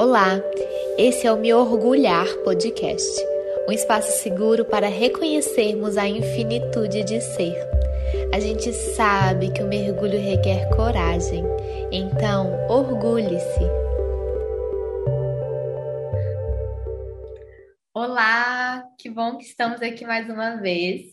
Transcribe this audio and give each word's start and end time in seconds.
Olá, 0.00 0.40
esse 0.96 1.26
é 1.26 1.30
o 1.30 1.36
Me 1.36 1.52
Orgulhar 1.52 2.26
Podcast, 2.42 3.22
um 3.68 3.70
espaço 3.70 4.10
seguro 4.22 4.64
para 4.64 4.88
reconhecermos 4.88 5.98
a 5.98 6.08
infinitude 6.08 7.04
de 7.04 7.20
ser. 7.20 7.54
A 8.32 8.40
gente 8.40 8.72
sabe 8.72 9.52
que 9.52 9.62
o 9.62 9.68
mergulho 9.68 10.18
requer 10.18 10.74
coragem, 10.74 11.44
então 11.92 12.50
orgulhe-se. 12.70 13.60
Olá, 17.92 18.82
que 18.98 19.10
bom 19.10 19.36
que 19.36 19.44
estamos 19.44 19.82
aqui 19.82 20.06
mais 20.06 20.30
uma 20.30 20.56
vez. 20.56 21.08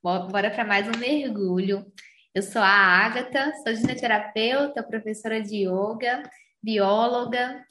Bora 0.00 0.48
para 0.48 0.64
mais 0.64 0.86
um 0.86 0.96
mergulho. 0.96 1.84
Eu 2.32 2.42
sou 2.42 2.62
a 2.62 2.68
Ágata, 2.68 3.52
sou 3.64 3.74
gineterapeuta, 3.74 4.84
professora 4.84 5.42
de 5.42 5.64
yoga, 5.64 6.22
bióloga, 6.62 7.64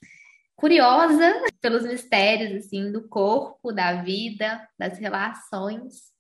curiosa 0.58 1.44
pelos 1.62 1.84
mistérios 1.84 2.66
assim 2.66 2.92
do 2.92 3.08
corpo, 3.08 3.72
da 3.72 4.02
vida, 4.02 4.68
das 4.78 4.98
relações. 4.98 6.12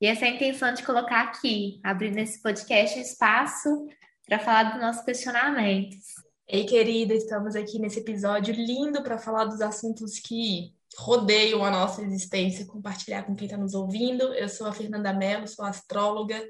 E 0.00 0.06
essa 0.06 0.24
é 0.24 0.28
a 0.28 0.34
intenção 0.34 0.72
de 0.72 0.84
colocar 0.84 1.22
aqui, 1.22 1.80
abrir 1.82 2.12
nesse 2.12 2.40
podcast 2.40 2.98
um 2.98 3.02
espaço 3.02 3.86
para 4.26 4.38
falar 4.38 4.64
dos 4.64 4.80
nossos 4.80 5.04
questionamentos. 5.04 6.14
Ei, 6.48 6.64
querida, 6.64 7.12
estamos 7.12 7.56
aqui 7.56 7.78
nesse 7.78 7.98
episódio 7.98 8.54
lindo 8.54 9.02
para 9.02 9.18
falar 9.18 9.46
dos 9.46 9.60
assuntos 9.60 10.20
que 10.20 10.72
rodeiam 10.96 11.64
a 11.64 11.70
nossa 11.70 12.02
existência, 12.02 12.66
compartilhar 12.66 13.24
com 13.24 13.34
quem 13.34 13.46
está 13.46 13.58
nos 13.58 13.74
ouvindo. 13.74 14.32
Eu 14.34 14.48
sou 14.48 14.68
a 14.68 14.72
Fernanda 14.72 15.12
Mello, 15.12 15.48
sou 15.48 15.64
astróloga, 15.64 16.40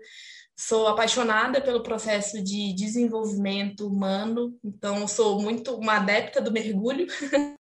Sou 0.59 0.88
apaixonada 0.88 1.60
pelo 1.60 1.83
processo 1.83 2.42
de 2.42 2.73
desenvolvimento 2.73 3.87
humano, 3.87 4.59
então 4.65 5.06
sou 5.06 5.40
muito 5.40 5.76
uma 5.76 5.96
adepta 5.96 6.40
do 6.40 6.52
mergulho. 6.52 7.07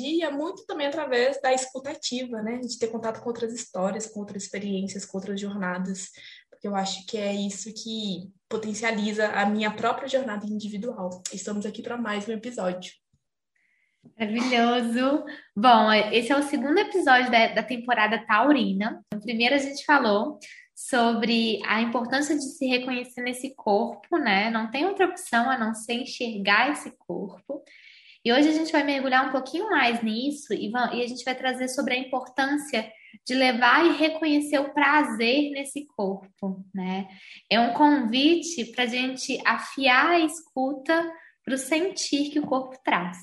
E 0.00 0.20
é 0.20 0.30
muito 0.32 0.66
também 0.66 0.88
através 0.88 1.40
da 1.40 1.52
escutativa, 1.52 2.42
né? 2.42 2.58
De 2.58 2.76
ter 2.76 2.88
contato 2.88 3.20
com 3.20 3.28
outras 3.28 3.52
histórias, 3.54 4.04
com 4.08 4.18
outras 4.18 4.42
experiências, 4.42 5.04
com 5.04 5.16
outras 5.16 5.40
jornadas, 5.40 6.10
porque 6.50 6.66
eu 6.66 6.74
acho 6.74 7.06
que 7.06 7.16
é 7.16 7.32
isso 7.32 7.72
que 7.72 8.32
potencializa 8.48 9.28
a 9.28 9.46
minha 9.46 9.70
própria 9.70 10.08
jornada 10.08 10.44
individual. 10.44 11.22
Estamos 11.32 11.64
aqui 11.64 11.82
para 11.82 11.96
mais 11.96 12.26
um 12.26 12.32
episódio. 12.32 12.92
Maravilhoso! 14.18 15.24
Bom, 15.54 15.92
esse 15.92 16.32
é 16.32 16.36
o 16.36 16.42
segundo 16.42 16.78
episódio 16.78 17.30
da, 17.30 17.54
da 17.54 17.62
temporada 17.62 18.24
Taurina. 18.26 19.04
No 19.12 19.20
primeiro 19.20 19.54
a 19.54 19.58
gente 19.58 19.84
falou 19.84 20.38
sobre 20.76 21.62
a 21.64 21.80
importância 21.80 22.36
de 22.36 22.42
se 22.42 22.66
reconhecer 22.66 23.22
nesse 23.22 23.54
corpo, 23.54 24.18
né? 24.18 24.50
Não 24.50 24.70
tem 24.70 24.84
outra 24.84 25.06
opção 25.06 25.50
a 25.50 25.56
não 25.56 25.74
ser 25.74 25.94
enxergar 25.94 26.70
esse 26.70 26.90
corpo. 26.98 27.62
E 28.22 28.30
hoje 28.30 28.50
a 28.50 28.52
gente 28.52 28.70
vai 28.70 28.84
mergulhar 28.84 29.26
um 29.26 29.32
pouquinho 29.32 29.70
mais 29.70 30.02
nisso 30.02 30.52
e, 30.52 30.70
e 30.70 31.02
a 31.02 31.06
gente 31.06 31.24
vai 31.24 31.34
trazer 31.34 31.68
sobre 31.68 31.94
a 31.94 31.98
importância 31.98 32.92
de 33.24 33.34
levar 33.34 33.86
e 33.86 33.96
reconhecer 33.96 34.58
o 34.58 34.74
prazer 34.74 35.50
nesse 35.52 35.86
corpo, 35.86 36.62
né? 36.74 37.08
É 37.48 37.58
um 37.58 37.72
convite 37.72 38.66
para 38.66 38.84
a 38.84 38.88
gente 38.88 39.40
afiar 39.46 40.08
a 40.08 40.20
escuta 40.20 41.10
para 41.42 41.54
o 41.54 41.58
sentir 41.58 42.28
que 42.30 42.38
o 42.38 42.46
corpo 42.46 42.76
traz. 42.84 43.16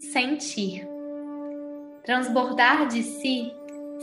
Sentir. 0.00 0.88
Transbordar 2.04 2.88
de 2.88 3.02
si, 3.02 3.52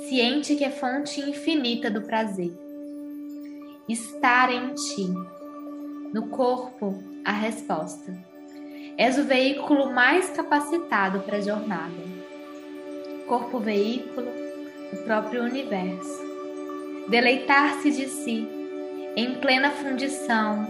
ciente 0.08 0.56
que 0.56 0.64
é 0.64 0.70
fonte 0.70 1.20
infinita 1.20 1.90
do 1.90 2.04
prazer 2.04 2.65
estar 3.88 4.52
em 4.52 4.74
ti. 4.74 5.14
No 6.12 6.30
corpo, 6.30 7.04
a 7.24 7.32
resposta. 7.32 8.18
És 8.98 9.20
o 9.20 9.26
veículo 9.26 9.94
mais 9.94 10.28
capacitado 10.30 11.20
para 11.20 11.38
a 11.38 11.42
jornada. 11.42 12.16
Corpo 13.28 13.60
veículo, 13.60 14.28
o 14.92 14.98
próprio 15.04 15.44
universo. 15.44 16.26
Deleitar-se 17.10 17.92
de 17.92 18.08
si, 18.08 18.48
em 19.16 19.36
plena 19.36 19.70
fundição, 19.70 20.66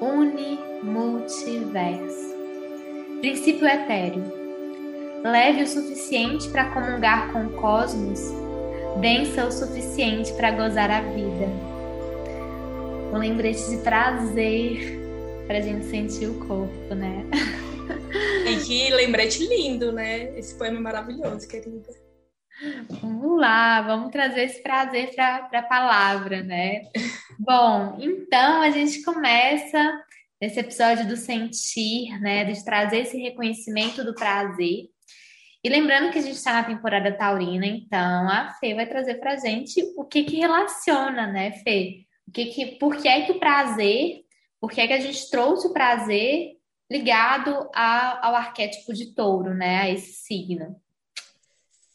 uni-multiverso. 0.00 2.32
Princípio 3.20 3.66
etéreo. 3.66 4.24
Leve 5.22 5.64
o 5.64 5.66
suficiente 5.66 6.48
para 6.48 6.70
comungar 6.70 7.30
com 7.32 7.44
o 7.46 7.52
cosmos, 7.54 8.20
densa 9.00 9.46
o 9.46 9.52
suficiente 9.52 10.32
para 10.34 10.50
gozar 10.50 10.90
a 10.90 11.00
vida 11.00 11.73
um 13.14 13.18
lembrete 13.18 13.70
de 13.70 13.76
prazer 13.76 14.98
para 15.46 15.58
a 15.58 15.60
gente 15.60 15.84
sentir 15.86 16.26
o 16.26 16.46
corpo, 16.46 16.94
né? 16.96 17.24
E 18.44 18.56
que 18.64 18.90
lembrete 18.90 19.46
lindo, 19.46 19.92
né? 19.92 20.36
Esse 20.36 20.58
poema 20.58 20.78
é 20.78 20.80
maravilhoso, 20.80 21.46
querida. 21.46 21.90
Vamos 23.00 23.38
lá, 23.38 23.82
vamos 23.82 24.10
trazer 24.10 24.44
esse 24.44 24.62
prazer 24.62 25.14
para 25.14 25.48
a 25.52 25.62
palavra, 25.62 26.42
né? 26.42 26.82
Bom, 27.38 27.98
então 28.00 28.62
a 28.62 28.70
gente 28.70 29.02
começa 29.02 29.92
nesse 30.40 30.58
episódio 30.58 31.06
do 31.06 31.16
sentir, 31.16 32.20
né? 32.20 32.44
De 32.44 32.64
trazer 32.64 32.98
esse 33.00 33.16
reconhecimento 33.16 34.02
do 34.02 34.14
prazer. 34.14 34.88
E 35.62 35.68
lembrando 35.68 36.10
que 36.10 36.18
a 36.18 36.22
gente 36.22 36.36
está 36.36 36.52
na 36.52 36.64
temporada 36.64 37.12
taurina, 37.12 37.64
então 37.64 38.28
a 38.28 38.50
Fê 38.60 38.74
vai 38.74 38.86
trazer 38.86 39.14
para 39.14 39.34
a 39.34 39.36
gente 39.36 39.80
o 39.96 40.04
que 40.04 40.24
que 40.24 40.36
relaciona, 40.36 41.28
né, 41.28 41.52
Fê? 41.62 42.03
Que, 42.32 42.46
que, 42.46 42.66
por 42.78 42.96
que 42.96 43.08
é 43.08 43.26
que 43.26 43.32
o 43.32 43.38
prazer, 43.38 44.24
por 44.60 44.70
que 44.70 44.80
é 44.80 44.86
que 44.86 44.92
a 44.92 45.00
gente 45.00 45.30
trouxe 45.30 45.66
o 45.66 45.72
prazer 45.72 46.56
ligado 46.90 47.68
a, 47.74 48.28
ao 48.28 48.34
arquétipo 48.34 48.92
de 48.92 49.14
touro, 49.14 49.54
né? 49.54 49.80
A 49.80 49.90
esse 49.90 50.12
signo. 50.12 50.80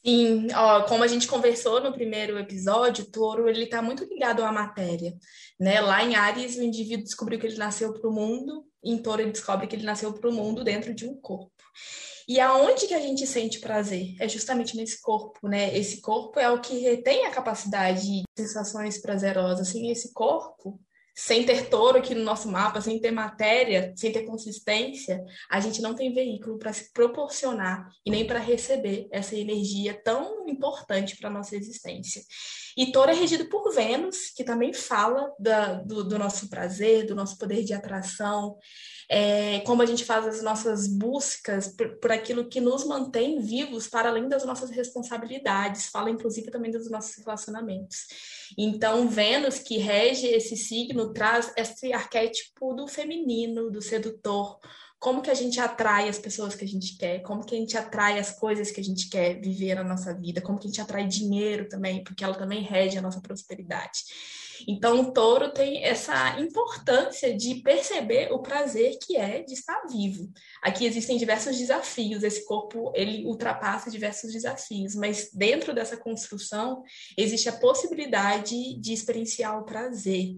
Sim, 0.05 0.47
ó, 0.55 0.83
como 0.83 1.03
a 1.03 1.07
gente 1.07 1.27
conversou 1.27 1.81
no 1.81 1.91
primeiro 1.91 2.37
episódio, 2.39 3.03
o 3.03 3.11
touro 3.11 3.49
ele 3.49 3.65
está 3.65 3.81
muito 3.81 4.05
ligado 4.05 4.43
à 4.43 4.51
matéria, 4.51 5.13
né? 5.59 5.81
Lá 5.81 6.03
em 6.03 6.15
Ares, 6.15 6.55
o 6.55 6.63
indivíduo 6.63 7.03
descobriu 7.03 7.39
que 7.39 7.45
ele 7.45 7.57
nasceu 7.57 7.93
para 7.93 8.09
o 8.09 8.13
mundo, 8.13 8.65
em 8.83 8.97
touro 8.97 9.21
ele 9.21 9.31
descobre 9.31 9.67
que 9.67 9.75
ele 9.75 9.85
nasceu 9.85 10.13
para 10.13 10.29
o 10.29 10.33
mundo 10.33 10.63
dentro 10.63 10.93
de 10.93 11.05
um 11.05 11.15
corpo. 11.19 11.51
E 12.29 12.39
aonde 12.39 12.85
que 12.85 12.93
a 12.93 13.01
gente 13.01 13.25
sente 13.25 13.59
prazer? 13.59 14.15
É 14.19 14.29
justamente 14.29 14.77
nesse 14.77 15.01
corpo, 15.01 15.47
né? 15.47 15.75
Esse 15.75 15.99
corpo 15.99 16.39
é 16.39 16.47
o 16.47 16.61
que 16.61 16.77
retém 16.77 17.25
a 17.25 17.31
capacidade 17.31 18.03
de 18.03 18.23
sensações 18.37 19.01
prazerosas. 19.01 19.69
Sem 19.69 19.89
esse 19.89 20.13
corpo, 20.13 20.79
sem 21.15 21.43
ter 21.43 21.69
touro 21.69 21.97
aqui 21.97 22.13
no 22.13 22.23
nosso 22.23 22.47
mapa, 22.47 22.81
sem 22.81 22.99
ter 23.01 23.09
matéria, 23.09 23.91
sem 23.95 24.11
ter 24.11 24.25
consistência, 24.25 25.25
a 25.49 25.59
gente 25.59 25.81
não 25.81 25.95
tem 25.95 26.13
veículo 26.13 26.59
para 26.59 26.71
se 26.71 26.93
proporcionar 26.93 27.89
e 28.05 28.11
nem 28.11 28.27
para 28.27 28.37
receber 28.37 29.07
essa 29.11 29.35
energia 29.35 29.99
tão 30.03 30.47
importante 30.47 31.17
para 31.17 31.29
a 31.29 31.33
nossa 31.33 31.55
existência. 31.55 32.21
E 32.79 32.91
touro 32.93 33.11
é 33.11 33.13
regido 33.13 33.49
por 33.49 33.73
Vênus, 33.73 34.29
que 34.33 34.43
também 34.43 34.71
fala 34.71 35.33
da, 35.37 35.73
do, 35.73 36.03
do 36.03 36.17
nosso 36.17 36.49
prazer, 36.49 37.05
do 37.05 37.13
nosso 37.13 37.37
poder 37.37 37.63
de 37.65 37.73
atração 37.73 38.57
é, 39.11 39.61
como 39.61 39.81
a 39.81 39.85
gente 39.87 40.05
faz 40.05 40.27
as 40.27 40.43
nossas 40.43 40.85
buscas 40.87 41.67
por, 41.69 41.97
por, 41.97 42.11
aquilo 42.11 42.47
que 42.47 42.61
nos 42.61 42.85
mantém 42.85 43.41
vivos 43.41 43.87
para 43.87 44.09
além 44.09 44.29
das 44.29 44.45
nossas 44.45 44.69
responsabilidades, 44.69 45.87
fala 45.87 46.11
inclusive 46.11 46.51
também 46.51 46.71
dos 46.71 46.89
nossos 46.91 47.17
relacionamentos. 47.17 48.05
Então, 48.55 49.09
Vênus, 49.09 49.57
que 49.57 49.79
rege 49.79 50.27
esse 50.27 50.55
signo, 50.55 51.11
traz 51.11 51.51
esse 51.57 51.91
arquétipo 51.91 52.73
do 52.75 52.87
feminino, 52.87 53.71
do 53.71 53.81
sedutor, 53.81 54.59
como 54.99 55.21
que 55.21 55.31
a 55.31 55.33
gente 55.33 55.59
atrai 55.61 56.09
as 56.09 56.19
pessoas 56.19 56.55
que 56.55 56.65
a 56.65 56.67
gente 56.67 56.97
quer, 56.97 57.21
como 57.21 57.45
que 57.45 57.55
a 57.55 57.57
gente 57.57 57.77
atrai 57.77 58.19
as 58.19 58.37
coisas 58.37 58.69
que 58.69 58.81
a 58.81 58.83
gente 58.83 59.09
quer 59.09 59.39
viver 59.39 59.75
na 59.75 59.83
nossa 59.83 60.13
vida, 60.13 60.41
como 60.41 60.59
que 60.59 60.67
a 60.67 60.69
gente 60.69 60.81
atrai 60.81 61.07
dinheiro 61.07 61.69
também, 61.69 62.03
porque 62.03 62.23
ela 62.23 62.35
também 62.35 62.61
rege 62.61 62.97
a 62.97 63.01
nossa 63.01 63.21
prosperidade. 63.21 64.03
Então, 64.67 64.99
o 64.99 65.13
touro 65.13 65.53
tem 65.53 65.85
essa 65.85 66.37
importância 66.37 67.33
de 67.33 67.55
perceber 67.55 68.31
o 68.33 68.39
prazer 68.39 68.97
que 69.01 69.15
é 69.15 69.41
de 69.41 69.53
estar 69.53 69.81
vivo. 69.89 70.29
Aqui 70.61 70.85
existem 70.85 71.17
diversos 71.17 71.57
desafios, 71.57 72.23
esse 72.23 72.45
corpo 72.45 72.91
ele 72.93 73.25
ultrapassa 73.25 73.89
diversos 73.89 74.33
desafios, 74.33 74.95
mas 74.95 75.29
dentro 75.33 75.73
dessa 75.73 75.95
construção 75.95 76.83
existe 77.17 77.47
a 77.47 77.53
possibilidade 77.53 78.77
de 78.79 78.91
experienciar 78.91 79.57
o 79.57 79.65
prazer. 79.65 80.35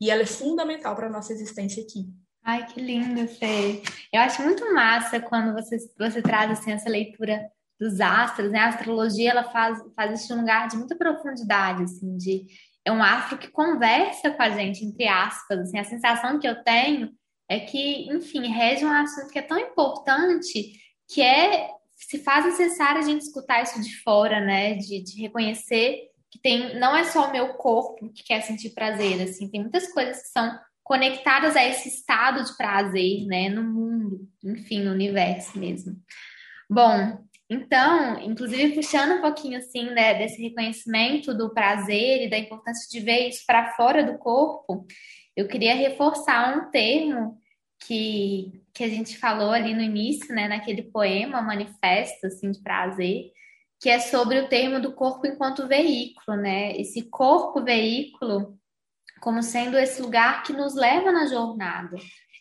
E 0.00 0.10
ela 0.10 0.22
é 0.22 0.26
fundamental 0.26 0.96
para 0.96 1.06
a 1.06 1.10
nossa 1.10 1.32
existência 1.32 1.82
aqui. 1.82 2.08
Ai, 2.42 2.66
que 2.66 2.80
lindo, 2.80 3.28
Fê. 3.28 3.82
Eu 4.12 4.20
acho 4.20 4.42
muito 4.42 4.72
massa 4.72 5.20
quando 5.20 5.52
você, 5.52 5.76
você 5.98 6.22
traz 6.22 6.50
assim, 6.50 6.72
essa 6.72 6.88
leitura 6.88 7.50
dos 7.78 8.00
astros, 8.00 8.50
né? 8.50 8.58
A 8.58 8.68
astrologia 8.68 9.30
ela 9.30 9.44
faz, 9.44 9.78
faz 9.94 10.20
isso 10.22 10.34
um 10.34 10.40
lugar 10.40 10.68
de 10.68 10.76
muita 10.76 10.96
profundidade, 10.96 11.82
assim, 11.82 12.16
de 12.16 12.46
é 12.84 12.90
um 12.90 13.02
astro 13.02 13.38
que 13.38 13.48
conversa 13.48 14.30
com 14.30 14.42
a 14.42 14.50
gente, 14.50 14.84
entre 14.84 15.06
aspas. 15.06 15.60
Assim, 15.60 15.78
a 15.78 15.84
sensação 15.84 16.38
que 16.38 16.48
eu 16.48 16.62
tenho 16.62 17.10
é 17.48 17.60
que, 17.60 18.10
enfim, 18.10 18.46
rege 18.46 18.84
um 18.84 18.92
assunto 18.92 19.30
que 19.30 19.38
é 19.38 19.42
tão 19.42 19.58
importante 19.58 20.72
que 21.08 21.20
é 21.22 21.68
se 21.94 22.18
faz 22.18 22.46
necessário 22.46 23.00
a 23.00 23.04
gente 23.04 23.22
escutar 23.22 23.62
isso 23.62 23.80
de 23.82 24.02
fora, 24.02 24.40
né? 24.40 24.74
De, 24.74 25.02
de 25.02 25.20
reconhecer 25.20 26.10
que 26.30 26.38
tem 26.38 26.78
não 26.78 26.96
é 26.96 27.04
só 27.04 27.28
o 27.28 27.32
meu 27.32 27.54
corpo 27.54 28.10
que 28.12 28.22
quer 28.22 28.40
sentir 28.42 28.70
prazer, 28.70 29.20
assim, 29.20 29.50
tem 29.50 29.60
muitas 29.60 29.92
coisas 29.92 30.22
que 30.22 30.28
são 30.28 30.58
conectadas 30.90 31.54
a 31.54 31.64
esse 31.64 31.88
estado 31.88 32.42
de 32.42 32.56
prazer, 32.56 33.24
né, 33.24 33.48
no 33.48 33.62
mundo, 33.62 34.28
enfim, 34.42 34.82
no 34.82 34.90
universo 34.90 35.56
mesmo. 35.56 35.94
Bom, 36.68 37.16
então, 37.48 38.18
inclusive 38.18 38.74
puxando 38.74 39.18
um 39.18 39.20
pouquinho 39.20 39.58
assim, 39.58 39.84
né, 39.90 40.14
desse 40.14 40.42
reconhecimento 40.42 41.32
do 41.32 41.54
prazer 41.54 42.26
e 42.26 42.28
da 42.28 42.36
importância 42.36 42.88
de 42.90 42.98
ver 42.98 43.28
isso 43.28 43.44
para 43.46 43.72
fora 43.74 44.02
do 44.02 44.18
corpo, 44.18 44.84
eu 45.36 45.46
queria 45.46 45.76
reforçar 45.76 46.58
um 46.58 46.72
termo 46.72 47.38
que, 47.86 48.60
que 48.74 48.82
a 48.82 48.88
gente 48.88 49.16
falou 49.16 49.52
ali 49.52 49.72
no 49.72 49.82
início, 49.82 50.34
né, 50.34 50.48
naquele 50.48 50.82
poema, 50.82 51.40
manifesto 51.40 52.26
assim 52.26 52.50
de 52.50 52.60
prazer, 52.60 53.30
que 53.80 53.88
é 53.88 54.00
sobre 54.00 54.40
o 54.40 54.48
termo 54.48 54.80
do 54.80 54.92
corpo 54.92 55.24
enquanto 55.24 55.68
veículo, 55.68 56.36
né? 56.36 56.76
Esse 56.76 57.08
corpo 57.08 57.62
veículo 57.62 58.59
como 59.20 59.42
sendo 59.42 59.78
esse 59.78 60.00
lugar 60.00 60.42
que 60.42 60.52
nos 60.52 60.74
leva 60.74 61.12
na 61.12 61.26
jornada. 61.26 61.96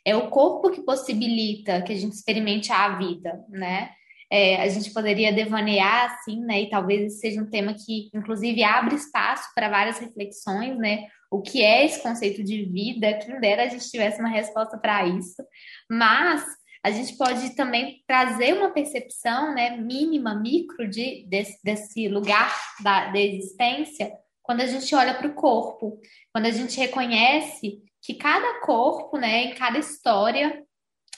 É 0.06 0.16
o 0.16 0.30
corpo 0.30 0.72
que 0.72 0.82
possibilita 0.82 1.82
que 1.82 1.94
a 1.94 1.96
gente 1.96 2.14
experimente 2.14 2.72
a 2.72 2.98
vida, 2.98 3.44
né? 3.50 3.92
É, 4.32 4.62
a 4.62 4.68
gente 4.70 4.94
poderia 4.94 5.34
devanear 5.34 6.06
assim, 6.06 6.40
né? 6.42 6.62
E 6.62 6.70
talvez 6.70 7.02
esse 7.02 7.20
seja 7.20 7.42
um 7.42 7.50
tema 7.50 7.74
que, 7.74 8.10
inclusive, 8.14 8.64
abre 8.64 8.96
espaço 8.96 9.50
para 9.56 9.70
várias 9.70 10.00
reflexões, 10.00 10.78
né? 10.78 11.08
O 11.32 11.42
que 11.42 11.64
é 11.64 11.86
esse 11.86 12.02
conceito 12.02 12.44
de 12.44 12.64
vida? 12.66 13.14
Quem 13.16 13.40
dera 13.40 13.64
a 13.64 13.68
gente 13.68 13.90
tivesse 13.90 14.20
uma 14.20 14.30
resposta 14.30 14.78
para 14.78 15.06
isso. 15.06 15.44
Mas 15.90 16.44
a 16.84 16.92
gente 16.92 17.18
pode 17.18 17.56
também 17.56 18.02
trazer 18.08 18.54
uma 18.54 18.72
percepção, 18.72 19.54
né, 19.54 19.76
mínima, 19.78 20.34
micro 20.34 20.90
de, 20.90 21.26
desse, 21.28 21.60
desse 21.64 22.08
lugar 22.08 22.56
da, 22.82 23.12
da 23.12 23.20
existência 23.20 24.12
quando 24.50 24.62
a 24.62 24.66
gente 24.66 24.96
olha 24.96 25.14
para 25.14 25.28
o 25.28 25.36
corpo, 25.36 26.02
quando 26.34 26.48
a 26.48 26.52
gente 26.52 26.76
reconhece 26.80 27.84
que 28.02 28.16
cada 28.16 28.62
corpo, 28.62 29.16
né, 29.16 29.44
em 29.44 29.54
cada 29.54 29.78
história, 29.78 30.66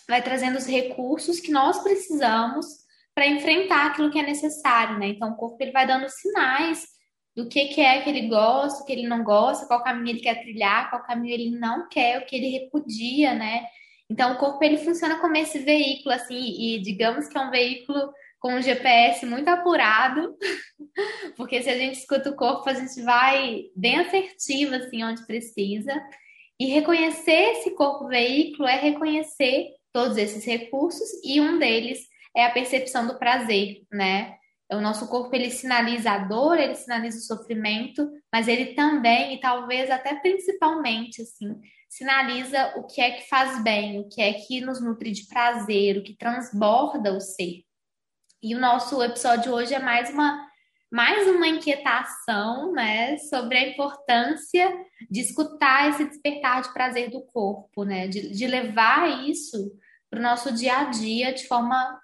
vai 0.06 0.22
trazendo 0.22 0.57
os 0.57 0.66
recursos 0.66 1.39
que 1.39 1.50
nós 1.50 1.81
precisamos 1.81 2.66
para 3.16 3.25
enfrentar 3.25 3.86
aquilo 3.86 4.12
que 4.12 4.19
é 4.19 4.24
necessário, 4.24 5.00
né? 5.00 5.07
Então, 5.07 5.31
o 5.31 5.38
corpo 5.38 5.56
ele 5.62 5.72
vai 5.72 5.88
dando 5.88 6.10
sinais 6.10 6.86
do 7.33 7.48
que, 7.48 7.68
que 7.69 7.80
é 7.80 8.01
que 8.01 8.10
ele 8.10 8.28
gosta, 8.28 8.83
o 8.83 8.86
que 8.86 8.92
ele 8.92 9.07
não 9.07 9.24
gosta, 9.24 9.66
qual 9.66 9.81
caminho 9.81 10.10
ele 10.10 10.19
quer 10.19 10.42
trilhar, 10.42 10.89
qual 10.89 11.01
caminho 11.01 11.34
ele 11.34 11.57
não 11.57 11.88
quer, 11.88 12.19
o 12.19 12.25
que 12.25 12.36
ele 12.36 12.50
repudia, 12.50 13.34
né? 13.34 13.66
Então, 14.10 14.34
o 14.34 14.38
corpo 14.38 14.62
ele 14.62 14.75
funciona 14.75 15.22
como 15.22 15.38
esse 15.38 15.60
veículo, 15.60 16.13
assim, 16.13 16.36
e 16.36 16.81
digamos 16.81 17.30
que 17.30 17.38
é 17.38 17.39
um 17.39 17.50
veículo 17.50 18.12
com 18.41 18.55
um 18.55 18.61
GPS 18.61 19.23
muito 19.25 19.47
apurado, 19.47 20.35
porque 21.38 21.61
se 21.61 21.69
a 21.69 21.77
gente 21.77 21.99
escuta 21.99 22.31
o 22.31 22.35
corpo, 22.35 22.67
a 22.67 22.73
gente 22.73 23.01
vai 23.03 23.65
bem 23.75 23.99
assertivo, 23.99 24.73
assim, 24.73 25.03
onde 25.03 25.25
precisa. 25.27 25.93
E 26.59 26.65
reconhecer 26.65 27.51
esse 27.51 27.75
corpo 27.75 28.07
veículo 28.07 28.67
é 28.67 28.77
reconhecer 28.77 29.69
todos 29.93 30.17
esses 30.17 30.43
recursos, 30.43 31.07
e 31.23 31.39
um 31.39 31.59
deles 31.59 31.99
é 32.35 32.43
a 32.43 32.51
percepção 32.51 33.05
do 33.05 33.19
prazer, 33.19 33.83
né? 33.91 34.35
O 34.71 34.79
nosso 34.79 35.07
corpo 35.07 35.35
ele 35.35 35.51
sinaliza 35.51 36.11
a 36.11 36.17
dor, 36.17 36.57
ele 36.57 36.75
sinaliza 36.75 37.17
o 37.17 37.38
sofrimento, 37.38 38.09
mas 38.33 38.47
ele 38.47 38.73
também, 38.73 39.35
e 39.35 39.39
talvez 39.39 39.91
até 39.91 40.15
principalmente, 40.15 41.21
assim, 41.21 41.59
sinaliza 41.89 42.73
o 42.77 42.88
que 42.88 43.01
é 43.01 43.11
que 43.11 43.27
faz 43.27 43.61
bem, 43.61 43.99
o 43.99 44.07
que 44.07 44.21
é 44.21 44.33
que 44.33 44.61
nos 44.61 44.81
nutre 44.81 45.11
de 45.11 45.27
prazer, 45.27 45.97
o 45.97 46.03
que 46.03 46.15
transborda 46.15 47.13
o 47.13 47.19
ser. 47.19 47.65
E 48.43 48.55
o 48.55 48.59
nosso 48.59 49.01
episódio 49.03 49.53
hoje 49.53 49.73
é 49.73 49.79
mais 49.79 50.09
uma 50.09 50.49
mais 50.91 51.25
uma 51.29 51.47
inquietação, 51.47 52.73
né, 52.73 53.17
sobre 53.17 53.55
a 53.57 53.69
importância 53.69 54.69
de 55.09 55.21
escutar 55.21 55.89
esse 55.89 56.03
despertar 56.03 56.61
de 56.63 56.73
prazer 56.73 57.09
do 57.09 57.21
corpo, 57.21 57.85
né, 57.85 58.09
de, 58.09 58.29
de 58.29 58.45
levar 58.45 59.25
isso 59.29 59.71
para 60.09 60.19
o 60.19 60.21
nosso 60.21 60.51
dia 60.51 60.79
a 60.79 60.83
dia 60.85 61.33
de 61.33 61.47
forma 61.47 61.97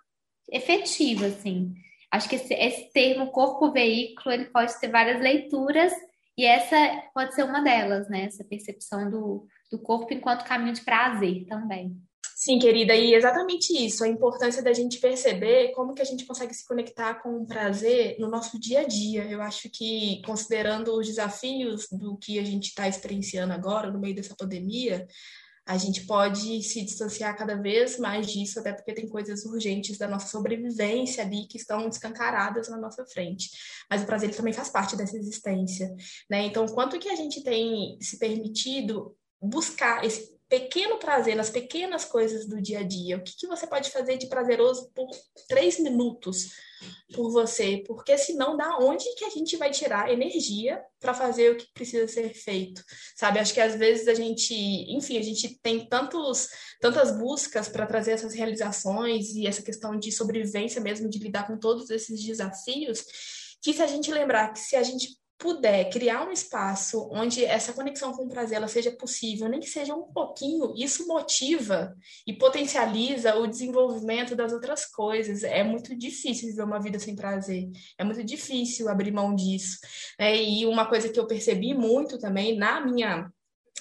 efetiva, 0.49 1.25
assim. 1.25 1.73
Acho 2.09 2.29
que 2.29 2.35
esse, 2.35 2.53
esse 2.53 2.93
termo 2.93 3.29
corpo-veículo, 3.31 4.33
ele 4.33 4.45
pode 4.45 4.79
ter 4.79 4.87
várias 4.87 5.19
leituras 5.19 5.91
e 6.37 6.45
essa 6.45 6.77
pode 7.13 7.35
ser 7.35 7.43
uma 7.43 7.59
delas, 7.59 8.07
né, 8.07 8.23
essa 8.23 8.45
percepção 8.45 9.09
do, 9.11 9.45
do 9.69 9.79
corpo 9.79 10.13
enquanto 10.13 10.45
caminho 10.45 10.73
de 10.73 10.85
prazer 10.85 11.45
também. 11.45 12.01
Sim, 12.47 12.59
querida, 12.59 12.95
e 12.95 13.13
exatamente 13.13 13.73
isso, 13.73 14.05
a 14.05 14.07
importância 14.07 14.63
da 14.63 14.71
gente 14.71 15.01
perceber 15.01 15.73
como 15.73 15.94
que 15.94 16.01
a 16.01 16.05
gente 16.05 16.25
consegue 16.25 16.53
se 16.53 16.65
conectar 16.65 17.15
com 17.15 17.41
o 17.41 17.45
prazer 17.45 18.15
no 18.19 18.29
nosso 18.29 18.57
dia 18.57 18.79
a 18.79 18.83
dia. 18.88 19.25
Eu 19.25 19.41
acho 19.41 19.69
que, 19.69 20.21
considerando 20.25 20.97
os 20.97 21.05
desafios 21.05 21.89
do 21.91 22.15
que 22.17 22.39
a 22.39 22.45
gente 22.45 22.69
está 22.69 22.88
experienciando 22.88 23.51
agora, 23.51 23.91
no 23.91 23.99
meio 23.99 24.15
dessa 24.15 24.33
pandemia, 24.33 25.05
a 25.65 25.77
gente 25.77 26.05
pode 26.05 26.63
se 26.63 26.85
distanciar 26.85 27.38
cada 27.38 27.61
vez 27.61 27.99
mais 27.99 28.31
disso, 28.31 28.61
até 28.61 28.71
porque 28.71 28.94
tem 28.94 29.09
coisas 29.09 29.44
urgentes 29.44 29.97
da 29.97 30.07
nossa 30.07 30.29
sobrevivência 30.29 31.25
ali 31.25 31.49
que 31.49 31.57
estão 31.57 31.85
escancaradas 31.89 32.69
na 32.69 32.77
nossa 32.77 33.05
frente. 33.07 33.49
Mas 33.89 34.03
o 34.03 34.05
prazer 34.05 34.33
também 34.33 34.53
faz 34.53 34.69
parte 34.69 34.95
dessa 34.95 35.17
existência, 35.17 35.94
né? 36.29 36.45
Então, 36.45 36.65
quanto 36.67 36.97
que 36.97 37.09
a 37.09 37.15
gente 37.17 37.44
tem 37.44 37.97
se 37.99 38.17
permitido 38.17 39.13
buscar 39.41 40.05
esse 40.05 40.36
pequeno 40.49 40.97
prazer, 40.97 41.35
nas 41.35 41.49
pequenas 41.49 42.05
coisas 42.05 42.47
do 42.47 42.61
dia 42.61 42.79
a 42.79 42.83
dia. 42.83 43.17
O 43.17 43.21
que, 43.21 43.35
que 43.35 43.47
você 43.47 43.67
pode 43.67 43.89
fazer 43.89 44.17
de 44.17 44.27
prazeroso 44.27 44.89
por 44.95 45.09
três 45.47 45.79
minutos 45.79 46.51
por 47.13 47.31
você? 47.31 47.83
Porque 47.85 48.17
senão, 48.17 48.55
da 48.55 48.77
onde 48.77 49.03
que 49.15 49.25
a 49.25 49.29
gente 49.29 49.57
vai 49.57 49.71
tirar 49.71 50.11
energia 50.11 50.81
para 50.99 51.13
fazer 51.13 51.51
o 51.51 51.57
que 51.57 51.67
precisa 51.73 52.07
ser 52.07 52.33
feito? 52.33 52.81
Sabe? 53.15 53.39
Acho 53.39 53.53
que 53.53 53.59
às 53.59 53.75
vezes 53.75 54.07
a 54.07 54.13
gente, 54.13 54.53
enfim, 54.53 55.17
a 55.17 55.21
gente 55.23 55.59
tem 55.61 55.85
tantos, 55.85 56.47
tantas 56.79 57.17
buscas 57.17 57.67
para 57.67 57.85
trazer 57.85 58.11
essas 58.11 58.33
realizações 58.33 59.35
e 59.35 59.45
essa 59.45 59.61
questão 59.61 59.97
de 59.99 60.11
sobrevivência 60.11 60.79
mesmo, 60.79 61.09
de 61.09 61.19
lidar 61.19 61.45
com 61.45 61.57
todos 61.57 61.89
esses 61.89 62.23
desafios, 62.23 63.03
que 63.61 63.73
se 63.73 63.81
a 63.81 63.88
gente 63.88 64.11
lembrar 64.11 64.53
que 64.53 64.59
se 64.59 64.77
a 64.77 64.83
gente 64.83 65.17
puder 65.37 65.89
criar 65.91 66.27
um 66.27 66.31
espaço 66.31 67.07
onde 67.11 67.45
essa 67.45 67.71
conexão 67.71 68.11
com 68.11 68.23
o 68.23 68.29
prazer 68.29 68.57
ela 68.57 68.67
seja 68.67 68.91
possível, 68.91 69.47
nem 69.47 69.59
que 69.59 69.69
seja 69.69 69.93
um 69.93 70.11
pouquinho, 70.11 70.73
isso 70.75 71.07
motiva 71.07 71.95
e 72.25 72.33
potencializa 72.33 73.35
o 73.35 73.45
desenvolvimento 73.45 74.35
das 74.35 74.51
outras 74.51 74.85
coisas. 74.85 75.43
É 75.43 75.63
muito 75.63 75.95
difícil 75.95 76.49
viver 76.49 76.63
uma 76.63 76.79
vida 76.79 76.97
sem 76.97 77.15
prazer, 77.15 77.69
é 77.97 78.03
muito 78.03 78.23
difícil 78.23 78.89
abrir 78.89 79.11
mão 79.11 79.35
disso. 79.35 79.77
É, 80.17 80.35
e 80.35 80.65
uma 80.65 80.87
coisa 80.87 81.09
que 81.09 81.19
eu 81.19 81.27
percebi 81.27 81.73
muito 81.73 82.17
também 82.17 82.57
na 82.57 82.81
minha 82.81 83.31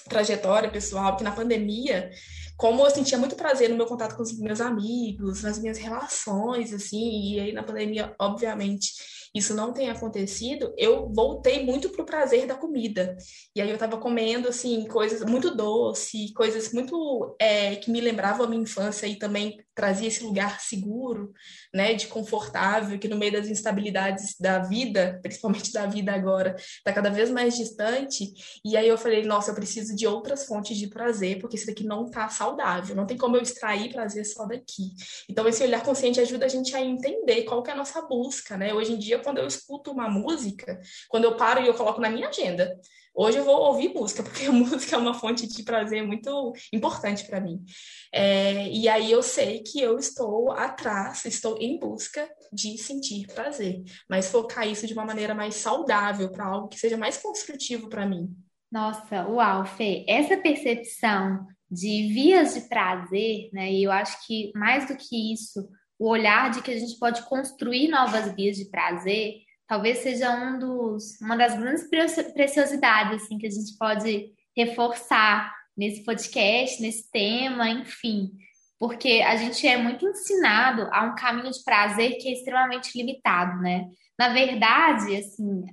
trajetória 0.07 0.71
pessoal, 0.71 1.17
que 1.17 1.23
na 1.23 1.31
pandemia, 1.31 2.11
como 2.55 2.85
eu 2.85 2.89
sentia 2.89 3.17
muito 3.17 3.35
prazer 3.35 3.69
no 3.69 3.75
meu 3.75 3.87
contato 3.87 4.15
com 4.15 4.23
os 4.23 4.37
meus 4.37 4.61
amigos, 4.61 5.43
nas 5.43 5.59
minhas 5.59 5.77
relações, 5.77 6.71
assim, 6.71 7.33
e 7.33 7.39
aí 7.39 7.51
na 7.51 7.63
pandemia, 7.63 8.15
obviamente, 8.19 8.91
isso 9.37 9.53
não 9.53 9.73
tem 9.73 9.89
acontecido, 9.89 10.73
eu 10.77 11.11
voltei 11.13 11.63
muito 11.63 11.89
pro 11.89 12.05
prazer 12.05 12.45
da 12.45 12.55
comida. 12.55 13.15
E 13.55 13.61
aí 13.61 13.69
eu 13.69 13.75
estava 13.75 13.97
comendo, 13.97 14.47
assim, 14.47 14.85
coisas 14.87 15.21
muito 15.29 15.55
doce, 15.55 16.33
coisas 16.33 16.71
muito 16.73 17.35
é, 17.39 17.75
que 17.75 17.91
me 17.91 18.01
lembravam 18.01 18.45
a 18.45 18.49
minha 18.49 18.61
infância 18.61 19.07
e 19.07 19.17
também 19.17 19.57
trazia 19.77 20.07
esse 20.07 20.23
lugar 20.23 20.59
seguro, 20.59 21.31
né, 21.71 21.93
de 21.93 22.07
confortável, 22.07 22.97
que 22.97 23.07
no 23.07 23.15
meio 23.15 23.33
das 23.33 23.47
instabilidades 23.47 24.35
da 24.39 24.59
vida, 24.59 25.19
principalmente 25.21 25.71
da 25.71 25.85
vida 25.85 26.11
agora, 26.11 26.55
está 26.57 26.91
cada 26.91 27.11
vez 27.11 27.29
mais 27.29 27.55
distante. 27.55 28.33
E 28.65 28.75
aí 28.75 28.87
eu 28.87 28.97
falei, 28.97 29.23
nossa, 29.23 29.51
eu 29.51 29.55
preciso 29.55 29.95
de 29.95 30.07
outras 30.07 30.45
fontes 30.45 30.75
de 30.75 30.87
prazer, 30.87 31.39
porque 31.39 31.55
isso 31.55 31.67
daqui 31.67 31.83
não 31.83 32.05
está 32.05 32.27
saudável, 32.27 32.95
não 32.95 33.05
tem 33.05 33.17
como 33.17 33.37
eu 33.37 33.41
extrair 33.41 33.93
prazer 33.93 34.25
só 34.25 34.45
daqui. 34.47 34.91
Então 35.29 35.47
esse 35.47 35.63
olhar 35.63 35.83
consciente 35.83 36.19
ajuda 36.19 36.45
a 36.45 36.49
gente 36.49 36.75
a 36.75 36.81
entender 36.81 37.43
qual 37.43 37.61
que 37.61 37.69
é 37.69 37.73
a 37.73 37.77
nossa 37.77 38.01
busca, 38.01 38.57
né? 38.57 38.73
Hoje 38.73 38.93
em 38.93 38.97
dia, 38.97 39.19
quando 39.27 39.39
eu 39.39 39.47
escuto 39.47 39.91
uma 39.91 40.09
música, 40.09 40.79
quando 41.09 41.25
eu 41.25 41.35
paro 41.35 41.61
e 41.61 41.67
eu 41.67 41.73
coloco 41.73 41.99
na 41.99 42.09
minha 42.09 42.29
agenda, 42.29 42.79
Hoje 43.19 43.39
eu 43.39 43.43
vou 43.43 43.55
ouvir 43.55 43.95
música, 43.95 44.21
porque 44.23 44.45
a 44.45 44.51
música 44.51 44.95
é 44.95 44.99
uma 44.99 45.15
fonte 45.15 45.47
de 45.47 45.63
prazer 45.63 46.05
muito 46.05 46.53
importante 46.71 47.25
para 47.25 47.41
mim. 47.41 47.65
É, 48.13 48.69
e 48.69 48.87
aí 48.87 49.11
eu 49.11 49.23
sei 49.23 49.63
que 49.63 49.81
eu 49.81 49.97
estou 49.97 50.51
atrás, 50.51 51.25
estou 51.25 51.57
em 51.59 51.79
busca 51.79 52.29
de 52.53 52.77
sentir 52.77 53.25
prazer, 53.25 53.81
mas 54.07 54.29
focar 54.29 54.67
isso 54.67 54.85
de 54.85 54.93
uma 54.93 55.03
maneira 55.03 55.33
mais 55.33 55.55
saudável, 55.55 56.29
para 56.29 56.45
algo 56.45 56.67
que 56.67 56.79
seja 56.79 56.95
mais 56.95 57.17
construtivo 57.17 57.89
para 57.89 58.05
mim. 58.05 58.29
Nossa, 58.71 59.27
uau, 59.27 59.65
Fê, 59.65 60.05
essa 60.07 60.37
percepção 60.37 61.43
de 61.71 62.13
vias 62.13 62.53
de 62.53 62.69
prazer, 62.69 63.49
né? 63.51 63.71
E 63.71 63.83
eu 63.83 63.91
acho 63.91 64.27
que 64.27 64.51
mais 64.53 64.87
do 64.87 64.95
que 64.95 65.33
isso, 65.33 65.67
o 65.99 66.09
olhar 66.09 66.51
de 66.51 66.61
que 66.61 66.71
a 66.71 66.77
gente 66.77 66.97
pode 66.99 67.21
construir 67.23 67.87
novas 67.87 68.33
vias 68.35 68.57
de 68.57 68.65
prazer 68.65 69.47
talvez 69.67 69.99
seja 69.99 70.31
um 70.31 70.57
dos, 70.57 71.19
uma 71.19 71.35
das 71.35 71.57
grandes 71.57 71.87
preciosidades 72.33 73.23
assim, 73.23 73.37
que 73.37 73.45
a 73.45 73.51
gente 73.51 73.77
pode 73.77 74.31
reforçar 74.55 75.53
nesse 75.75 76.03
podcast, 76.03 76.81
nesse 76.81 77.11
tema, 77.11 77.69
enfim. 77.69 78.31
Porque 78.79 79.23
a 79.25 79.35
gente 79.35 79.67
é 79.67 79.77
muito 79.77 80.07
ensinado 80.07 80.87
a 80.91 81.03
um 81.03 81.15
caminho 81.15 81.51
de 81.51 81.63
prazer 81.63 82.17
que 82.17 82.29
é 82.29 82.33
extremamente 82.33 82.97
limitado, 82.97 83.61
né? 83.61 83.87
Na 84.17 84.29
verdade, 84.29 85.15
assim, 85.15 85.65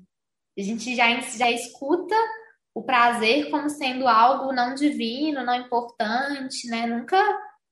a 0.59 0.63
gente 0.63 0.95
já, 0.95 1.21
já 1.21 1.51
escuta 1.51 2.15
o 2.75 2.83
prazer 2.83 3.51
como 3.51 3.71
sendo 3.71 4.09
algo 4.09 4.53
não 4.53 4.75
divino, 4.75 5.45
não 5.45 5.55
importante, 5.55 6.67
né? 6.69 6.87
Nunca 6.87 7.17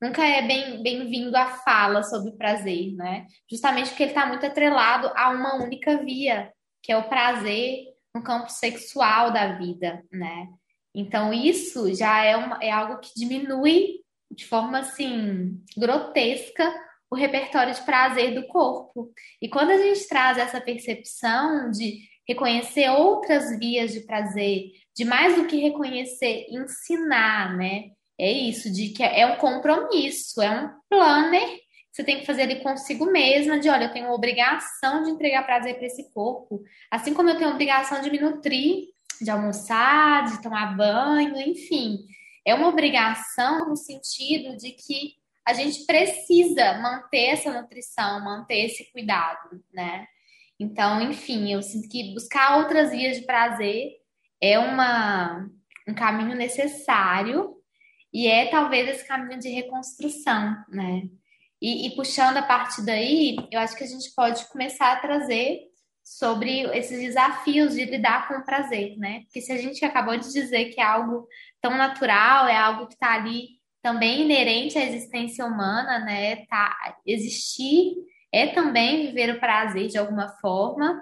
nunca 0.03 0.27
é 0.27 0.43
bem 0.43 0.83
bem-vindo 0.83 1.37
a 1.37 1.47
fala 1.47 2.03
sobre 2.03 2.33
prazer, 2.33 2.93
né? 2.97 3.25
Justamente 3.49 3.91
porque 3.91 4.03
ele 4.03 4.11
está 4.11 4.27
muito 4.27 4.45
atrelado 4.45 5.13
a 5.15 5.31
uma 5.31 5.63
única 5.63 5.97
via, 5.99 6.53
que 6.83 6.91
é 6.91 6.99
o 6.99 7.09
prazer 7.09 7.85
no 8.13 8.21
campo 8.21 8.51
sexual 8.51 9.33
da 9.33 9.57
vida, 9.57 10.03
né? 10.11 10.49
Então 10.93 11.33
isso 11.33 11.95
já 11.95 12.25
é, 12.25 12.37
uma, 12.37 12.59
é 12.61 12.69
algo 12.69 12.99
que 12.99 13.13
diminui 13.15 14.01
de 14.29 14.45
forma 14.45 14.81
assim 14.81 15.63
grotesca 15.77 16.75
o 17.09 17.15
repertório 17.15 17.73
de 17.73 17.83
prazer 17.83 18.35
do 18.35 18.47
corpo. 18.49 19.13
E 19.41 19.49
quando 19.49 19.71
a 19.71 19.79
gente 19.79 20.09
traz 20.09 20.37
essa 20.37 20.61
percepção 20.61 21.71
de 21.71 22.01
reconhecer 22.27 22.89
outras 22.91 23.57
vias 23.57 23.93
de 23.93 24.01
prazer, 24.01 24.73
de 24.97 25.05
mais 25.05 25.37
do 25.37 25.47
que 25.47 25.59
reconhecer, 25.59 26.47
ensinar, 26.51 27.57
né? 27.57 27.91
É 28.23 28.31
isso, 28.31 28.73
de 28.73 28.91
que 28.91 29.03
é 29.03 29.27
um 29.27 29.37
compromisso, 29.37 30.41
é 30.41 30.51
um 30.51 30.71
planner 30.89 31.63
você 31.93 32.03
tem 32.03 32.21
que 32.21 32.27
fazer 32.27 32.43
ali 32.43 32.61
consigo 32.61 33.05
mesma, 33.05 33.61
de 33.61 33.69
olha, 33.69 33.85
eu 33.85 33.93
tenho 33.93 34.11
obrigação 34.11 35.03
de 35.03 35.11
entregar 35.11 35.45
prazer 35.45 35.77
para 35.77 35.87
esse 35.87 36.11
corpo, 36.15 36.63
assim 36.91 37.13
como 37.13 37.29
eu 37.29 37.37
tenho 37.37 37.51
obrigação 37.51 38.01
de 38.01 38.11
me 38.11 38.19
nutrir, 38.19 38.87
de 39.21 39.31
almoçar, 39.31 40.25
de 40.25 40.43
tomar 40.43 40.75
banho, 40.75 41.39
enfim. 41.39 41.99
É 42.47 42.55
uma 42.55 42.69
obrigação 42.69 43.69
no 43.69 43.77
sentido 43.77 44.57
de 44.57 44.71
que 44.71 45.17
a 45.45 45.53
gente 45.53 45.85
precisa 45.85 46.79
manter 46.81 47.27
essa 47.27 47.53
nutrição, 47.53 48.25
manter 48.25 48.65
esse 48.65 48.91
cuidado, 48.91 49.63
né? 49.73 50.07
Então, 50.59 51.03
enfim, 51.03 51.53
eu 51.53 51.61
sinto 51.61 51.89
que 51.91 52.15
buscar 52.15 52.57
outras 52.57 52.91
vias 52.91 53.19
de 53.19 53.27
prazer 53.27 53.91
é 54.41 54.59
uma, 54.59 55.47
um 55.87 55.95
caminho 55.95 56.35
necessário 56.35 57.62
e 58.13 58.27
é 58.27 58.47
talvez 58.47 58.89
esse 58.89 59.07
caminho 59.07 59.41
de 59.41 59.49
reconstrução, 59.49 60.57
né? 60.69 61.03
E, 61.61 61.87
e, 61.87 61.95
puxando 61.95 62.39
a 62.39 62.43
partir 62.43 62.85
daí, 62.85 63.37
eu 63.51 63.61
acho 63.61 63.77
que 63.77 63.85
a 63.85 63.87
gente 63.87 64.13
pode 64.15 64.45
começar 64.49 64.93
a 64.93 65.01
trazer 65.01 65.61
sobre 66.03 66.63
esses 66.77 67.01
desafios 67.01 67.75
de 67.75 67.85
lidar 67.85 68.27
com 68.27 68.35
o 68.35 68.45
prazer, 68.45 68.99
né? 68.99 69.21
Porque 69.21 69.41
se 69.41 69.53
a 69.53 69.57
gente 69.57 69.85
acabou 69.85 70.17
de 70.17 70.33
dizer 70.33 70.67
que 70.67 70.81
é 70.81 70.85
algo 70.85 71.29
tão 71.61 71.77
natural, 71.77 72.49
é 72.49 72.57
algo 72.57 72.89
que 72.89 72.95
está 72.95 73.15
ali 73.15 73.61
também 73.81 74.23
inerente 74.23 74.77
à 74.77 74.85
existência 74.85 75.47
humana, 75.47 76.01
né? 76.01 76.45
Tá, 76.47 76.97
existir 77.07 77.95
é 78.33 78.49
também 78.49 79.07
viver 79.07 79.37
o 79.37 79.41
prazer 79.41 79.89
de 79.89 79.99
alguma 79.99 80.29
forma. 80.41 81.01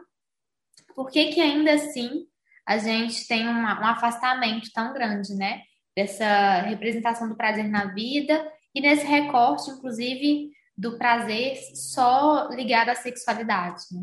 Por 0.95 1.11
que 1.11 1.27
que 1.33 1.41
ainda 1.41 1.73
assim 1.73 2.27
a 2.67 2.77
gente 2.77 3.27
tem 3.27 3.49
uma, 3.49 3.81
um 3.81 3.87
afastamento 3.87 4.71
tão 4.75 4.93
grande, 4.93 5.35
né? 5.35 5.63
Dessa 5.97 6.63
representação 6.63 7.29
do 7.29 7.37
prazer 7.37 7.69
na 7.69 7.93
vida 7.93 8.51
e 8.75 8.81
nesse 8.81 9.05
recorte, 9.05 9.71
inclusive, 9.71 10.51
do 10.77 10.97
prazer 10.97 11.57
só 11.75 12.49
ligado 12.51 12.91
à 12.91 12.95
sexualidade. 12.95 13.83
Né? 13.93 14.03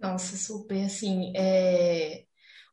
Nossa, 0.00 0.36
super, 0.36 0.84
assim, 0.84 1.32
é 1.34 2.24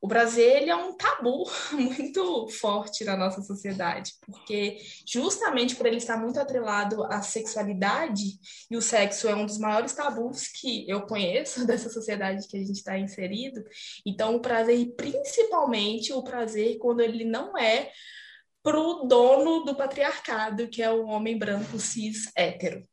o 0.01 0.07
prazer 0.07 0.61
ele 0.61 0.69
é 0.69 0.75
um 0.75 0.95
tabu 0.95 1.43
muito 1.73 2.47
forte 2.47 3.03
na 3.03 3.17
nossa 3.17 3.41
sociedade, 3.41 4.13
porque 4.25 4.77
justamente 5.05 5.75
por 5.75 5.85
ele 5.85 5.97
estar 5.97 6.17
muito 6.17 6.39
atrelado 6.39 7.03
à 7.03 7.21
sexualidade, 7.21 8.39
e 8.71 8.77
o 8.77 8.81
sexo 8.81 9.27
é 9.27 9.35
um 9.35 9.45
dos 9.45 9.57
maiores 9.57 9.93
tabus 9.93 10.47
que 10.47 10.89
eu 10.89 11.01
conheço 11.01 11.65
dessa 11.67 11.89
sociedade 11.89 12.47
que 12.47 12.55
a 12.55 12.59
gente 12.61 12.77
está 12.77 12.97
inserido, 12.97 13.61
então 14.05 14.35
o 14.35 14.41
prazer, 14.41 14.93
principalmente 14.95 16.13
o 16.13 16.23
prazer 16.23 16.77
quando 16.77 17.01
ele 17.01 17.25
não 17.25 17.57
é 17.57 17.91
para 18.69 18.79
o 18.79 19.07
dono 19.07 19.63
do 19.63 19.73
patriarcado, 19.73 20.67
que 20.67 20.83
é 20.83 20.91
o 20.91 21.07
homem 21.07 21.35
branco 21.35 21.79
cis 21.79 22.31
hétero. 22.35 22.87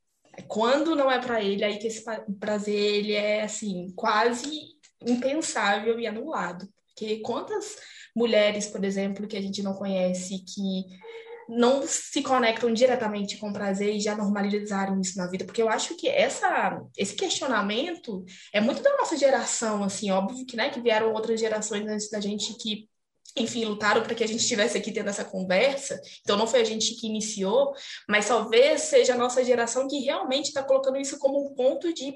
Quando 0.48 0.96
não 0.96 1.10
é 1.10 1.18
para 1.18 1.42
ele, 1.42 1.62
aí 1.62 1.78
que 1.78 1.86
esse 1.86 2.02
prazer 2.40 2.74
ele 2.74 3.12
é 3.12 3.42
assim 3.42 3.92
quase 3.94 4.48
impensável 5.06 6.00
e 6.00 6.06
anulado. 6.06 6.66
Porque 6.86 7.18
quantas 7.18 7.76
mulheres, 8.16 8.66
por 8.68 8.82
exemplo, 8.86 9.26
que 9.26 9.36
a 9.36 9.42
gente 9.42 9.62
não 9.62 9.74
conhece, 9.74 10.38
que 10.38 10.86
não 11.46 11.86
se 11.86 12.22
conectam 12.22 12.72
diretamente 12.72 13.36
com 13.36 13.52
prazer 13.52 13.96
e 13.96 14.00
já 14.00 14.16
normalizaram 14.16 14.98
isso 14.98 15.18
na 15.18 15.26
vida, 15.26 15.44
porque 15.44 15.60
eu 15.60 15.68
acho 15.68 15.94
que 15.94 16.08
essa, 16.08 16.80
esse 16.96 17.14
questionamento 17.14 18.24
é 18.50 18.62
muito 18.62 18.82
da 18.82 18.96
nossa 18.96 19.16
geração, 19.16 19.84
assim, 19.84 20.10
óbvio 20.10 20.46
que, 20.46 20.56
né, 20.56 20.70
que 20.70 20.80
vieram 20.80 21.12
outras 21.12 21.38
gerações 21.38 21.86
antes 21.86 22.10
da 22.10 22.18
gente 22.18 22.56
que 22.56 22.88
enfim, 23.36 23.64
lutaram 23.64 24.02
para 24.02 24.14
que 24.14 24.24
a 24.24 24.28
gente 24.28 24.40
estivesse 24.40 24.76
aqui 24.76 24.92
tendo 24.92 25.10
essa 25.10 25.24
conversa. 25.24 26.00
Então, 26.20 26.36
não 26.36 26.46
foi 26.46 26.60
a 26.60 26.64
gente 26.64 26.94
que 26.94 27.06
iniciou, 27.06 27.72
mas 28.08 28.28
talvez 28.28 28.82
seja 28.82 29.14
a 29.14 29.18
nossa 29.18 29.44
geração 29.44 29.88
que 29.88 30.00
realmente 30.00 30.46
está 30.46 30.62
colocando 30.62 30.98
isso 30.98 31.18
como 31.18 31.46
um 31.46 31.54
ponto 31.54 31.92
de 31.92 32.12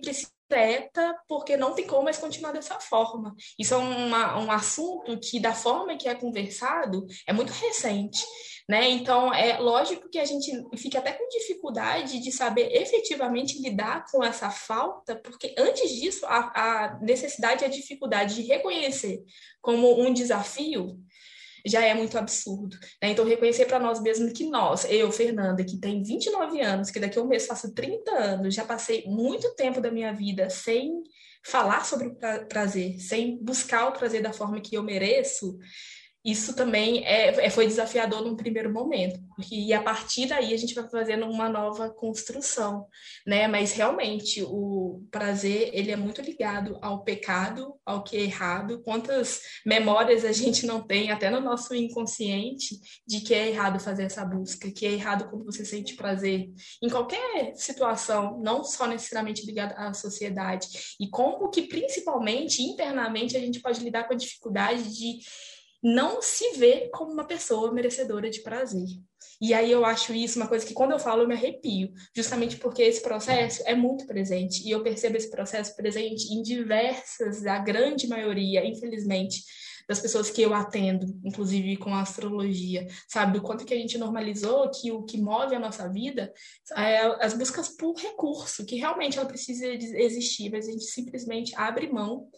preta, 0.50 1.14
porque 1.28 1.56
não 1.56 1.74
tem 1.74 1.86
como 1.86 2.02
mais 2.02 2.18
continuar 2.18 2.52
dessa 2.52 2.78
forma. 2.80 3.34
Isso 3.58 3.72
é 3.72 3.76
uma, 3.76 4.38
um 4.38 4.50
assunto 4.50 5.18
que, 5.20 5.38
da 5.38 5.54
forma 5.54 5.96
que 5.96 6.08
é 6.08 6.14
conversado, 6.14 7.06
é 7.26 7.32
muito 7.32 7.52
recente. 7.52 8.24
Né? 8.70 8.88
Então, 8.88 9.34
é 9.34 9.58
lógico 9.58 10.08
que 10.08 10.16
a 10.20 10.24
gente 10.24 10.48
fica 10.76 11.00
até 11.00 11.10
com 11.10 11.28
dificuldade 11.28 12.20
de 12.20 12.30
saber 12.30 12.70
efetivamente 12.72 13.60
lidar 13.60 14.04
com 14.08 14.22
essa 14.22 14.48
falta, 14.48 15.16
porque 15.16 15.52
antes 15.58 15.90
disso, 15.90 16.24
a, 16.24 16.52
a 16.54 17.00
necessidade 17.00 17.64
e 17.64 17.66
a 17.66 17.68
dificuldade 17.68 18.36
de 18.36 18.42
reconhecer 18.42 19.24
como 19.60 20.00
um 20.00 20.14
desafio 20.14 20.96
já 21.66 21.84
é 21.84 21.94
muito 21.94 22.16
absurdo. 22.16 22.78
Né? 23.02 23.10
Então, 23.10 23.24
reconhecer 23.24 23.66
para 23.66 23.80
nós 23.80 24.00
mesmos 24.00 24.32
que 24.32 24.48
nós, 24.48 24.84
eu, 24.84 25.10
Fernanda, 25.10 25.64
que 25.64 25.76
tem 25.76 26.04
29 26.04 26.60
anos, 26.60 26.92
que 26.92 27.00
daqui 27.00 27.18
a 27.18 27.22
um 27.22 27.26
mês 27.26 27.48
faço 27.48 27.74
30 27.74 28.08
anos, 28.12 28.54
já 28.54 28.64
passei 28.64 29.02
muito 29.04 29.52
tempo 29.56 29.80
da 29.80 29.90
minha 29.90 30.12
vida 30.12 30.48
sem 30.48 31.02
falar 31.44 31.84
sobre 31.84 32.06
o 32.06 32.16
prazer, 32.46 33.00
sem 33.00 33.36
buscar 33.42 33.88
o 33.88 33.92
prazer 33.92 34.22
da 34.22 34.32
forma 34.32 34.60
que 34.60 34.76
eu 34.76 34.82
mereço, 34.84 35.58
isso 36.24 36.54
também 36.54 37.04
é, 37.06 37.46
é, 37.46 37.50
foi 37.50 37.66
desafiador 37.66 38.22
num 38.22 38.36
primeiro 38.36 38.72
momento, 38.72 39.18
e 39.50 39.72
a 39.72 39.82
partir 39.82 40.26
daí 40.26 40.52
a 40.52 40.56
gente 40.56 40.74
vai 40.74 40.88
fazendo 40.88 41.26
uma 41.26 41.48
nova 41.48 41.88
construção, 41.88 42.86
né? 43.26 43.48
Mas 43.48 43.72
realmente 43.72 44.42
o 44.42 45.02
prazer 45.10 45.70
ele 45.72 45.90
é 45.90 45.96
muito 45.96 46.20
ligado 46.20 46.78
ao 46.82 47.02
pecado, 47.02 47.74
ao 47.86 48.04
que 48.04 48.16
é 48.18 48.20
errado. 48.20 48.82
Quantas 48.82 49.40
memórias 49.64 50.24
a 50.24 50.32
gente 50.32 50.66
não 50.66 50.82
tem 50.82 51.10
até 51.10 51.30
no 51.30 51.40
nosso 51.40 51.74
inconsciente 51.74 52.78
de 53.06 53.20
que 53.20 53.34
é 53.34 53.48
errado 53.48 53.80
fazer 53.80 54.02
essa 54.02 54.24
busca, 54.24 54.70
que 54.70 54.84
é 54.84 54.92
errado 54.92 55.30
quando 55.30 55.44
você 55.44 55.64
sente 55.64 55.94
prazer 55.94 56.50
em 56.82 56.88
qualquer 56.90 57.54
situação, 57.54 58.38
não 58.42 58.62
só 58.62 58.86
necessariamente 58.86 59.46
ligada 59.46 59.74
à 59.74 59.94
sociedade. 59.94 60.68
E 61.00 61.08
como 61.08 61.48
que 61.48 61.62
principalmente 61.62 62.62
internamente 62.62 63.36
a 63.36 63.40
gente 63.40 63.60
pode 63.60 63.82
lidar 63.82 64.04
com 64.04 64.12
a 64.12 64.18
dificuldade 64.18 64.82
de 64.94 65.18
não 65.82 66.20
se 66.20 66.52
vê 66.58 66.88
como 66.92 67.12
uma 67.12 67.24
pessoa 67.24 67.72
merecedora 67.72 68.28
de 68.28 68.40
prazer. 68.40 68.86
E 69.40 69.54
aí 69.54 69.70
eu 69.70 69.84
acho 69.84 70.12
isso 70.12 70.38
uma 70.38 70.48
coisa 70.48 70.66
que 70.66 70.74
quando 70.74 70.92
eu 70.92 70.98
falo 70.98 71.22
eu 71.22 71.28
me 71.28 71.34
arrepio, 71.34 71.92
justamente 72.14 72.56
porque 72.56 72.82
esse 72.82 73.02
processo 73.02 73.62
é 73.66 73.74
muito 73.74 74.06
presente 74.06 74.66
e 74.66 74.70
eu 74.70 74.82
percebo 74.82 75.16
esse 75.16 75.30
processo 75.30 75.74
presente 75.74 76.32
em 76.32 76.42
diversas, 76.42 77.46
a 77.46 77.58
grande 77.58 78.06
maioria, 78.06 78.64
infelizmente, 78.64 79.42
das 79.88 79.98
pessoas 79.98 80.30
que 80.30 80.40
eu 80.40 80.54
atendo, 80.54 81.18
inclusive 81.24 81.76
com 81.76 81.92
a 81.92 82.02
astrologia, 82.02 82.86
sabe? 83.08 83.38
Do 83.38 83.42
quanto 83.42 83.64
que 83.64 83.74
a 83.74 83.76
gente 83.76 83.98
normalizou 83.98 84.70
que 84.70 84.92
o 84.92 85.02
que 85.02 85.18
move 85.18 85.54
a 85.54 85.58
nossa 85.58 85.88
vida 85.88 86.32
é 86.76 86.98
as 87.24 87.34
buscas 87.34 87.68
por 87.70 87.96
recurso, 87.96 88.64
que 88.64 88.76
realmente 88.76 89.18
ela 89.18 89.26
precisa 89.26 89.66
existir, 89.66 90.50
mas 90.50 90.68
a 90.68 90.70
gente 90.70 90.84
simplesmente 90.84 91.52
abre 91.56 91.90
mão 91.90 92.28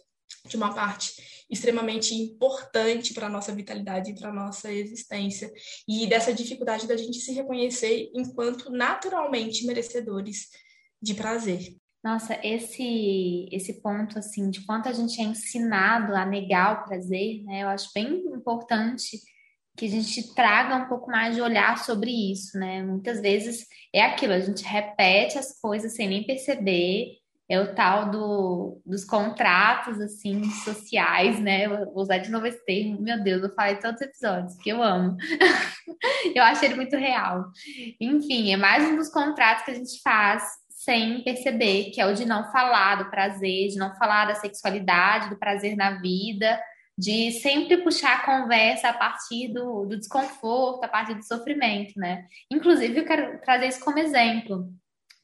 de 0.47 0.57
uma 0.57 0.73
parte 0.73 1.42
extremamente 1.53 2.13
importante 2.13 3.13
para 3.13 3.27
a 3.27 3.29
nossa 3.29 3.53
vitalidade 3.53 4.11
e 4.11 4.15
para 4.15 4.29
a 4.29 4.33
nossa 4.33 4.71
existência. 4.71 5.51
E 5.87 6.07
dessa 6.07 6.33
dificuldade 6.33 6.87
da 6.87 6.97
gente 6.97 7.19
se 7.19 7.31
reconhecer 7.31 8.09
enquanto 8.13 8.69
naturalmente 8.69 9.65
merecedores 9.65 10.49
de 11.01 11.13
prazer. 11.13 11.61
Nossa, 12.03 12.37
esse 12.43 13.47
esse 13.49 13.81
ponto 13.81 14.19
assim 14.19 14.49
de 14.49 14.65
quanto 14.65 14.89
a 14.89 14.91
gente 14.93 15.21
é 15.21 15.23
ensinado 15.23 16.13
a 16.13 16.25
negar 16.25 16.81
o 16.81 16.83
prazer, 16.85 17.43
né? 17.45 17.63
Eu 17.63 17.69
acho 17.69 17.89
bem 17.95 18.25
importante 18.27 19.19
que 19.77 19.85
a 19.85 19.89
gente 19.89 20.35
traga 20.35 20.75
um 20.75 20.87
pouco 20.87 21.09
mais 21.09 21.35
de 21.35 21.41
olhar 21.41 21.83
sobre 21.83 22.11
isso, 22.11 22.57
né? 22.57 22.83
Muitas 22.83 23.21
vezes 23.21 23.65
é 23.93 24.01
aquilo, 24.01 24.33
a 24.33 24.39
gente 24.39 24.63
repete 24.63 25.37
as 25.37 25.59
coisas 25.59 25.95
sem 25.95 26.07
nem 26.07 26.25
perceber 26.25 27.22
é 27.49 27.59
o 27.59 27.75
tal 27.75 28.09
do, 28.09 28.81
dos 28.85 29.03
contratos, 29.03 29.99
assim, 29.99 30.43
sociais, 30.63 31.39
né? 31.39 31.67
Vou 31.67 32.01
usar 32.01 32.17
de 32.19 32.31
novo 32.31 32.47
esse 32.47 32.63
termo, 32.65 33.01
meu 33.01 33.21
Deus, 33.21 33.43
eu 33.43 33.53
falei 33.53 33.75
todos 33.75 34.01
os 34.01 34.07
episódios, 34.07 34.55
que 34.57 34.69
eu 34.69 34.81
amo. 34.81 35.17
eu 36.33 36.43
acho 36.43 36.63
ele 36.63 36.75
muito 36.75 36.95
real. 36.95 37.45
Enfim, 37.99 38.53
é 38.53 38.57
mais 38.57 38.87
um 38.87 38.95
dos 38.95 39.09
contratos 39.09 39.65
que 39.65 39.71
a 39.71 39.75
gente 39.75 40.01
faz 40.01 40.43
sem 40.69 41.23
perceber, 41.23 41.91
que 41.91 42.01
é 42.01 42.05
o 42.05 42.13
de 42.13 42.25
não 42.25 42.51
falar 42.51 42.95
do 42.95 43.09
prazer, 43.09 43.69
de 43.69 43.77
não 43.77 43.95
falar 43.95 44.25
da 44.25 44.35
sexualidade, 44.35 45.29
do 45.29 45.39
prazer 45.39 45.75
na 45.75 46.01
vida, 46.01 46.59
de 46.97 47.31
sempre 47.31 47.77
puxar 47.77 48.17
a 48.17 48.25
conversa 48.25 48.89
a 48.89 48.93
partir 48.93 49.47
do, 49.53 49.85
do 49.85 49.97
desconforto, 49.97 50.83
a 50.83 50.87
partir 50.87 51.15
do 51.15 51.23
sofrimento, 51.23 51.93
né? 51.97 52.25
Inclusive, 52.51 52.99
eu 52.99 53.05
quero 53.05 53.39
trazer 53.41 53.67
isso 53.67 53.83
como 53.83 53.97
exemplo, 53.97 54.67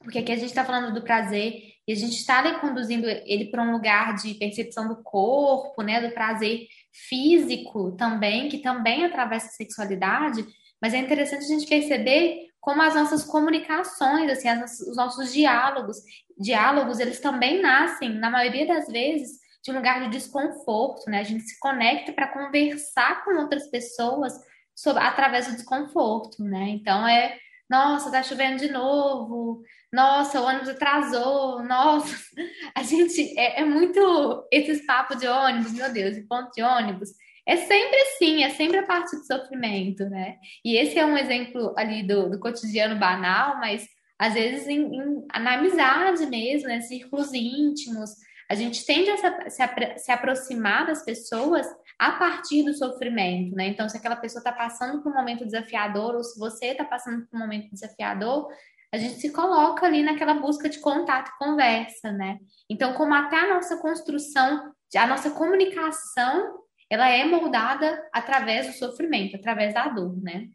porque 0.02 0.18
aqui 0.18 0.32
a 0.32 0.36
gente 0.36 0.46
está 0.46 0.64
falando 0.64 0.94
do 0.94 1.02
prazer 1.02 1.62
e 1.86 1.92
a 1.92 1.96
gente 1.96 2.16
está 2.16 2.58
conduzindo 2.60 3.06
ele 3.08 3.46
para 3.46 3.62
um 3.62 3.72
lugar 3.72 4.14
de 4.16 4.34
percepção 4.34 4.88
do 4.88 5.02
corpo, 5.02 5.82
né? 5.82 6.00
Do 6.00 6.14
prazer 6.14 6.66
físico 7.08 7.92
também, 7.92 8.48
que 8.48 8.58
também 8.58 9.04
atravessa 9.04 9.46
a 9.46 9.50
sexualidade, 9.50 10.44
mas 10.80 10.94
é 10.94 10.98
interessante 10.98 11.44
a 11.44 11.48
gente 11.48 11.68
perceber 11.68 12.48
como 12.60 12.82
as 12.82 12.94
nossas 12.94 13.24
comunicações, 13.24 14.30
assim, 14.30 14.48
as, 14.48 14.80
os 14.80 14.96
nossos 14.96 15.32
diálogos, 15.32 15.96
diálogos, 16.38 16.98
eles 16.98 17.20
também 17.20 17.60
nascem, 17.60 18.10
na 18.10 18.30
maioria 18.30 18.66
das 18.66 18.86
vezes, 18.86 19.38
de 19.62 19.70
um 19.70 19.74
lugar 19.74 20.02
de 20.02 20.10
desconforto, 20.10 21.10
né? 21.10 21.20
A 21.20 21.24
gente 21.24 21.42
se 21.42 21.58
conecta 21.58 22.12
para 22.12 22.28
conversar 22.28 23.24
com 23.24 23.38
outras 23.38 23.68
pessoas 23.70 24.32
sobre, 24.74 25.02
através 25.02 25.46
do 25.46 25.56
desconforto, 25.56 26.42
né? 26.42 26.68
Então 26.70 27.06
é, 27.06 27.36
nossa, 27.70 28.10
tá 28.10 28.20
chovendo 28.20 28.58
de 28.58 28.72
novo, 28.72 29.62
nossa, 29.92 30.40
o 30.40 30.44
ônibus 30.44 30.68
atrasou, 30.68 31.62
nossa, 31.62 32.16
a 32.74 32.82
gente 32.82 33.38
é, 33.38 33.60
é 33.60 33.64
muito 33.64 34.46
esses 34.50 34.84
papos 34.84 35.18
de 35.18 35.28
ônibus, 35.28 35.72
meu 35.72 35.92
Deus, 35.92 36.16
e 36.16 36.26
ponto 36.26 36.50
de 36.50 36.62
ônibus. 36.62 37.10
É 37.46 37.56
sempre 37.56 37.96
assim, 38.02 38.42
é 38.42 38.50
sempre 38.50 38.78
a 38.78 38.86
parte 38.86 39.16
do 39.16 39.24
sofrimento, 39.24 40.04
né? 40.10 40.36
E 40.64 40.76
esse 40.76 40.98
é 40.98 41.06
um 41.06 41.16
exemplo 41.16 41.72
ali 41.76 42.02
do, 42.02 42.28
do 42.28 42.38
cotidiano 42.38 42.98
banal, 42.98 43.58
mas 43.58 43.88
às 44.18 44.34
vezes 44.34 44.68
em, 44.68 44.94
em, 44.94 45.26
na 45.40 45.54
amizade 45.54 46.26
mesmo, 46.26 46.68
né? 46.68 46.80
Círculos 46.80 47.32
íntimos, 47.32 48.10
a 48.50 48.54
gente 48.56 48.84
tende 48.84 49.08
a 49.10 49.16
se, 49.16 49.50
se, 49.50 49.98
se 49.98 50.10
aproximar 50.10 50.84
das 50.84 51.04
pessoas 51.04 51.64
a 51.96 52.10
partir 52.12 52.64
do 52.64 52.74
sofrimento, 52.74 53.54
né? 53.54 53.68
Então, 53.68 53.88
se 53.88 53.96
aquela 53.96 54.16
pessoa 54.16 54.40
está 54.40 54.50
passando 54.50 55.00
por 55.00 55.12
um 55.12 55.14
momento 55.14 55.44
desafiador, 55.44 56.16
ou 56.16 56.24
se 56.24 56.36
você 56.36 56.66
está 56.66 56.84
passando 56.84 57.24
por 57.28 57.36
um 57.36 57.38
momento 57.38 57.70
desafiador, 57.70 58.48
a 58.92 58.98
gente 58.98 59.20
se 59.20 59.30
coloca 59.30 59.86
ali 59.86 60.02
naquela 60.02 60.34
busca 60.34 60.68
de 60.68 60.80
contato 60.80 61.28
e 61.28 61.38
conversa, 61.38 62.10
né? 62.10 62.38
Então, 62.68 62.92
como 62.94 63.14
até 63.14 63.38
a 63.38 63.54
nossa 63.54 63.76
construção, 63.76 64.74
a 64.96 65.06
nossa 65.06 65.30
comunicação, 65.30 66.58
ela 66.90 67.08
é 67.08 67.24
moldada 67.24 68.04
através 68.12 68.66
do 68.66 68.72
sofrimento, 68.72 69.36
através 69.36 69.72
da 69.72 69.86
dor, 69.86 70.20
né? 70.20 70.48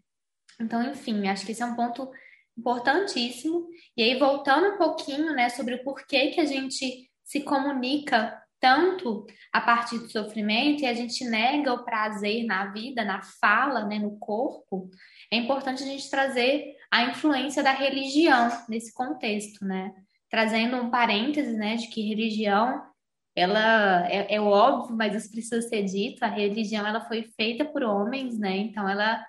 Então, 0.60 0.84
enfim, 0.84 1.30
acho 1.30 1.46
que 1.46 1.54
esse 1.54 1.64
é 1.64 1.66
um 1.66 1.78
ponto 1.78 2.12
importantíssimo. 2.58 3.70
E 3.96 4.04
aí, 4.04 4.20
voltando 4.20 4.74
um 4.74 4.78
pouquinho, 4.78 5.34
né, 5.34 5.48
sobre 5.48 5.76
o 5.76 5.84
porquê 5.86 6.32
que 6.32 6.42
a 6.42 6.46
gente 6.46 7.10
se 7.26 7.42
comunica 7.42 8.40
tanto 8.60 9.26
a 9.52 9.60
partir 9.60 10.00
do 10.00 10.10
sofrimento 10.10 10.84
e 10.84 10.86
a 10.86 10.94
gente 10.94 11.26
nega 11.26 11.74
o 11.74 11.84
prazer 11.84 12.46
na 12.46 12.68
vida, 12.68 13.04
na 13.04 13.22
fala, 13.22 13.86
né, 13.86 14.00
no 14.00 14.18
corpo, 14.18 14.90
é 15.32 15.38
importante 15.38 15.84
a 15.84 15.86
gente 15.86 16.10
trazer 16.10 16.76
a 16.90 17.04
influência 17.04 17.62
da 17.62 17.72
religião 17.72 18.50
nesse 18.70 18.94
contexto, 18.94 19.66
né? 19.66 19.94
Trazendo 20.30 20.78
um 20.78 20.90
parêntese, 20.90 21.54
né, 21.54 21.76
de 21.76 21.88
que 21.88 22.08
religião 22.08 22.82
ela 23.36 24.08
é, 24.08 24.36
é 24.36 24.40
óbvio, 24.42 24.96
mas 24.96 25.14
isso 25.14 25.30
precisa 25.30 25.62
ser 25.62 25.84
dito, 25.84 26.24
a 26.24 26.28
religião 26.28 26.88
ela 26.88 27.02
foi 27.02 27.24
feita 27.36 27.66
por 27.66 27.84
homens, 27.84 28.40
né? 28.40 28.56
Então 28.58 28.88
ela 28.88 29.24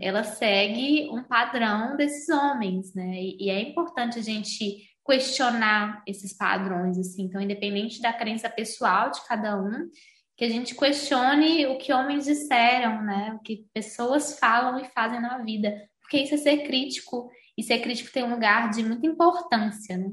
ela 0.00 0.24
segue 0.24 1.10
um 1.10 1.22
padrão 1.22 1.94
desses 1.96 2.28
homens, 2.30 2.94
né? 2.94 3.14
E, 3.14 3.36
e 3.46 3.50
é 3.50 3.60
importante 3.60 4.18
a 4.18 4.22
gente 4.22 4.93
questionar 5.04 6.02
esses 6.06 6.32
padrões, 6.32 6.98
assim. 6.98 7.24
Então, 7.24 7.40
independente 7.40 8.00
da 8.00 8.12
crença 8.12 8.48
pessoal 8.48 9.10
de 9.10 9.24
cada 9.26 9.60
um, 9.60 9.90
que 10.36 10.44
a 10.44 10.48
gente 10.48 10.74
questione 10.74 11.66
o 11.66 11.78
que 11.78 11.92
homens 11.92 12.24
disseram, 12.24 13.02
né? 13.02 13.36
O 13.38 13.42
que 13.42 13.66
pessoas 13.72 14.38
falam 14.38 14.80
e 14.80 14.84
fazem 14.86 15.20
na 15.20 15.38
vida. 15.38 15.74
Porque 16.00 16.18
isso 16.18 16.34
é 16.34 16.38
ser 16.38 16.66
crítico, 16.66 17.30
e 17.56 17.62
ser 17.62 17.80
crítico 17.80 18.12
tem 18.12 18.24
um 18.24 18.34
lugar 18.34 18.70
de 18.70 18.82
muita 18.82 19.06
importância, 19.06 19.96
né? 19.96 20.10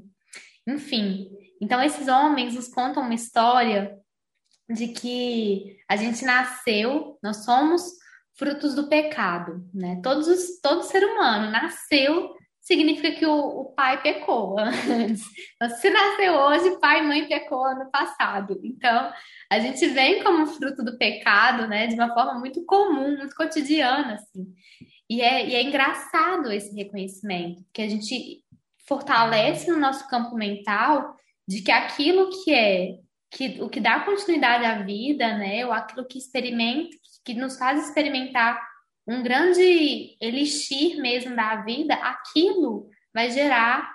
Enfim, 0.68 1.30
então 1.60 1.82
esses 1.82 2.08
homens 2.08 2.54
nos 2.54 2.68
contam 2.68 3.04
uma 3.04 3.16
história 3.16 3.98
de 4.70 4.90
que 4.90 5.78
a 5.90 5.96
gente 5.96 6.24
nasceu, 6.24 7.18
nós 7.22 7.44
somos 7.44 7.84
frutos 8.36 8.76
do 8.76 8.88
pecado, 8.88 9.68
né? 9.74 10.00
Todos 10.04 10.28
os, 10.28 10.60
todo 10.62 10.84
ser 10.84 11.04
humano 11.04 11.52
nasceu 11.52 12.36
significa 12.62 13.12
que 13.12 13.26
o, 13.26 13.34
o 13.34 13.66
pai 13.74 14.02
pecou 14.02 14.58
antes. 14.58 15.24
Então, 15.56 15.70
se 15.78 15.90
nasceu 15.90 16.34
hoje, 16.34 16.80
pai 16.80 17.00
e 17.00 17.08
mãe 17.08 17.28
pecou 17.28 17.66
ano 17.66 17.90
passado. 17.92 18.60
Então, 18.64 19.12
a 19.52 19.60
gente 19.60 19.86
vem 19.88 20.24
como 20.24 20.46
fruto 20.46 20.84
do 20.84 20.98
pecado, 20.98 21.68
né, 21.68 21.88
de 21.88 21.96
uma 21.96 22.14
forma 22.14 22.40
muito 22.40 22.64
comum, 22.66 23.18
muito 23.18 23.36
cotidiana, 23.36 24.14
assim. 24.14 24.48
E 25.10 25.22
é, 25.22 25.46
e 25.46 25.56
é 25.56 25.64
engraçado 25.64 26.52
esse 26.52 26.74
reconhecimento, 26.76 27.64
que 27.74 27.82
a 27.82 27.90
gente 27.90 28.44
fortalece 28.88 29.70
no 29.70 29.78
nosso 29.78 30.08
campo 30.08 30.36
mental 30.36 31.16
de 31.48 31.62
que 31.62 31.72
aquilo 31.72 32.30
que 32.44 32.54
é 32.54 32.96
que 33.34 33.62
o 33.62 33.70
que 33.70 33.80
dá 33.80 34.02
continuidade 34.02 34.66
à 34.66 34.84
vida, 34.84 35.38
né, 35.38 35.66
ou 35.66 35.72
aquilo 35.72 36.06
que 36.06 36.18
experimenta, 36.18 36.90
que 37.24 37.34
nos 37.34 37.58
faz 37.58 37.88
experimentar 37.88 38.62
um 39.08 39.24
grande 39.24 40.16
elixir 40.22 41.02
mesmo 41.02 41.36
da 41.36 41.58
vida, 41.58 41.94
aquilo 41.96 42.90
vai 43.14 43.30
gerar 43.30 43.92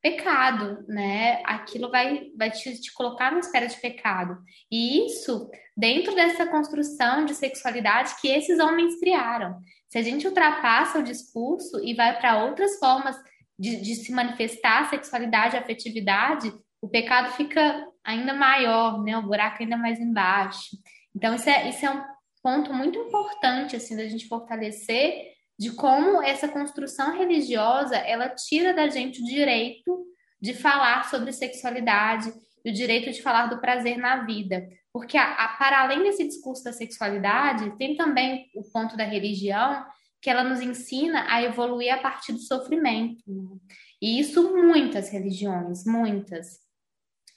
pecado, 0.00 0.84
né? 0.88 1.42
Aquilo 1.44 1.90
vai, 1.90 2.30
vai 2.36 2.50
te, 2.50 2.80
te 2.80 2.92
colocar 2.92 3.30
numa 3.30 3.40
esfera 3.40 3.66
de 3.66 3.76
pecado. 3.80 4.38
E 4.70 5.06
isso 5.06 5.50
dentro 5.76 6.14
dessa 6.14 6.46
construção 6.46 7.24
de 7.24 7.34
sexualidade 7.34 8.14
que 8.20 8.28
esses 8.28 8.58
homens 8.58 8.98
criaram. 8.98 9.58
Se 9.88 9.98
a 9.98 10.02
gente 10.02 10.26
ultrapassa 10.26 10.98
o 10.98 11.04
discurso 11.04 11.82
e 11.82 11.94
vai 11.94 12.18
para 12.18 12.44
outras 12.44 12.78
formas 12.78 13.16
de, 13.58 13.80
de 13.80 13.94
se 13.96 14.12
manifestar 14.12 14.82
a 14.82 14.88
sexualidade, 14.88 15.56
a 15.56 15.60
afetividade, 15.60 16.52
o 16.80 16.88
pecado 16.88 17.32
fica 17.32 17.86
ainda 18.04 18.32
maior, 18.32 19.02
né? 19.02 19.16
O 19.18 19.22
buraco 19.22 19.62
ainda 19.62 19.76
mais 19.76 19.98
embaixo. 19.98 20.76
Então, 21.14 21.34
isso 21.34 21.50
é, 21.50 21.68
isso 21.68 21.84
é 21.84 21.90
um 21.90 22.02
ponto 22.42 22.72
muito 22.72 22.98
importante 22.98 23.76
assim 23.76 23.96
da 23.96 24.06
gente 24.08 24.28
fortalecer 24.28 25.32
de 25.58 25.72
como 25.72 26.22
essa 26.22 26.48
construção 26.48 27.16
religiosa 27.16 27.96
ela 27.96 28.28
tira 28.28 28.72
da 28.72 28.88
gente 28.88 29.20
o 29.20 29.24
direito 29.24 30.06
de 30.40 30.54
falar 30.54 31.08
sobre 31.10 31.32
sexualidade 31.32 32.32
e 32.64 32.70
o 32.70 32.72
direito 32.72 33.10
de 33.10 33.22
falar 33.22 33.46
do 33.46 33.60
prazer 33.60 33.98
na 33.98 34.24
vida. 34.24 34.68
Porque, 34.92 35.16
a, 35.16 35.32
a, 35.32 35.48
para 35.56 35.82
além 35.82 36.02
desse 36.02 36.26
discurso 36.26 36.64
da 36.64 36.72
sexualidade, 36.72 37.76
tem 37.76 37.96
também 37.96 38.50
o 38.54 38.62
ponto 38.62 38.96
da 38.96 39.04
religião, 39.04 39.84
que 40.20 40.30
ela 40.30 40.42
nos 40.42 40.60
ensina 40.60 41.26
a 41.28 41.42
evoluir 41.42 41.92
a 41.92 41.98
partir 41.98 42.32
do 42.32 42.40
sofrimento. 42.40 43.22
Né? 43.26 43.58
E 44.02 44.18
isso 44.18 44.56
muitas 44.56 45.10
religiões, 45.10 45.84
muitas, 45.84 46.58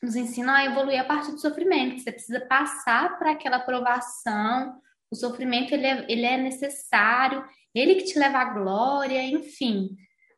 nos 0.02 0.16
ensinam 0.16 0.54
a 0.54 0.66
evoluir 0.66 1.00
a 1.00 1.04
partir 1.04 1.32
do 1.32 1.40
sofrimento. 1.40 2.00
Você 2.00 2.12
precisa 2.12 2.42
passar 2.42 3.20
para 3.20 3.32
aquela 3.32 3.58
aprovação, 3.58 4.80
o 5.12 5.16
sofrimento 5.16 5.74
ele 5.74 5.86
é, 5.86 6.06
ele 6.10 6.26
é 6.26 6.38
necessário, 6.38 7.44
ele 7.76 7.96
que 7.96 8.06
te 8.06 8.18
leva 8.18 8.40
à 8.40 8.46
glória, 8.46 9.22
enfim, 9.24 9.90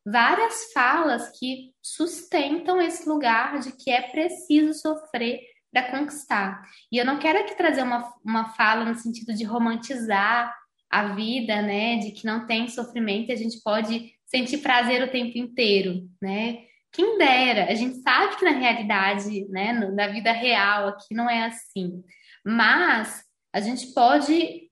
várias 0.05 0.71
falas 0.73 1.29
que 1.37 1.71
sustentam 1.81 2.81
esse 2.81 3.07
lugar 3.07 3.59
de 3.59 3.71
que 3.71 3.91
é 3.91 4.01
preciso 4.01 4.73
sofrer 4.73 5.39
para 5.71 5.91
conquistar. 5.91 6.61
E 6.91 6.97
eu 6.97 7.05
não 7.05 7.19
quero 7.19 7.39
aqui 7.39 7.55
trazer 7.55 7.83
uma, 7.83 8.13
uma 8.23 8.49
fala 8.49 8.85
no 8.85 8.95
sentido 8.95 9.33
de 9.33 9.43
romantizar 9.43 10.55
a 10.89 11.13
vida, 11.15 11.61
né, 11.61 11.97
de 11.97 12.11
que 12.11 12.25
não 12.25 12.45
tem 12.45 12.67
sofrimento 12.67 13.29
e 13.29 13.33
a 13.33 13.37
gente 13.37 13.59
pode 13.63 14.13
sentir 14.25 14.59
prazer 14.59 15.01
o 15.01 15.11
tempo 15.11 15.37
inteiro, 15.37 16.07
né? 16.21 16.59
Quem 16.91 17.17
dera, 17.17 17.71
a 17.71 17.73
gente 17.73 17.95
sabe 18.01 18.35
que 18.35 18.45
na 18.45 18.51
realidade, 18.51 19.47
né, 19.49 19.73
na 19.73 20.07
vida 20.07 20.31
real 20.31 20.89
aqui 20.89 21.15
não 21.15 21.27
é 21.27 21.45
assim. 21.45 22.03
Mas 22.45 23.23
a 23.51 23.59
gente 23.59 23.87
pode 23.93 24.62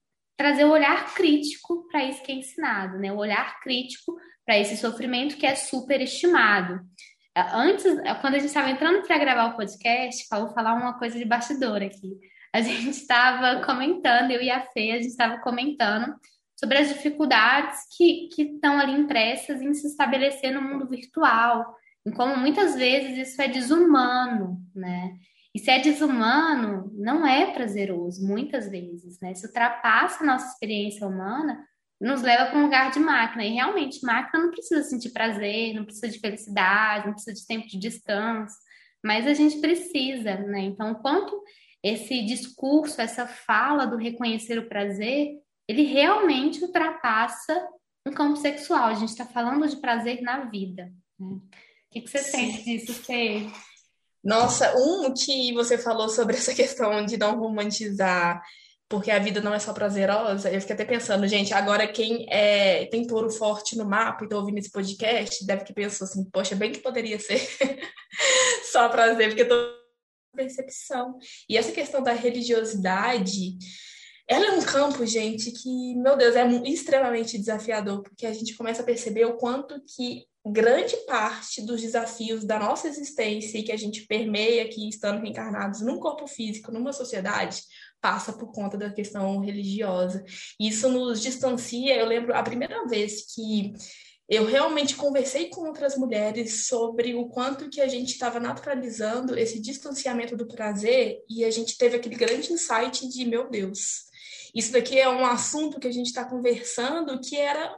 trazer 0.41 0.65
o 0.65 0.71
olhar 0.71 1.13
crítico 1.13 1.87
para 1.87 2.03
isso 2.03 2.23
que 2.23 2.31
é 2.31 2.35
ensinado, 2.35 2.97
né? 2.97 3.13
O 3.13 3.17
olhar 3.17 3.59
crítico 3.59 4.17
para 4.43 4.57
esse 4.57 4.75
sofrimento 4.75 5.37
que 5.37 5.45
é 5.45 5.53
superestimado. 5.53 6.81
Antes, 7.53 7.85
quando 8.21 8.35
a 8.35 8.39
gente 8.39 8.47
estava 8.47 8.71
entrando 8.71 9.05
para 9.05 9.19
gravar 9.19 9.45
o 9.45 9.55
podcast, 9.55 10.25
vou 10.31 10.49
falar 10.49 10.73
uma 10.73 10.97
coisa 10.97 11.17
de 11.17 11.25
bastidor 11.25 11.83
aqui. 11.83 12.17
A 12.51 12.59
gente 12.59 12.89
estava 12.89 13.63
comentando, 13.63 14.31
eu 14.31 14.41
e 14.41 14.49
a 14.49 14.61
Fê, 14.61 14.91
a 14.91 14.97
gente 14.97 15.11
estava 15.11 15.37
comentando 15.37 16.11
sobre 16.55 16.79
as 16.79 16.89
dificuldades 16.89 17.79
que, 17.95 18.27
que 18.33 18.41
estão 18.41 18.79
ali 18.79 18.93
impressas 18.93 19.61
em 19.61 19.75
se 19.75 19.87
estabelecer 19.87 20.51
no 20.51 20.61
mundo 20.61 20.89
virtual, 20.89 21.75
em 22.03 22.11
como 22.11 22.35
muitas 22.35 22.75
vezes 22.75 23.29
isso 23.29 23.41
é 23.41 23.47
desumano, 23.47 24.57
né? 24.75 25.13
E 25.53 25.59
se 25.59 25.69
é 25.69 25.79
desumano, 25.79 26.91
não 26.93 27.27
é 27.27 27.51
prazeroso, 27.51 28.25
muitas 28.25 28.69
vezes, 28.69 29.19
né? 29.19 29.33
Se 29.33 29.45
ultrapassa 29.45 30.23
a 30.23 30.27
nossa 30.27 30.53
experiência 30.53 31.05
humana, 31.05 31.65
nos 31.99 32.21
leva 32.21 32.45
para 32.45 32.57
um 32.57 32.63
lugar 32.63 32.89
de 32.89 32.99
máquina. 32.99 33.45
E 33.45 33.53
realmente, 33.53 34.03
máquina 34.03 34.43
não 34.43 34.51
precisa 34.51 34.83
sentir 34.83 35.11
prazer, 35.11 35.73
não 35.73 35.85
precisa 35.85 36.07
de 36.07 36.19
felicidade, 36.19 37.05
não 37.05 37.13
precisa 37.13 37.35
de 37.35 37.45
tempo 37.45 37.67
de 37.67 37.77
descanso, 37.77 38.55
mas 39.03 39.27
a 39.27 39.33
gente 39.33 39.59
precisa, 39.59 40.35
né? 40.35 40.61
Então, 40.61 40.95
quanto 40.95 41.43
esse 41.83 42.23
discurso, 42.23 43.01
essa 43.01 43.27
fala 43.27 43.85
do 43.85 43.97
reconhecer 43.97 44.57
o 44.57 44.69
prazer, 44.69 45.31
ele 45.67 45.83
realmente 45.83 46.63
ultrapassa 46.63 47.67
um 48.07 48.11
campo 48.11 48.37
sexual. 48.37 48.85
A 48.85 48.93
gente 48.93 49.09
está 49.09 49.25
falando 49.25 49.67
de 49.67 49.77
prazer 49.77 50.21
na 50.21 50.45
vida. 50.45 50.91
Né? 51.19 51.27
O 51.27 51.41
que, 51.91 52.01
que 52.01 52.09
você 52.09 52.19
Sim. 52.19 52.51
sente 52.51 52.63
disso, 52.63 52.93
Fê? 53.03 53.47
Nossa, 54.23 54.75
um 54.77 55.13
que 55.13 55.53
você 55.53 55.77
falou 55.77 56.09
sobre 56.09 56.35
essa 56.37 56.53
questão 56.53 57.05
de 57.05 57.17
não 57.17 57.39
romantizar, 57.39 58.41
porque 58.87 59.09
a 59.09 59.19
vida 59.19 59.41
não 59.41 59.53
é 59.53 59.59
só 59.59 59.73
prazerosa. 59.73 60.51
Eu 60.51 60.59
fiquei 60.61 60.73
até 60.73 60.85
pensando, 60.85 61.27
gente, 61.27 61.53
agora 61.53 61.87
quem 61.87 62.25
é, 62.29 62.85
tem 62.87 63.07
touro 63.07 63.29
forte 63.31 63.77
no 63.77 63.85
mapa 63.85 64.23
e 64.23 64.25
está 64.25 64.37
ouvindo 64.37 64.59
esse 64.59 64.71
podcast, 64.71 65.45
deve 65.45 65.63
que 65.63 65.73
pensou 65.73 66.05
assim, 66.05 66.23
poxa, 66.25 66.55
bem 66.55 66.71
que 66.71 66.79
poderia 66.79 67.19
ser 67.19 67.39
só 68.71 68.89
prazer, 68.89 69.29
porque 69.29 69.45
tô 69.45 69.55
percepção. 70.35 71.17
E 71.47 71.57
essa 71.57 71.71
questão 71.71 72.01
da 72.01 72.13
religiosidade, 72.13 73.57
ela 74.27 74.47
é 74.47 74.51
um 74.51 74.61
campo, 74.61 75.05
gente, 75.05 75.51
que, 75.51 75.95
meu 75.95 76.15
Deus, 76.15 76.35
é 76.35 76.47
extremamente 76.69 77.37
desafiador, 77.37 78.01
porque 78.01 78.25
a 78.25 78.33
gente 78.33 78.55
começa 78.55 78.81
a 78.81 78.85
perceber 78.85 79.25
o 79.25 79.37
quanto 79.37 79.81
que 79.95 80.25
grande 80.45 80.97
parte 81.05 81.61
dos 81.61 81.81
desafios 81.81 82.43
da 82.43 82.57
nossa 82.57 82.87
existência 82.87 83.57
e 83.57 83.63
que 83.63 83.71
a 83.71 83.77
gente 83.77 84.07
permeia 84.07 84.63
aqui 84.63 84.89
estando 84.89 85.21
reencarnados 85.21 85.81
num 85.81 85.99
corpo 85.99 86.27
físico, 86.27 86.71
numa 86.71 86.91
sociedade, 86.91 87.61
passa 87.99 88.33
por 88.33 88.51
conta 88.51 88.77
da 88.77 88.89
questão 88.89 89.39
religiosa. 89.39 90.23
Isso 90.59 90.89
nos 90.89 91.21
distancia. 91.21 91.95
Eu 91.95 92.07
lembro 92.07 92.35
a 92.35 92.41
primeira 92.41 92.87
vez 92.87 93.33
que 93.33 93.73
eu 94.27 94.45
realmente 94.45 94.95
conversei 94.95 95.49
com 95.49 95.67
outras 95.67 95.97
mulheres 95.97 96.65
sobre 96.65 97.13
o 97.13 97.27
quanto 97.27 97.69
que 97.69 97.81
a 97.81 97.87
gente 97.87 98.13
estava 98.13 98.39
naturalizando 98.39 99.37
esse 99.37 99.59
distanciamento 99.59 100.35
do 100.37 100.47
prazer 100.47 101.19
e 101.29 101.43
a 101.43 101.51
gente 101.51 101.77
teve 101.77 101.97
aquele 101.97 102.15
grande 102.15 102.51
insight 102.51 103.07
de 103.09 103.25
meu 103.25 103.49
Deus, 103.49 104.09
isso 104.53 104.71
daqui 104.71 104.99
é 104.99 105.09
um 105.09 105.25
assunto 105.25 105.79
que 105.79 105.87
a 105.87 105.91
gente 105.91 106.07
está 106.07 106.25
conversando 106.25 107.19
que 107.21 107.37
era 107.37 107.73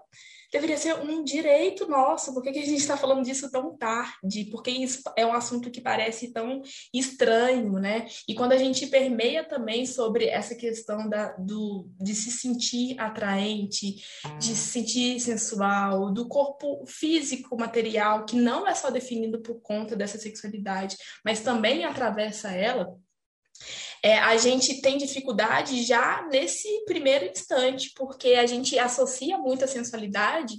deveria 0.53 0.77
ser 0.77 0.93
um 0.99 1.23
direito 1.23 1.87
nosso. 1.87 2.31
Por 2.31 2.43
que, 2.43 2.51
que 2.51 2.59
a 2.59 2.65
gente 2.65 2.77
está 2.79 2.95
falando 2.95 3.25
disso 3.25 3.49
tão 3.49 3.75
tarde? 3.75 4.45
Porque 4.51 4.69
isso 4.69 5.01
é 5.17 5.25
um 5.25 5.33
assunto 5.33 5.71
que 5.71 5.81
parece 5.81 6.31
tão 6.31 6.61
estranho, 6.93 7.73
né? 7.73 8.05
E 8.27 8.35
quando 8.35 8.51
a 8.51 8.57
gente 8.57 8.85
permeia 8.85 9.43
também 9.43 9.83
sobre 9.87 10.27
essa 10.27 10.53
questão 10.53 11.09
da, 11.09 11.31
do, 11.31 11.89
de 11.99 12.13
se 12.13 12.29
sentir 12.29 12.99
atraente, 12.99 13.95
de 14.37 14.55
se 14.55 14.71
sentir 14.71 15.19
sensual, 15.19 16.13
do 16.13 16.27
corpo 16.27 16.85
físico, 16.85 17.57
material, 17.57 18.23
que 18.23 18.35
não 18.35 18.67
é 18.67 18.75
só 18.75 18.91
definido 18.91 19.41
por 19.41 19.59
conta 19.59 19.95
dessa 19.95 20.19
sexualidade, 20.19 20.95
mas 21.25 21.39
também 21.39 21.83
atravessa 21.83 22.51
ela 22.51 22.95
é, 24.03 24.19
a 24.19 24.35
gente 24.35 24.81
tem 24.81 24.97
dificuldade 24.97 25.81
já 25.83 26.27
nesse 26.29 26.67
primeiro 26.85 27.25
instante, 27.25 27.93
porque 27.95 28.33
a 28.33 28.45
gente 28.45 28.77
associa 28.77 29.37
muito 29.37 29.63
a 29.63 29.67
sensualidade 29.67 30.55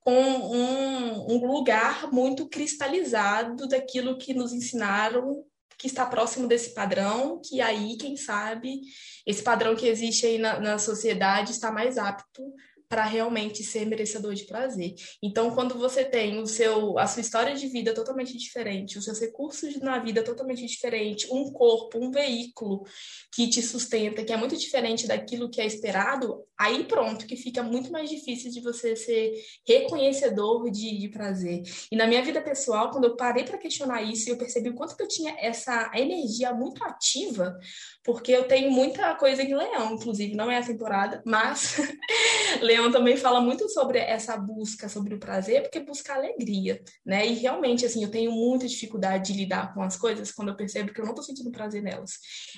com 0.00 0.20
um, 0.20 1.32
um 1.32 1.46
lugar 1.46 2.10
muito 2.12 2.48
cristalizado 2.48 3.68
daquilo 3.68 4.18
que 4.18 4.34
nos 4.34 4.52
ensinaram 4.52 5.44
que 5.78 5.86
está 5.86 6.04
próximo 6.04 6.48
desse 6.48 6.74
padrão, 6.74 7.40
que 7.40 7.60
aí, 7.60 7.96
quem 7.96 8.16
sabe, 8.16 8.80
esse 9.24 9.42
padrão 9.44 9.76
que 9.76 9.86
existe 9.86 10.26
aí 10.26 10.36
na, 10.36 10.58
na 10.58 10.76
sociedade 10.76 11.52
está 11.52 11.70
mais 11.70 11.96
apto 11.96 12.42
para 12.88 13.04
realmente 13.04 13.62
ser 13.62 13.84
merecedor 13.84 14.34
de 14.34 14.44
prazer. 14.44 14.94
Então, 15.22 15.50
quando 15.50 15.74
você 15.78 16.04
tem 16.04 16.40
o 16.40 16.46
seu, 16.46 16.98
a 16.98 17.06
sua 17.06 17.20
história 17.20 17.54
de 17.54 17.66
vida 17.68 17.92
totalmente 17.92 18.36
diferente, 18.36 18.98
os 18.98 19.04
seus 19.04 19.20
recursos 19.20 19.78
na 19.80 19.98
vida 19.98 20.22
totalmente 20.22 20.64
diferente, 20.64 21.28
um 21.30 21.52
corpo, 21.52 21.98
um 21.98 22.10
veículo 22.10 22.84
que 23.32 23.48
te 23.48 23.62
sustenta, 23.62 24.24
que 24.24 24.32
é 24.32 24.36
muito 24.36 24.56
diferente 24.56 25.06
daquilo 25.06 25.50
que 25.50 25.60
é 25.60 25.66
esperado, 25.66 26.44
aí 26.58 26.84
pronto, 26.84 27.26
que 27.26 27.36
fica 27.36 27.62
muito 27.62 27.92
mais 27.92 28.08
difícil 28.08 28.50
de 28.50 28.60
você 28.60 28.96
ser 28.96 29.32
reconhecedor 29.66 30.70
de, 30.70 30.98
de 30.98 31.08
prazer. 31.08 31.62
E 31.92 31.96
na 31.96 32.06
minha 32.06 32.22
vida 32.22 32.40
pessoal, 32.40 32.90
quando 32.90 33.04
eu 33.04 33.16
parei 33.16 33.44
para 33.44 33.58
questionar 33.58 34.02
isso, 34.02 34.30
eu 34.30 34.38
percebi 34.38 34.70
o 34.70 34.74
quanto 34.74 34.96
que 34.96 35.02
eu 35.02 35.08
tinha 35.08 35.36
essa 35.38 35.90
energia 35.94 36.54
muito 36.54 36.82
ativa, 36.84 37.58
porque 38.02 38.32
eu 38.32 38.44
tenho 38.44 38.70
muita 38.70 39.14
coisa 39.14 39.42
em 39.42 39.54
leão, 39.54 39.94
inclusive, 39.94 40.34
não 40.34 40.50
é 40.50 40.56
a 40.56 40.66
temporada, 40.66 41.22
mas 41.26 41.76
Também 42.92 43.16
fala 43.16 43.40
muito 43.40 43.68
sobre 43.68 43.98
essa 43.98 44.36
busca, 44.36 44.88
sobre 44.88 45.14
o 45.14 45.18
prazer, 45.18 45.62
porque 45.62 45.80
busca 45.80 46.14
alegria, 46.14 46.80
né? 47.04 47.26
E 47.26 47.34
realmente, 47.34 47.84
assim, 47.84 48.02
eu 48.02 48.10
tenho 48.10 48.32
muita 48.32 48.66
dificuldade 48.66 49.32
de 49.32 49.38
lidar 49.38 49.74
com 49.74 49.82
as 49.82 49.96
coisas 49.96 50.32
quando 50.32 50.48
eu 50.48 50.56
percebo 50.56 50.92
que 50.92 51.00
eu 51.00 51.04
não 51.04 51.12
estou 51.12 51.24
sentindo 51.24 51.50
prazer 51.50 51.82
nelas. 51.82 52.12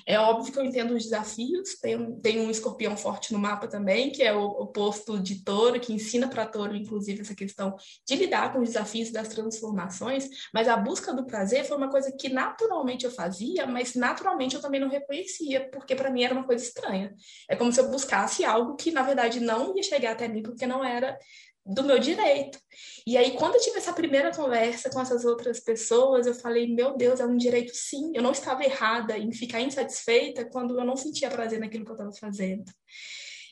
É 0.07 0.19
óbvio 0.19 0.51
que 0.51 0.59
eu 0.59 0.63
entendo 0.63 0.95
os 0.95 1.03
desafios, 1.03 1.75
tem, 1.81 2.19
tem 2.21 2.39
um 2.39 2.49
escorpião 2.49 2.95
forte 2.95 3.33
no 3.33 3.39
mapa 3.39 3.67
também, 3.67 4.11
que 4.11 4.23
é 4.23 4.33
o 4.33 4.43
oposto 4.43 5.19
de 5.19 5.43
touro, 5.43 5.79
que 5.79 5.93
ensina 5.93 6.27
para 6.27 6.45
touro, 6.45 6.75
inclusive, 6.75 7.21
essa 7.21 7.35
questão 7.35 7.75
de 8.07 8.15
lidar 8.15 8.53
com 8.53 8.59
os 8.59 8.69
desafios 8.69 9.11
das 9.11 9.27
transformações, 9.27 10.29
mas 10.53 10.67
a 10.67 10.77
busca 10.77 11.13
do 11.13 11.25
prazer 11.25 11.65
foi 11.65 11.77
uma 11.77 11.89
coisa 11.89 12.11
que 12.11 12.29
naturalmente 12.29 13.05
eu 13.05 13.11
fazia, 13.11 13.65
mas 13.65 13.95
naturalmente 13.95 14.55
eu 14.55 14.61
também 14.61 14.79
não 14.79 14.89
reconhecia, 14.89 15.69
porque 15.71 15.95
para 15.95 16.09
mim 16.09 16.23
era 16.23 16.33
uma 16.33 16.43
coisa 16.43 16.63
estranha. 16.63 17.13
É 17.49 17.55
como 17.55 17.71
se 17.71 17.79
eu 17.79 17.89
buscasse 17.89 18.43
algo 18.45 18.75
que, 18.75 18.91
na 18.91 19.03
verdade, 19.03 19.39
não 19.39 19.75
ia 19.75 19.83
chegar 19.83 20.10
até 20.11 20.27
mim 20.27 20.43
porque 20.43 20.65
não 20.65 20.83
era 20.83 21.17
do 21.65 21.83
meu 21.83 21.99
direito. 21.99 22.59
E 23.05 23.17
aí, 23.17 23.31
quando 23.31 23.55
eu 23.55 23.61
tive 23.61 23.77
essa 23.77 23.93
primeira 23.93 24.31
conversa 24.31 24.89
com 24.89 24.99
essas 24.99 25.25
outras 25.25 25.59
pessoas, 25.59 26.25
eu 26.25 26.33
falei: 26.33 26.73
meu 26.73 26.95
Deus, 26.97 27.19
é 27.19 27.25
um 27.25 27.37
direito 27.37 27.71
sim. 27.73 28.11
Eu 28.15 28.23
não 28.23 28.31
estava 28.31 28.63
errada 28.63 29.17
em 29.17 29.31
ficar 29.31 29.61
insatisfeita 29.61 30.45
quando 30.45 30.77
eu 30.79 30.85
não 30.85 30.95
sentia 30.95 31.29
prazer 31.29 31.59
naquilo 31.59 31.85
que 31.85 31.91
eu 31.91 31.95
estava 31.95 32.13
fazendo. 32.13 32.65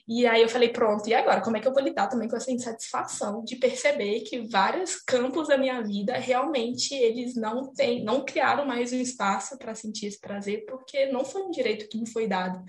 E 0.08 0.26
aí 0.26 0.41
eu 0.41 0.50
falei: 0.50 0.69
pronto, 0.69 1.08
e 1.08 1.13
agora? 1.13 1.41
Como 1.41 1.56
é 1.56 1.60
que 1.60 1.67
eu 1.67 1.74
vou 1.74 1.84
lidar 1.84 2.08
também 2.08 2.28
com 2.28 2.36
essa 2.36 2.52
insatisfação 2.52 3.43
de 3.43 3.56
perceber 3.58 4.22
que 4.22 4.48
vários 4.48 4.95
campos 4.95 5.48
da 5.48 5.58
minha 5.58 5.82
vida 5.84 6.17
realmente 6.17 6.95
eles 6.95 7.36
não 7.36 7.72
têm, 7.72 8.04
não 8.04 8.26
criaram 8.26 8.65
mais 8.65 8.91
um 8.91 9.00
espaço 9.00 9.56
para 9.58 9.76
sentir 9.76 10.08
esse 10.08 10.19
prazer, 10.19 10.65
porque 10.65 11.06
não 11.08 11.24
foi 11.24 11.43
um 11.43 11.52
direito 11.52 11.88
que 11.88 12.00
me 12.00 12.10
foi 12.10 12.28
dado 12.28 12.63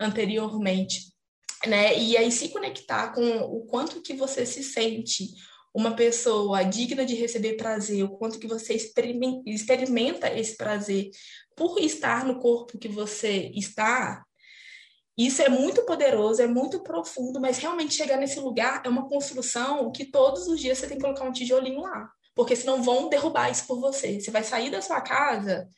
anteriormente 0.00 1.13
né? 1.66 1.98
E 1.98 2.16
aí 2.16 2.30
se 2.30 2.48
conectar 2.48 3.12
com 3.12 3.38
o 3.38 3.64
quanto 3.66 4.02
que 4.02 4.14
você 4.14 4.44
se 4.46 4.62
sente 4.62 5.28
uma 5.74 5.96
pessoa 5.96 6.62
digna 6.62 7.04
de 7.04 7.14
receber 7.14 7.56
prazer, 7.56 8.04
o 8.04 8.16
quanto 8.16 8.38
que 8.38 8.46
você 8.46 8.74
experimenta 8.74 10.32
esse 10.32 10.56
prazer 10.56 11.10
por 11.56 11.78
estar 11.80 12.24
no 12.24 12.38
corpo 12.38 12.78
que 12.78 12.88
você 12.88 13.50
está, 13.54 14.24
isso 15.16 15.42
é 15.42 15.48
muito 15.48 15.84
poderoso, 15.84 16.42
é 16.42 16.46
muito 16.46 16.82
profundo, 16.82 17.40
mas 17.40 17.58
realmente 17.58 17.94
chegar 17.94 18.16
nesse 18.16 18.38
lugar 18.40 18.82
é 18.84 18.88
uma 18.88 19.08
construção 19.08 19.90
que 19.92 20.04
todos 20.04 20.46
os 20.48 20.60
dias 20.60 20.78
você 20.78 20.86
tem 20.88 20.96
que 20.96 21.02
colocar 21.02 21.24
um 21.24 21.32
tijolinho 21.32 21.82
lá 21.82 22.08
porque 22.34 22.56
senão 22.56 22.82
vão 22.82 23.08
derrubar 23.08 23.50
isso 23.50 23.66
por 23.66 23.80
você. 23.80 24.20
Você 24.20 24.30
vai 24.30 24.42
sair 24.42 24.70
da 24.70 24.82
sua 24.82 25.00
casa, 25.00 25.68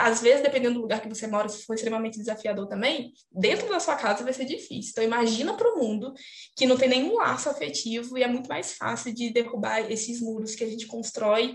às 0.00 0.20
vezes, 0.20 0.42
dependendo 0.42 0.74
do 0.74 0.80
lugar 0.80 1.00
que 1.00 1.08
você 1.08 1.26
mora, 1.26 1.48
se 1.48 1.64
for 1.64 1.74
extremamente 1.74 2.18
desafiador 2.18 2.68
também, 2.68 3.12
dentro 3.32 3.68
da 3.68 3.80
sua 3.80 3.96
casa 3.96 4.22
vai 4.22 4.32
ser 4.32 4.44
difícil. 4.44 4.90
Então, 4.92 5.04
imagina 5.04 5.56
para 5.56 5.74
o 5.74 5.78
mundo 5.78 6.14
que 6.56 6.66
não 6.66 6.76
tem 6.76 6.88
nenhum 6.88 7.16
laço 7.16 7.48
afetivo 7.48 8.16
e 8.16 8.22
é 8.22 8.28
muito 8.28 8.48
mais 8.48 8.74
fácil 8.74 9.12
de 9.12 9.32
derrubar 9.32 9.90
esses 9.90 10.20
muros 10.20 10.54
que 10.54 10.64
a 10.64 10.68
gente 10.68 10.86
constrói 10.86 11.54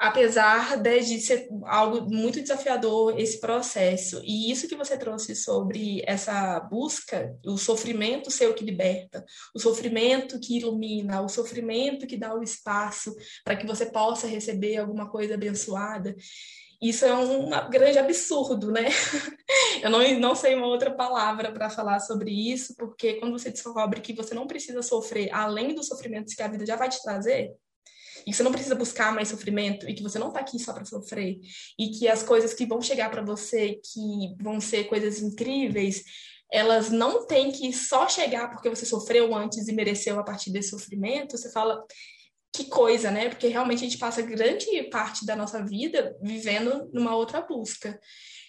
apesar 0.00 0.82
de 0.82 1.20
ser 1.20 1.46
algo 1.66 2.10
muito 2.10 2.40
desafiador 2.40 3.20
esse 3.20 3.38
processo. 3.38 4.22
E 4.24 4.50
isso 4.50 4.66
que 4.66 4.74
você 4.74 4.96
trouxe 4.96 5.36
sobre 5.36 6.02
essa 6.06 6.58
busca, 6.58 7.36
o 7.44 7.58
sofrimento 7.58 8.30
ser 8.30 8.48
o 8.48 8.54
que 8.54 8.64
liberta, 8.64 9.22
o 9.54 9.60
sofrimento 9.60 10.40
que 10.40 10.56
ilumina, 10.56 11.20
o 11.20 11.28
sofrimento 11.28 12.06
que 12.06 12.16
dá 12.16 12.34
o 12.34 12.42
espaço 12.42 13.14
para 13.44 13.54
que 13.54 13.66
você 13.66 13.84
possa 13.84 14.26
receber 14.26 14.78
alguma 14.78 15.10
coisa 15.10 15.34
abençoada. 15.34 16.16
Isso 16.80 17.04
é 17.04 17.12
um 17.12 17.50
grande 17.68 17.98
absurdo, 17.98 18.72
né? 18.72 18.86
Eu 19.84 19.90
não, 19.90 20.18
não 20.18 20.34
sei 20.34 20.54
uma 20.54 20.66
outra 20.66 20.90
palavra 20.90 21.52
para 21.52 21.68
falar 21.68 22.00
sobre 22.00 22.30
isso, 22.30 22.74
porque 22.74 23.14
quando 23.14 23.38
você 23.38 23.50
descobre 23.50 24.00
que 24.00 24.14
você 24.14 24.34
não 24.34 24.46
precisa 24.46 24.80
sofrer 24.80 25.28
além 25.30 25.74
dos 25.74 25.88
sofrimentos 25.88 26.32
que 26.32 26.42
a 26.42 26.48
vida 26.48 26.64
já 26.64 26.76
vai 26.76 26.88
te 26.88 27.02
trazer, 27.02 27.54
e 28.26 28.30
que 28.30 28.36
você 28.36 28.42
não 28.42 28.52
precisa 28.52 28.74
buscar 28.74 29.14
mais 29.14 29.28
sofrimento 29.28 29.88
e 29.88 29.94
que 29.94 30.02
você 30.02 30.18
não 30.18 30.28
está 30.28 30.40
aqui 30.40 30.58
só 30.58 30.72
para 30.72 30.84
sofrer 30.84 31.38
e 31.78 31.90
que 31.90 32.08
as 32.08 32.22
coisas 32.22 32.54
que 32.54 32.66
vão 32.66 32.80
chegar 32.80 33.10
para 33.10 33.22
você 33.22 33.80
que 33.82 34.34
vão 34.40 34.60
ser 34.60 34.84
coisas 34.84 35.20
incríveis 35.20 36.02
elas 36.52 36.90
não 36.90 37.26
têm 37.26 37.52
que 37.52 37.72
só 37.72 38.08
chegar 38.08 38.50
porque 38.50 38.68
você 38.68 38.84
sofreu 38.84 39.34
antes 39.34 39.68
e 39.68 39.72
mereceu 39.72 40.18
a 40.18 40.24
partir 40.24 40.50
desse 40.50 40.70
sofrimento 40.70 41.38
você 41.38 41.50
fala 41.50 41.82
que 42.52 42.64
coisa, 42.64 43.10
né? 43.10 43.28
Porque 43.28 43.46
realmente 43.46 43.78
a 43.78 43.88
gente 43.88 43.98
passa 43.98 44.22
grande 44.22 44.82
parte 44.90 45.24
da 45.24 45.36
nossa 45.36 45.64
vida 45.64 46.16
vivendo 46.20 46.90
numa 46.92 47.14
outra 47.14 47.40
busca. 47.40 47.98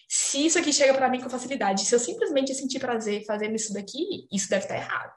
Se 0.10 0.45
isso 0.45 0.60
aqui 0.60 0.73
chega 0.73 0.93
para 0.93 1.07
mim 1.10 1.21
com 1.21 1.29
facilidade, 1.29 1.86
se 1.86 1.95
eu 1.95 1.99
simplesmente 1.99 2.53
sentir 2.53 2.79
prazer 2.79 3.23
fazendo 3.25 3.55
isso 3.55 3.73
daqui, 3.73 4.27
isso 4.31 4.49
deve 4.49 4.65
estar 4.65 4.75
errado. 4.75 5.13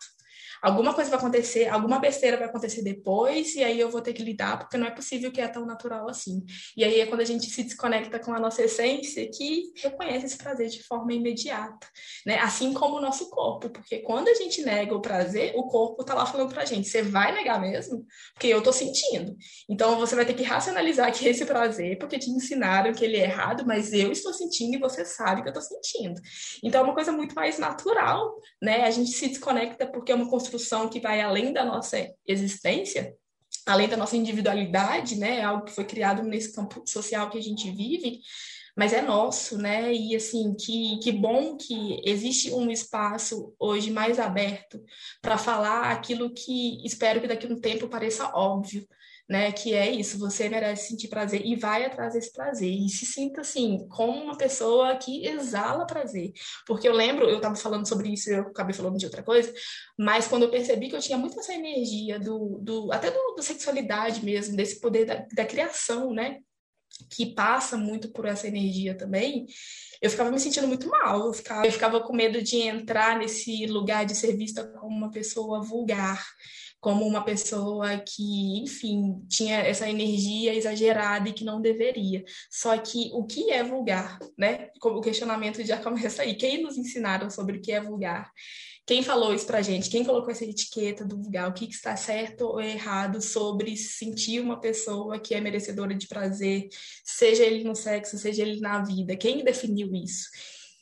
Alguma 0.64 0.94
coisa 0.94 1.10
vai 1.10 1.18
acontecer, 1.18 1.68
alguma 1.68 1.98
besteira 1.98 2.38
vai 2.38 2.48
acontecer 2.48 2.82
depois, 2.82 3.54
e 3.54 3.62
aí 3.62 3.78
eu 3.78 3.90
vou 3.90 4.00
ter 4.00 4.14
que 4.14 4.22
lidar, 4.22 4.58
porque 4.58 4.78
não 4.78 4.86
é 4.86 4.90
possível 4.90 5.30
que 5.30 5.40
é 5.40 5.46
tão 5.46 5.66
natural 5.66 6.08
assim. 6.08 6.42
E 6.74 6.82
aí 6.82 7.00
é 7.00 7.06
quando 7.06 7.20
a 7.20 7.24
gente 7.24 7.50
se 7.50 7.62
desconecta 7.62 8.18
com 8.18 8.32
a 8.32 8.40
nossa 8.40 8.62
essência 8.62 9.28
que 9.30 9.72
reconhece 9.76 10.24
esse 10.24 10.38
prazer 10.38 10.68
de 10.68 10.82
forma 10.82 11.12
imediata, 11.12 11.86
né? 12.24 12.38
Assim 12.38 12.72
como 12.72 12.96
o 12.96 13.00
nosso 13.00 13.28
corpo, 13.28 13.68
porque 13.68 13.98
quando 13.98 14.28
a 14.28 14.34
gente 14.34 14.62
nega 14.62 14.94
o 14.94 15.02
prazer, 15.02 15.52
o 15.54 15.64
corpo 15.64 16.02
tá 16.02 16.14
lá 16.14 16.24
falando 16.24 16.54
pra 16.54 16.64
gente, 16.64 16.88
você 16.88 17.02
vai 17.02 17.32
negar 17.32 17.60
mesmo? 17.60 18.06
Porque 18.32 18.46
eu 18.46 18.62
tô 18.62 18.72
sentindo. 18.72 19.36
Então 19.68 19.98
você 19.98 20.16
vai 20.16 20.24
ter 20.24 20.34
que 20.34 20.42
racionalizar 20.42 21.12
que 21.12 21.28
esse 21.28 21.44
prazer, 21.44 21.98
porque 21.98 22.18
te 22.18 22.30
ensinaram 22.30 22.94
que 22.94 23.04
ele 23.04 23.18
é 23.18 23.24
errado, 23.24 23.66
mas 23.66 23.92
eu 23.92 24.10
estou 24.10 24.32
sentindo 24.32 24.76
e 24.76 24.80
você 24.80 25.04
sabe 25.04 25.42
que 25.42 25.50
eu 25.50 25.52
tô 25.52 25.60
sentindo. 25.60 26.18
Então 26.62 26.80
é 26.80 26.84
uma 26.84 26.94
coisa 26.94 27.12
muito 27.12 27.34
mais 27.34 27.58
natural, 27.58 28.34
né? 28.62 28.84
A 28.84 28.90
gente 28.90 29.10
se 29.10 29.28
desconecta 29.28 29.86
porque 29.86 30.10
é 30.10 30.14
uma 30.14 30.30
construção 30.30 30.53
que 30.88 31.00
vai 31.00 31.20
além 31.20 31.52
da 31.52 31.64
nossa 31.64 31.96
existência, 32.26 33.14
além 33.66 33.88
da 33.88 33.96
nossa 33.96 34.16
individualidade, 34.16 35.16
né? 35.16 35.38
É 35.40 35.44
algo 35.44 35.64
que 35.64 35.72
foi 35.72 35.84
criado 35.84 36.22
nesse 36.22 36.52
campo 36.52 36.82
social 36.86 37.30
que 37.30 37.38
a 37.38 37.42
gente 37.42 37.70
vive, 37.70 38.20
mas 38.76 38.92
é 38.92 39.00
nosso, 39.00 39.56
né? 39.56 39.92
E 39.92 40.16
assim, 40.16 40.54
que, 40.54 40.98
que 40.98 41.12
bom 41.12 41.56
que 41.56 42.00
existe 42.04 42.52
um 42.52 42.70
espaço 42.70 43.54
hoje 43.58 43.90
mais 43.90 44.18
aberto 44.18 44.82
para 45.22 45.38
falar 45.38 45.92
aquilo 45.92 46.32
que 46.32 46.84
espero 46.84 47.20
que 47.20 47.28
daqui 47.28 47.46
a 47.46 47.50
um 47.50 47.60
tempo 47.60 47.88
pareça 47.88 48.30
óbvio, 48.34 48.86
né? 49.28 49.52
Que 49.52 49.74
é 49.74 49.90
isso, 49.90 50.18
você 50.18 50.48
merece 50.48 50.88
sentir 50.88 51.08
prazer 51.08 51.44
e 51.44 51.56
vai 51.56 51.84
atrás 51.84 52.12
desse 52.14 52.32
prazer. 52.32 52.70
E 52.70 52.88
se 52.88 53.06
sinta 53.06 53.40
assim, 53.40 53.86
como 53.88 54.12
uma 54.12 54.36
pessoa 54.36 54.96
que 54.96 55.26
exala 55.26 55.86
prazer. 55.86 56.32
Porque 56.66 56.88
eu 56.88 56.92
lembro, 56.92 57.28
eu 57.28 57.36
estava 57.36 57.56
falando 57.56 57.88
sobre 57.88 58.12
isso, 58.12 58.30
eu 58.30 58.42
acabei 58.42 58.74
falando 58.74 58.98
de 58.98 59.06
outra 59.06 59.22
coisa, 59.22 59.52
mas 59.98 60.28
quando 60.28 60.42
eu 60.42 60.50
percebi 60.50 60.88
que 60.88 60.96
eu 60.96 61.00
tinha 61.00 61.18
muito 61.18 61.38
essa 61.38 61.54
energia 61.54 62.18
do, 62.18 62.58
do 62.62 62.92
até 62.92 63.10
do, 63.10 63.34
do 63.36 63.42
sexualidade 63.42 64.24
mesmo, 64.24 64.56
desse 64.56 64.80
poder 64.80 65.04
da, 65.06 65.26
da 65.34 65.44
criação, 65.44 66.12
né? 66.12 66.38
que 67.10 67.34
passa 67.34 67.76
muito 67.76 68.12
por 68.12 68.24
essa 68.24 68.46
energia 68.46 68.96
também, 68.96 69.46
eu 70.00 70.10
ficava 70.10 70.30
me 70.30 70.38
sentindo 70.38 70.68
muito 70.68 70.88
mal, 70.88 71.26
eu 71.26 71.32
ficava, 71.32 71.66
eu 71.66 71.72
ficava 71.72 72.00
com 72.00 72.14
medo 72.14 72.42
de 72.42 72.58
entrar 72.58 73.18
nesse 73.18 73.66
lugar 73.66 74.04
de 74.04 74.14
ser 74.14 74.36
vista 74.36 74.64
como 74.78 74.96
uma 74.96 75.10
pessoa 75.10 75.62
vulgar, 75.62 76.24
como 76.84 77.06
uma 77.06 77.24
pessoa 77.24 77.96
que, 77.96 78.58
enfim, 78.58 79.24
tinha 79.26 79.56
essa 79.60 79.88
energia 79.88 80.54
exagerada 80.54 81.26
e 81.30 81.32
que 81.32 81.42
não 81.42 81.58
deveria. 81.58 82.22
Só 82.50 82.76
que 82.76 83.10
o 83.14 83.24
que 83.24 83.50
é 83.50 83.64
vulgar, 83.64 84.18
né? 84.36 84.68
O 84.82 85.00
questionamento 85.00 85.64
já 85.64 85.78
começa 85.82 86.20
aí. 86.20 86.34
Quem 86.34 86.62
nos 86.62 86.76
ensinaram 86.76 87.30
sobre 87.30 87.56
o 87.56 87.62
que 87.62 87.72
é 87.72 87.80
vulgar? 87.80 88.30
Quem 88.86 89.02
falou 89.02 89.34
isso 89.34 89.46
pra 89.46 89.62
gente? 89.62 89.88
Quem 89.88 90.04
colocou 90.04 90.30
essa 90.30 90.44
etiqueta 90.44 91.06
do 91.06 91.16
vulgar? 91.16 91.48
O 91.48 91.54
que, 91.54 91.66
que 91.66 91.72
está 91.72 91.96
certo 91.96 92.42
ou 92.42 92.60
errado 92.60 93.18
sobre 93.22 93.78
sentir 93.78 94.40
uma 94.40 94.60
pessoa 94.60 95.18
que 95.18 95.34
é 95.34 95.40
merecedora 95.40 95.94
de 95.94 96.06
prazer, 96.06 96.68
seja 97.02 97.44
ele 97.44 97.64
no 97.64 97.74
sexo, 97.74 98.18
seja 98.18 98.42
ele 98.42 98.60
na 98.60 98.84
vida? 98.84 99.16
Quem 99.16 99.42
definiu 99.42 99.90
isso? 99.94 100.28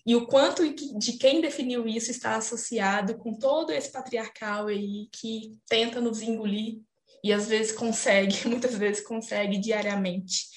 E 0.05 0.17
o 0.17 0.27
quanto 0.27 0.63
de 0.75 1.13
quem 1.13 1.41
definiu 1.41 1.87
isso 1.87 2.11
está 2.11 2.37
associado 2.37 3.17
com 3.19 3.35
todo 3.35 3.71
esse 3.71 3.91
patriarcal 3.91 4.67
aí 4.67 5.09
que 5.13 5.57
tenta 5.69 6.01
nos 6.01 6.21
engolir 6.21 6.81
e 7.23 7.33
às 7.33 7.47
vezes 7.47 7.73
consegue, 7.73 8.47
muitas 8.49 8.75
vezes 8.75 9.05
consegue 9.05 9.59
diariamente. 9.59 10.51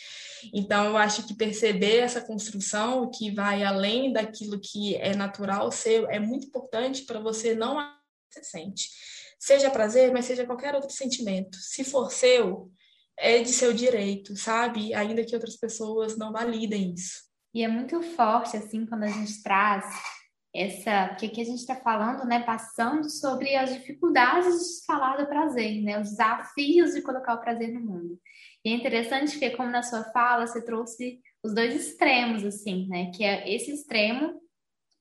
Então, 0.53 0.85
eu 0.85 0.97
acho 0.97 1.25
que 1.25 1.35
perceber 1.35 1.97
essa 1.97 2.21
construção 2.21 3.09
que 3.09 3.31
vai 3.31 3.63
além 3.63 4.11
daquilo 4.11 4.59
que 4.59 4.95
é 4.95 5.15
natural 5.15 5.71
seu 5.71 6.09
é 6.09 6.19
muito 6.19 6.47
importante 6.47 7.03
para 7.03 7.19
você 7.19 7.55
não 7.55 7.77
se 8.31 8.43
sente. 8.43 8.89
Seja 9.39 9.69
prazer, 9.69 10.11
mas 10.11 10.25
seja 10.25 10.45
qualquer 10.45 10.75
outro 10.75 10.91
sentimento. 10.91 11.57
Se 11.57 11.83
for 11.83 12.11
seu, 12.11 12.71
é 13.17 13.41
de 13.41 13.53
seu 13.53 13.73
direito, 13.73 14.35
sabe? 14.35 14.93
Ainda 14.93 15.23
que 15.23 15.35
outras 15.35 15.55
pessoas 15.55 16.17
não 16.17 16.31
validem 16.31 16.93
isso. 16.93 17.25
E 17.55 17.63
é 17.63 17.69
muito 17.69 18.01
forte, 18.01 18.57
assim, 18.57 18.85
quando 18.85 19.03
a 19.03 19.07
gente 19.07 19.41
traz 19.41 19.85
essa. 20.53 21.07
Porque 21.07 21.27
aqui 21.27 21.39
a 21.39 21.45
gente 21.45 21.59
está 21.59 21.73
falando, 21.77 22.25
né? 22.25 22.43
Passando 22.43 23.09
sobre 23.09 23.55
as 23.55 23.73
dificuldades 23.73 24.53
de 24.53 24.85
falar 24.85 25.15
do 25.15 25.25
prazer, 25.25 25.81
né? 25.81 25.97
Os 25.97 26.09
desafios 26.09 26.93
de 26.93 27.01
colocar 27.01 27.33
o 27.35 27.39
prazer 27.39 27.73
no 27.73 27.79
mundo. 27.79 28.19
E 28.65 28.73
é 28.73 28.75
interessante 28.75 29.39
que, 29.39 29.49
como 29.51 29.69
na 29.69 29.81
sua 29.81 30.03
fala, 30.11 30.45
você 30.45 30.65
trouxe 30.65 31.21
os 31.41 31.53
dois 31.53 31.73
extremos, 31.73 32.43
assim, 32.43 32.89
né? 32.89 33.09
Que 33.15 33.23
é 33.23 33.49
esse 33.49 33.71
extremo 33.71 34.33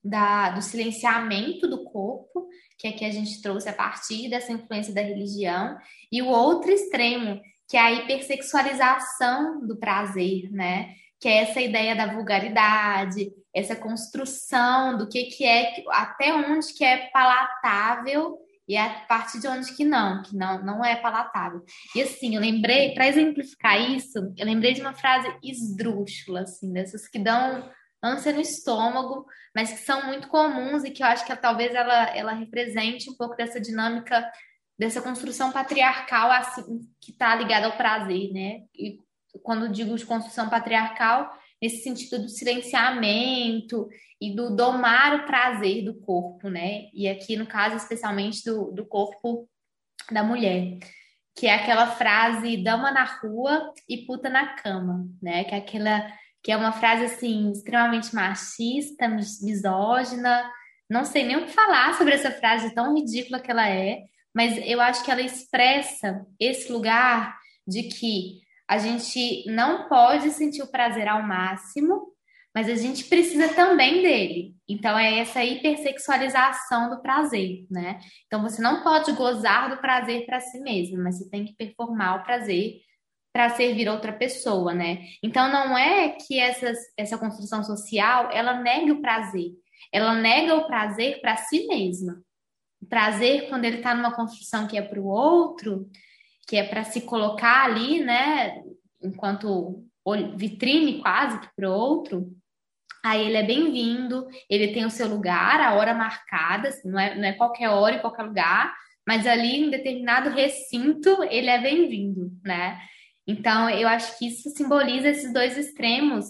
da, 0.01 0.51
do 0.51 0.61
silenciamento 0.61 1.67
do 1.67 1.83
corpo, 1.83 2.47
que 2.79 2.87
é 2.87 2.93
que 2.93 3.03
a 3.03 3.11
gente 3.11 3.41
trouxe 3.41 3.67
a 3.67 3.73
partir 3.73 4.29
dessa 4.29 4.53
influência 4.53 4.93
da 4.93 5.01
religião, 5.01 5.77
e 6.09 6.21
o 6.21 6.27
outro 6.27 6.71
extremo, 6.71 7.41
que 7.67 7.75
é 7.75 7.81
a 7.81 7.91
hipersexualização 7.91 9.67
do 9.67 9.75
prazer, 9.77 10.49
né? 10.53 10.95
Que 11.19 11.27
é 11.27 11.43
essa 11.43 11.61
ideia 11.61 11.95
da 11.95 12.13
vulgaridade, 12.13 13.31
essa 13.53 13.75
construção 13.75 14.97
do 14.97 15.07
que, 15.07 15.23
que 15.25 15.45
é, 15.45 15.83
até 15.89 16.33
onde 16.33 16.73
que 16.73 16.83
é 16.83 17.09
palatável 17.09 18.37
e 18.67 18.75
a 18.75 18.89
partir 19.07 19.39
de 19.39 19.47
onde 19.47 19.75
que 19.75 19.85
não, 19.85 20.23
que 20.23 20.35
não, 20.35 20.63
não 20.63 20.83
é 20.83 20.95
palatável. 20.95 21.63
E 21.95 22.01
assim, 22.01 22.35
eu 22.35 22.41
lembrei, 22.41 22.93
para 22.93 23.07
exemplificar 23.07 23.79
isso, 23.79 24.33
eu 24.37 24.45
lembrei 24.45 24.73
de 24.73 24.81
uma 24.81 24.93
frase 24.93 25.31
esdrúxula, 25.43 26.41
assim, 26.41 26.73
dessas 26.73 27.07
que 27.07 27.19
dão 27.19 27.69
ânsia 28.03 28.33
no 28.33 28.41
estômago, 28.41 29.25
mas 29.55 29.71
que 29.71 29.79
são 29.79 30.05
muito 30.07 30.27
comuns 30.27 30.83
e 30.83 30.91
que 30.91 31.01
eu 31.01 31.07
acho 31.07 31.25
que 31.25 31.35
talvez 31.35 31.73
ela, 31.73 32.15
ela 32.15 32.33
represente 32.33 33.09
um 33.09 33.15
pouco 33.15 33.35
dessa 33.35 33.59
dinâmica, 33.59 34.29
dessa 34.77 35.01
construção 35.01 35.51
patriarcal 35.51 36.31
assim, 36.31 36.81
que 36.99 37.11
está 37.11 37.33
ligada 37.35 37.67
ao 37.67 37.77
prazer, 37.77 38.31
né? 38.31 38.63
E 38.75 38.99
quando 39.43 39.69
digo 39.69 39.95
de 39.95 40.05
construção 40.05 40.49
patriarcal, 40.49 41.31
nesse 41.61 41.83
sentido 41.83 42.19
do 42.19 42.29
silenciamento 42.29 43.87
e 44.21 44.35
do 44.35 44.55
domar 44.55 45.15
o 45.15 45.25
prazer 45.25 45.83
do 45.83 45.93
corpo, 45.95 46.49
né? 46.49 46.89
E 46.93 47.07
aqui, 47.07 47.35
no 47.35 47.45
caso, 47.45 47.75
especialmente 47.75 48.43
do, 48.43 48.71
do 48.71 48.85
corpo 48.85 49.49
da 50.11 50.23
mulher, 50.23 50.77
que 51.35 51.47
é 51.47 51.55
aquela 51.55 51.87
frase 51.87 52.57
dama 52.57 52.91
na 52.91 53.03
rua 53.03 53.73
e 53.89 54.05
puta 54.05 54.29
na 54.29 54.55
cama, 54.55 55.07
né? 55.21 55.43
Que 55.43 55.55
é 55.55 55.57
aquela 55.57 56.11
que 56.41 56.51
é 56.51 56.57
uma 56.57 56.71
frase 56.71 57.05
assim 57.05 57.51
extremamente 57.51 58.13
machista, 58.13 59.07
misógina. 59.07 60.47
Não 60.87 61.03
sei 61.03 61.25
nem 61.25 61.37
o 61.37 61.45
que 61.47 61.51
falar 61.51 61.97
sobre 61.97 62.13
essa 62.13 62.29
frase 62.29 62.73
tão 62.75 62.93
ridícula 62.93 63.39
que 63.39 63.49
ela 63.49 63.67
é, 63.67 64.03
mas 64.31 64.55
eu 64.63 64.79
acho 64.79 65.03
que 65.03 65.09
ela 65.09 65.23
expressa 65.23 66.23
esse 66.39 66.71
lugar 66.71 67.35
de 67.67 67.83
que 67.83 68.44
a 68.67 68.77
gente 68.77 69.45
não 69.49 69.87
pode 69.87 70.31
sentir 70.31 70.63
o 70.63 70.71
prazer 70.71 71.07
ao 71.07 71.21
máximo, 71.21 72.15
mas 72.53 72.69
a 72.69 72.75
gente 72.75 73.03
precisa 73.05 73.53
também 73.53 74.01
dele. 74.01 74.55
Então 74.67 74.97
é 74.97 75.19
essa 75.19 75.43
hipersexualização 75.43 76.89
do 76.89 77.01
prazer, 77.01 77.65
né? 77.69 77.99
Então 78.25 78.41
você 78.41 78.61
não 78.61 78.81
pode 78.81 79.11
gozar 79.11 79.69
do 79.69 79.77
prazer 79.81 80.25
para 80.25 80.39
si 80.39 80.59
mesmo, 80.61 81.03
mas 81.03 81.17
você 81.17 81.29
tem 81.29 81.45
que 81.45 81.53
performar 81.53 82.21
o 82.21 82.23
prazer 82.23 82.77
para 83.33 83.49
servir 83.49 83.89
outra 83.89 84.13
pessoa, 84.13 84.73
né? 84.73 84.99
Então 85.21 85.51
não 85.51 85.77
é 85.77 86.11
que 86.11 86.39
essas, 86.39 86.77
essa 86.97 87.17
construção 87.17 87.61
social 87.61 88.31
ela 88.31 88.61
nega 88.61 88.93
o 88.93 89.01
prazer, 89.01 89.51
ela 89.91 90.13
nega 90.13 90.55
o 90.55 90.65
prazer 90.65 91.19
para 91.19 91.35
si 91.35 91.67
mesma. 91.67 92.23
O 92.81 92.85
prazer 92.85 93.49
quando 93.49 93.65
ele 93.65 93.77
está 93.77 93.93
numa 93.93 94.15
construção 94.15 94.65
que 94.65 94.77
é 94.77 94.81
para 94.81 94.99
o 94.99 95.07
outro, 95.07 95.89
que 96.47 96.55
é 96.55 96.63
para 96.63 96.83
se 96.83 97.01
colocar 97.01 97.65
ali, 97.65 98.03
né, 98.03 98.63
enquanto 99.01 99.83
vitrine 100.35 101.01
quase 101.01 101.39
para 101.55 101.69
o 101.69 101.73
outro, 101.73 102.31
aí 103.03 103.25
ele 103.25 103.37
é 103.37 103.43
bem-vindo, 103.43 104.27
ele 104.49 104.73
tem 104.73 104.85
o 104.85 104.91
seu 104.91 105.07
lugar, 105.07 105.59
a 105.59 105.73
hora 105.73 105.93
marcada, 105.93 106.69
assim, 106.69 106.89
não, 106.89 106.99
é, 106.99 107.15
não 107.15 107.23
é 107.25 107.33
qualquer 107.33 107.69
hora 107.69 107.95
e 107.95 107.99
qualquer 107.99 108.23
lugar, 108.23 108.75
mas 109.07 109.27
ali 109.27 109.57
em 109.57 109.69
determinado 109.69 110.29
recinto 110.29 111.23
ele 111.29 111.49
é 111.49 111.61
bem-vindo, 111.61 112.31
né? 112.43 112.79
Então, 113.27 113.69
eu 113.69 113.87
acho 113.87 114.17
que 114.17 114.27
isso 114.27 114.49
simboliza 114.51 115.09
esses 115.09 115.33
dois 115.33 115.57
extremos, 115.57 116.25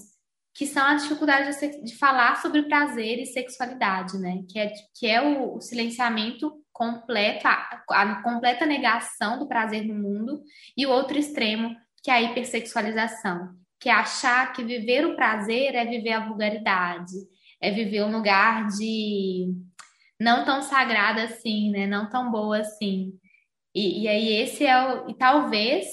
que 0.54 0.66
são 0.66 0.84
a 0.86 0.96
dificuldade 0.96 1.58
de, 1.60 1.84
de 1.84 1.98
falar 1.98 2.42
sobre 2.42 2.64
prazer 2.64 3.20
e 3.20 3.26
sexualidade, 3.26 4.18
né? 4.18 4.44
Que 4.50 4.60
é, 4.60 4.74
que 4.98 5.08
é 5.08 5.22
o, 5.22 5.56
o 5.56 5.62
silenciamento 5.62 6.54
completo, 6.76 7.48
a, 7.48 7.84
a 7.90 8.22
completa 8.22 8.66
negação 8.66 9.40
do 9.40 9.48
prazer 9.48 9.86
no 9.86 9.94
mundo, 9.96 10.44
e 10.76 10.86
o 10.86 10.90
outro 10.90 11.18
extremo, 11.18 11.74
que 12.04 12.12
é 12.12 12.16
a 12.16 12.22
hipersexualização, 12.22 13.56
que 13.80 13.88
é 13.88 13.94
achar 13.94 14.52
que 14.52 14.62
viver 14.62 15.06
o 15.06 15.16
prazer 15.16 15.74
é 15.74 15.86
viver 15.86 16.12
a 16.12 16.28
vulgaridade, 16.28 17.14
é 17.62 17.72
viver 17.72 18.04
um 18.04 18.12
lugar 18.12 18.68
de 18.68 19.54
não 20.20 20.44
tão 20.44 20.62
sagrado 20.62 21.22
assim, 21.22 21.72
né? 21.72 21.88
Não 21.88 22.10
tão 22.10 22.30
boa 22.30 22.60
assim. 22.60 23.14
E, 23.74 24.04
e 24.04 24.08
aí 24.08 24.34
esse 24.34 24.66
é 24.66 24.78
o... 24.78 25.10
E 25.10 25.14
talvez, 25.14 25.88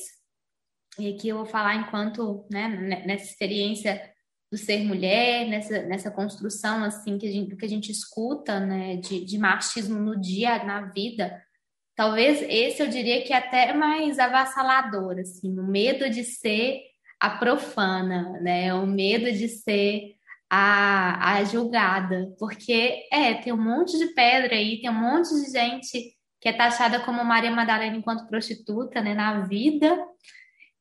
e 0.99 1.15
aqui 1.15 1.29
eu 1.29 1.37
vou 1.37 1.47
falar 1.47 1.77
enquanto, 1.77 2.45
né, 2.51 2.69
nessa 3.07 3.25
experiência 3.25 4.12
do 4.53 4.57
ser 4.57 4.85
mulher, 4.85 5.49
nessa, 5.49 5.83
nessa 5.83 6.11
construção 6.13 6.85
assim 6.85 7.19
que 7.19 7.27
a 7.27 7.33
gente, 7.33 7.57
que 7.57 7.65
a 7.65 7.69
gente 7.69 7.91
escuta, 7.91 8.61
né, 8.61 8.97
de, 8.97 9.25
de 9.25 9.37
machismo 9.37 9.99
no 9.99 10.21
dia, 10.21 10.63
na 10.63 10.83
vida, 10.83 11.43
Talvez 11.95 12.43
esse 12.49 12.83
eu 12.83 12.89
diria 12.89 13.23
que 13.23 13.33
é 13.33 13.37
até 13.37 13.73
mais 13.75 14.19
avassalador, 14.19 15.19
assim, 15.19 15.59
o 15.59 15.63
medo 15.63 16.09
de 16.09 16.25
ser 16.25 16.81
a 17.21 17.31
profana, 17.31 18.41
né? 18.41 18.73
O 18.75 18.87
medo 18.87 19.31
de 19.31 19.49
ser 19.49 20.15
a, 20.51 21.35
a 21.35 21.45
julgada, 21.45 22.35
porque 22.39 23.07
é, 23.13 23.35
tem 23.35 23.53
um 23.53 23.63
monte 23.63 23.99
de 23.99 24.07
pedra 24.15 24.55
aí, 24.55 24.81
tem 24.81 24.91
um 24.91 24.95
monte 24.95 25.29
de 25.29 25.51
gente 25.51 26.15
que 26.41 26.49
é 26.49 26.53
taxada 26.53 26.99
como 27.01 27.25
Maria 27.25 27.51
Madalena 27.51 27.97
enquanto 27.97 28.27
prostituta, 28.27 29.01
né, 29.01 29.15
na 29.15 29.43
vida, 29.43 29.97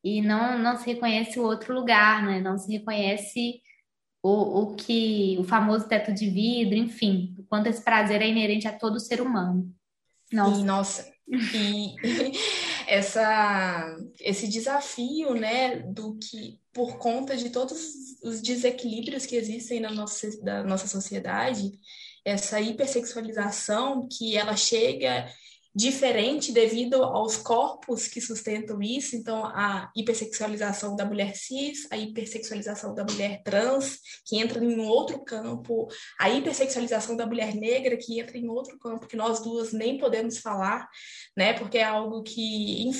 e 0.04 0.22
não, 0.22 0.58
não 0.58 0.78
se 0.78 0.86
reconhece 0.86 1.40
o 1.40 1.44
outro 1.44 1.74
lugar, 1.74 2.26
né? 2.26 2.40
Não 2.40 2.58
se 2.58 2.72
reconhece 2.72 3.62
o, 4.24 4.62
o 4.62 4.76
que 4.76 5.38
o 5.40 5.44
famoso 5.44 5.88
teto 5.88 6.14
de 6.14 6.30
vidro, 6.30 6.76
enfim, 6.76 7.36
o 7.38 7.44
quanto 7.44 7.68
esse 7.68 7.84
prazer 7.84 8.22
é 8.22 8.28
inerente 8.28 8.68
a 8.68 8.78
todo 8.78 9.00
ser 9.00 9.22
humano. 9.22 9.74
Nossa. 10.32 10.60
E, 10.60 10.64
nossa, 10.64 11.14
e 11.28 11.96
essa, 12.88 13.96
esse 14.20 14.48
desafio, 14.48 15.34
né, 15.34 15.80
do 15.80 16.18
que 16.18 16.60
por 16.74 16.98
conta 16.98 17.36
de 17.36 17.50
todos 17.50 17.80
os 18.24 18.42
desequilíbrios 18.42 19.26
que 19.26 19.36
existem 19.36 19.80
na 19.80 19.92
nossa, 19.92 20.30
da 20.42 20.64
nossa 20.64 20.88
sociedade, 20.88 21.72
essa 22.24 22.62
hipersexualização 22.62 24.08
que 24.08 24.38
ela 24.38 24.56
chega 24.56 25.28
diferente 25.74 26.52
devido 26.52 27.04
aos 27.04 27.38
corpos 27.38 28.08
que 28.08 28.20
sustentam 28.20 28.82
isso, 28.82 29.16
então 29.16 29.46
a 29.46 29.90
hipersexualização 29.96 30.96
da 30.96 31.06
mulher 31.06 31.36
cis, 31.36 31.88
a 31.90 31.98
hipersexualização 31.98 32.94
da 32.94 33.06
mulher 33.06 33.42
trans, 33.44 34.00
que 34.26 34.38
entra 34.38 34.64
em 34.64 34.80
um 34.80 34.86
outro 34.86 35.24
campo, 35.24 35.88
a 36.20 36.30
hipersexualização 36.30 37.16
da 37.16 37.26
mulher 37.26 37.56
negra, 37.56 37.96
que 37.96 38.20
entra 38.20 38.38
em 38.38 38.50
outro 38.50 38.78
campo 38.80 39.08
que 39.08 39.16
nós 39.16 39.42
duas 39.42 39.72
nem 39.72 39.98
podemos 39.98 40.40
falar, 40.40 40.90
né, 41.38 41.54
porque 41.54 41.78
é 41.78 41.84
algo 41.84 42.22
que 42.22 42.92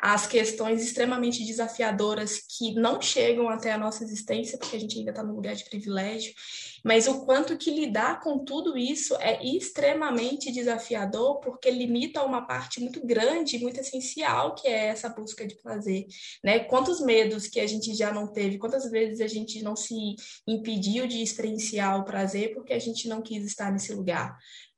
as 0.00 0.26
questões 0.26 0.82
extremamente 0.82 1.44
desafiadoras 1.44 2.40
que 2.56 2.72
não 2.74 3.02
chegam 3.02 3.48
até 3.48 3.72
a 3.72 3.78
nossa 3.78 4.04
existência, 4.04 4.56
porque 4.56 4.76
a 4.76 4.80
gente 4.80 4.96
ainda 4.96 5.10
está 5.10 5.24
no 5.24 5.34
lugar 5.34 5.54
de 5.56 5.64
privilégio, 5.64 6.32
mas 6.88 7.06
o 7.06 7.26
quanto 7.26 7.58
que 7.58 7.70
lidar 7.70 8.18
com 8.20 8.42
tudo 8.42 8.74
isso 8.78 9.14
é 9.16 9.44
extremamente 9.44 10.50
desafiador, 10.50 11.38
porque 11.40 11.70
limita 11.70 12.24
uma 12.24 12.46
parte 12.46 12.80
muito 12.80 13.06
grande, 13.06 13.58
muito 13.58 13.78
essencial, 13.78 14.54
que 14.54 14.66
é 14.66 14.86
essa 14.86 15.10
busca 15.10 15.46
de 15.46 15.54
prazer, 15.56 16.06
né? 16.42 16.60
Quantos 16.60 17.02
medos 17.02 17.46
que 17.46 17.60
a 17.60 17.66
gente 17.66 17.94
já 17.94 18.10
não 18.10 18.26
teve, 18.32 18.56
quantas 18.56 18.90
vezes 18.90 19.20
a 19.20 19.26
gente 19.26 19.62
não 19.62 19.76
se 19.76 20.16
impediu 20.46 21.06
de 21.06 21.20
experienciar 21.20 22.00
o 22.00 22.06
prazer 22.06 22.54
porque 22.54 22.72
a 22.72 22.78
gente 22.78 23.06
não 23.06 23.20
quis 23.20 23.44
estar 23.44 23.70
nesse 23.70 23.92
lugar, 23.92 24.34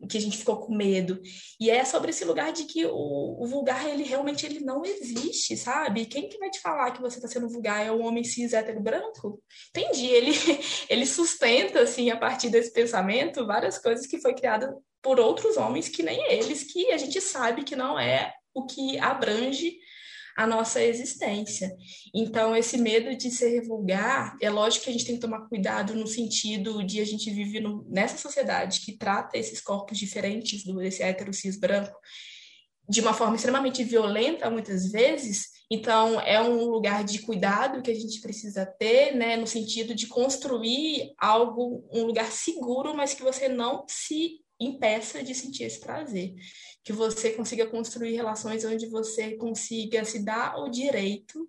que 0.09 0.19
a 0.19 0.21
gente 0.21 0.39
ficou 0.39 0.57
com 0.59 0.75
medo. 0.75 1.21
E 1.59 1.71
é 1.71 1.85
sobre 1.85 2.11
esse 2.11 2.25
lugar 2.25 2.53
de 2.53 2.65
que 2.65 2.85
o, 2.87 3.43
o 3.43 3.47
vulgar, 3.47 3.89
ele 3.89 4.03
realmente 4.03 4.47
ele 4.47 4.61
não 4.61 4.85
existe, 4.85 5.57
sabe? 5.57 6.07
Quem 6.07 6.29
que 6.29 6.39
vai 6.39 6.51
te 6.51 6.61
falar 6.61 6.91
que 6.93 7.01
você 7.01 7.19
está 7.19 7.29
sendo 7.29 7.49
vulgar? 7.49 7.85
É 7.85 7.91
o 7.91 8.01
homem 8.01 8.25
cis 8.25 8.53
hétero 8.53 8.81
branco? 8.81 9.43
Entendi, 9.71 10.07
ele, 10.07 10.33
ele 10.89 11.07
sustenta 11.07 11.81
assim, 11.81 12.11
a 12.11 12.17
partir 12.17 12.49
desse 12.49 12.73
pensamento, 12.73 13.47
várias 13.47 13.79
coisas 13.79 14.07
que 14.07 14.21
foi 14.21 14.35
criada 14.35 14.77
por 15.03 15.19
outros 15.19 15.57
homens 15.57 15.89
que 15.89 16.03
nem 16.03 16.31
eles, 16.33 16.65
que 16.65 16.91
a 16.93 16.99
gente 16.99 17.21
sabe 17.21 17.65
que 17.65 17.75
não 17.75 17.99
é 17.99 18.33
o 18.53 18.67
que 18.67 18.99
abrange 18.99 19.79
a 20.43 20.47
nossa 20.47 20.83
existência. 20.83 21.75
Então, 22.15 22.57
esse 22.57 22.79
medo 22.79 23.15
de 23.17 23.31
ser 23.31 23.63
vulgar, 23.67 24.37
é 24.41 24.49
lógico 24.49 24.85
que 24.85 24.91
a 24.91 24.93
gente 24.93 25.05
tem 25.05 25.15
que 25.17 25.21
tomar 25.21 25.49
cuidado 25.49 25.95
no 25.95 26.07
sentido 26.07 26.83
de 26.85 27.01
a 27.01 27.05
gente 27.05 27.31
vive 27.31 27.61
no, 27.61 27.85
nessa 27.89 28.17
sociedade 28.17 28.81
que 28.81 28.97
trata 28.97 29.37
esses 29.37 29.61
corpos 29.61 29.99
diferentes 29.99 30.65
do 30.65 30.77
desse 30.79 31.03
hétero 31.03 31.33
cis 31.33 31.59
branco 31.59 31.97
de 32.89 33.01
uma 33.01 33.15
forma 33.15 33.37
extremamente 33.37 33.85
violenta, 33.85 34.51
muitas 34.51 34.91
vezes, 34.91 35.51
então, 35.73 36.21
é 36.21 36.43
um 36.43 36.65
lugar 36.65 37.05
de 37.05 37.21
cuidado 37.21 37.81
que 37.81 37.91
a 37.93 37.95
gente 37.95 38.21
precisa 38.21 38.67
ter, 38.67 39.15
né, 39.15 39.37
no 39.37 39.47
sentido 39.47 39.95
de 39.95 40.09
construir 40.09 41.13
algo, 41.17 41.87
um 41.93 42.03
lugar 42.05 42.33
seguro, 42.33 42.93
mas 42.97 43.15
que 43.15 43.23
você 43.23 43.49
não 43.49 43.85
se 43.89 44.41
impeça 44.61 45.23
de 45.23 45.35
sentir 45.35 45.65
esse 45.65 45.81
prazer. 45.81 46.35
Que 46.85 46.93
você 46.93 47.31
consiga 47.31 47.67
construir 47.67 48.15
relações 48.15 48.65
onde 48.65 48.87
você 48.87 49.37
consiga 49.37 50.05
se 50.05 50.25
dar 50.25 50.59
o 50.59 50.69
direito 50.69 51.49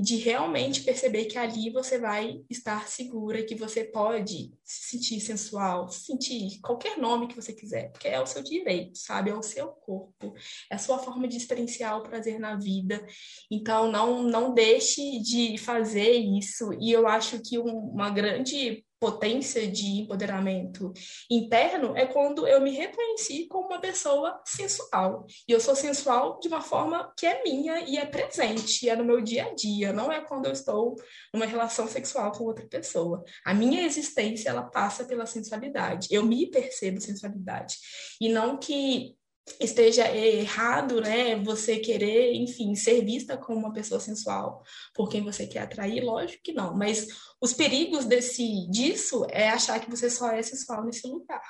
de 0.00 0.14
realmente 0.14 0.82
perceber 0.82 1.24
que 1.24 1.36
ali 1.36 1.70
você 1.70 1.98
vai 1.98 2.40
estar 2.48 2.86
segura, 2.86 3.42
que 3.42 3.56
você 3.56 3.82
pode 3.82 4.54
se 4.62 4.90
sentir 4.90 5.18
sensual, 5.20 5.88
se 5.88 6.04
sentir 6.04 6.60
qualquer 6.60 6.96
nome 6.98 7.26
que 7.26 7.34
você 7.34 7.52
quiser, 7.52 7.90
porque 7.90 8.06
é 8.06 8.20
o 8.20 8.26
seu 8.26 8.40
direito, 8.40 8.96
sabe? 8.96 9.30
É 9.30 9.34
o 9.34 9.42
seu 9.42 9.66
corpo, 9.66 10.34
é 10.70 10.76
a 10.76 10.78
sua 10.78 11.00
forma 11.00 11.26
de 11.26 11.36
experienciar 11.36 11.98
o 11.98 12.04
prazer 12.04 12.38
na 12.38 12.54
vida. 12.54 13.04
Então, 13.50 13.90
não, 13.90 14.22
não 14.22 14.54
deixe 14.54 15.18
de 15.18 15.58
fazer 15.58 16.12
isso. 16.12 16.72
E 16.80 16.92
eu 16.92 17.08
acho 17.08 17.40
que 17.40 17.58
uma 17.58 18.08
grande 18.08 18.86
potência 19.00 19.66
de 19.70 20.00
empoderamento 20.00 20.92
interno 21.30 21.96
é 21.96 22.06
quando 22.06 22.46
eu 22.46 22.60
me 22.60 22.70
reconheci 22.70 23.46
como 23.46 23.68
uma 23.68 23.80
pessoa 23.80 24.40
sensual. 24.44 25.26
E 25.46 25.52
eu 25.52 25.60
sou 25.60 25.74
sensual 25.74 26.38
de 26.40 26.48
uma 26.48 26.60
forma 26.60 27.12
que 27.16 27.26
é 27.26 27.42
minha 27.42 27.80
e 27.80 27.96
é 27.96 28.06
presente, 28.06 28.88
é 28.88 28.96
no 28.96 29.04
meu 29.04 29.20
dia 29.20 29.46
a 29.46 29.54
dia, 29.54 29.92
não 29.92 30.10
é 30.10 30.20
quando 30.20 30.46
eu 30.46 30.52
estou 30.52 30.96
numa 31.32 31.46
relação 31.46 31.86
sexual 31.86 32.32
com 32.32 32.44
outra 32.44 32.66
pessoa. 32.66 33.22
A 33.44 33.54
minha 33.54 33.82
existência, 33.82 34.50
ela 34.50 34.62
passa 34.62 35.04
pela 35.04 35.26
sensualidade. 35.26 36.08
Eu 36.10 36.24
me 36.24 36.50
percebo 36.50 37.00
sensualidade. 37.00 37.76
E 38.20 38.28
não 38.28 38.58
que 38.58 39.17
esteja 39.60 40.14
errado, 40.14 41.00
né? 41.00 41.36
Você 41.36 41.78
querer, 41.78 42.34
enfim, 42.34 42.74
ser 42.74 43.04
vista 43.04 43.36
como 43.36 43.58
uma 43.58 43.72
pessoa 43.72 44.00
sensual 44.00 44.62
por 44.94 45.08
quem 45.08 45.22
você 45.22 45.46
quer 45.46 45.60
atrair, 45.60 46.02
lógico 46.02 46.42
que 46.42 46.52
não. 46.52 46.76
Mas 46.76 47.06
os 47.40 47.52
perigos 47.52 48.04
desse 48.04 48.68
disso 48.70 49.26
é 49.30 49.48
achar 49.48 49.80
que 49.80 49.90
você 49.90 50.10
só 50.10 50.30
é 50.30 50.42
sensual 50.42 50.84
nesse 50.84 51.06
lugar. 51.06 51.42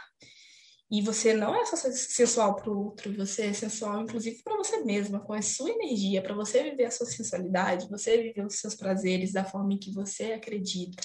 E 0.90 1.02
você 1.02 1.34
não 1.34 1.54
é 1.54 1.66
só 1.66 1.76
sensual 1.76 2.56
para 2.56 2.70
o 2.70 2.84
outro, 2.86 3.14
você 3.14 3.46
é 3.46 3.52
sensual, 3.52 4.00
inclusive, 4.00 4.42
para 4.42 4.56
você 4.56 4.78
mesma, 4.78 5.20
com 5.20 5.34
a 5.34 5.42
sua 5.42 5.70
energia, 5.70 6.22
para 6.22 6.34
você 6.34 6.62
viver 6.62 6.86
a 6.86 6.90
sua 6.90 7.06
sensualidade, 7.06 7.90
você 7.90 8.16
viver 8.22 8.46
os 8.46 8.54
seus 8.54 8.74
prazeres 8.74 9.32
da 9.32 9.44
forma 9.44 9.74
em 9.74 9.78
que 9.78 9.92
você 9.92 10.32
acredita. 10.32 11.02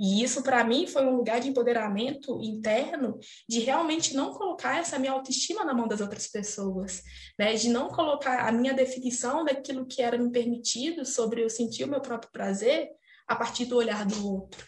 E 0.00 0.22
isso, 0.22 0.42
para 0.42 0.64
mim, 0.64 0.86
foi 0.86 1.04
um 1.04 1.16
lugar 1.16 1.38
de 1.38 1.48
empoderamento 1.48 2.40
interno, 2.42 3.18
de 3.46 3.60
realmente 3.60 4.14
não 4.14 4.32
colocar 4.32 4.78
essa 4.78 4.98
minha 4.98 5.12
autoestima 5.12 5.64
na 5.64 5.74
mão 5.74 5.86
das 5.86 6.00
outras 6.00 6.26
pessoas, 6.28 7.02
né? 7.38 7.54
de 7.54 7.68
não 7.68 7.88
colocar 7.88 8.48
a 8.48 8.52
minha 8.52 8.72
definição 8.72 9.44
daquilo 9.44 9.86
que 9.86 10.00
era 10.00 10.16
me 10.16 10.30
permitido 10.30 11.04
sobre 11.04 11.42
eu 11.42 11.50
sentir 11.50 11.84
o 11.84 11.88
meu 11.88 12.00
próprio 12.00 12.30
prazer 12.32 12.90
a 13.28 13.36
partir 13.36 13.66
do 13.66 13.76
olhar 13.76 14.06
do 14.06 14.26
outro. 14.26 14.64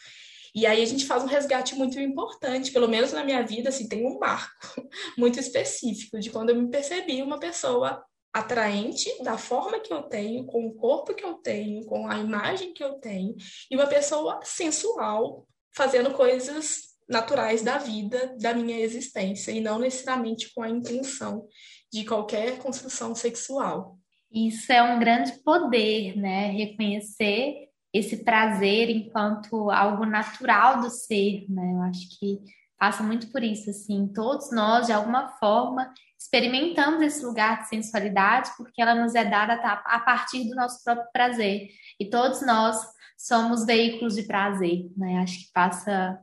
E 0.55 0.67
aí 0.67 0.83
a 0.83 0.87
gente 0.87 1.07
faz 1.07 1.23
um 1.23 1.27
resgate 1.27 1.75
muito 1.75 1.99
importante, 2.01 2.73
pelo 2.73 2.89
menos 2.89 3.13
na 3.13 3.25
minha 3.25 3.43
vida, 3.43 3.69
assim, 3.69 3.89
tem 3.89 4.07
um 4.07 4.19
marco 4.19 4.89
muito 5.17 5.39
específico 5.39 6.19
de 6.19 6.31
quando 6.31 6.51
eu 6.51 6.57
me 6.57 6.71
percebi 6.71 7.23
uma 7.23 7.39
pessoa 7.39 8.03
atraente 8.33 9.11
da 9.23 9.37
forma 9.39 9.81
que 9.81 9.93
eu 9.93 10.03
tenho, 10.03 10.45
com 10.45 10.67
o 10.67 10.75
corpo 10.75 11.15
que 11.15 11.25
eu 11.25 11.35
tenho, 11.35 11.85
com 11.87 12.09
a 12.09 12.19
imagem 12.19 12.73
que 12.73 12.85
eu 12.85 12.95
tenho, 12.95 13.35
e 13.71 13.77
uma 13.77 13.87
pessoa 13.87 14.41
sensual, 14.45 15.47
fazendo 15.75 16.13
coisas 16.13 16.89
naturais 17.09 17.63
da 17.63 17.79
vida, 17.79 18.37
da 18.39 18.53
minha 18.53 18.79
existência, 18.79 19.51
e 19.51 19.61
não 19.61 19.79
necessariamente 19.79 20.53
com 20.55 20.63
a 20.63 20.69
intenção 20.69 21.47
de 21.91 22.05
qualquer 22.05 22.59
construção 22.59 23.15
sexual. 23.15 23.99
Isso 24.31 24.71
é 24.71 24.83
um 24.83 24.99
grande 24.99 25.33
poder, 25.43 26.15
né? 26.17 26.51
Reconhecer 26.51 27.68
esse 27.92 28.24
prazer 28.24 28.90
enquanto 28.90 29.70
algo 29.70 30.05
natural 30.05 30.81
do 30.81 30.90
ser, 30.90 31.46
né? 31.48 31.72
Eu 31.72 31.83
acho 31.83 32.18
que 32.18 32.40
passa 32.79 33.03
muito 33.03 33.29
por 33.33 33.42
isso, 33.42 33.70
assim, 33.70 34.07
todos 34.14 34.53
nós, 34.53 34.87
de 34.87 34.92
alguma 34.92 35.29
forma, 35.38 35.92
experimentamos 36.18 37.03
esse 37.03 37.24
lugar 37.24 37.62
de 37.62 37.68
sensualidade 37.68 38.51
porque 38.57 38.81
ela 38.81 38.94
nos 38.94 39.14
é 39.14 39.24
dada 39.24 39.55
a 39.55 39.98
partir 40.01 40.48
do 40.48 40.55
nosso 40.55 40.83
próprio 40.85 41.11
prazer. 41.12 41.68
E 41.98 42.09
todos 42.09 42.40
nós 42.42 42.77
somos 43.16 43.64
veículos 43.64 44.14
de 44.14 44.22
prazer, 44.22 44.88
né? 44.96 45.18
Acho 45.18 45.38
que 45.38 45.53
passa 45.53 46.18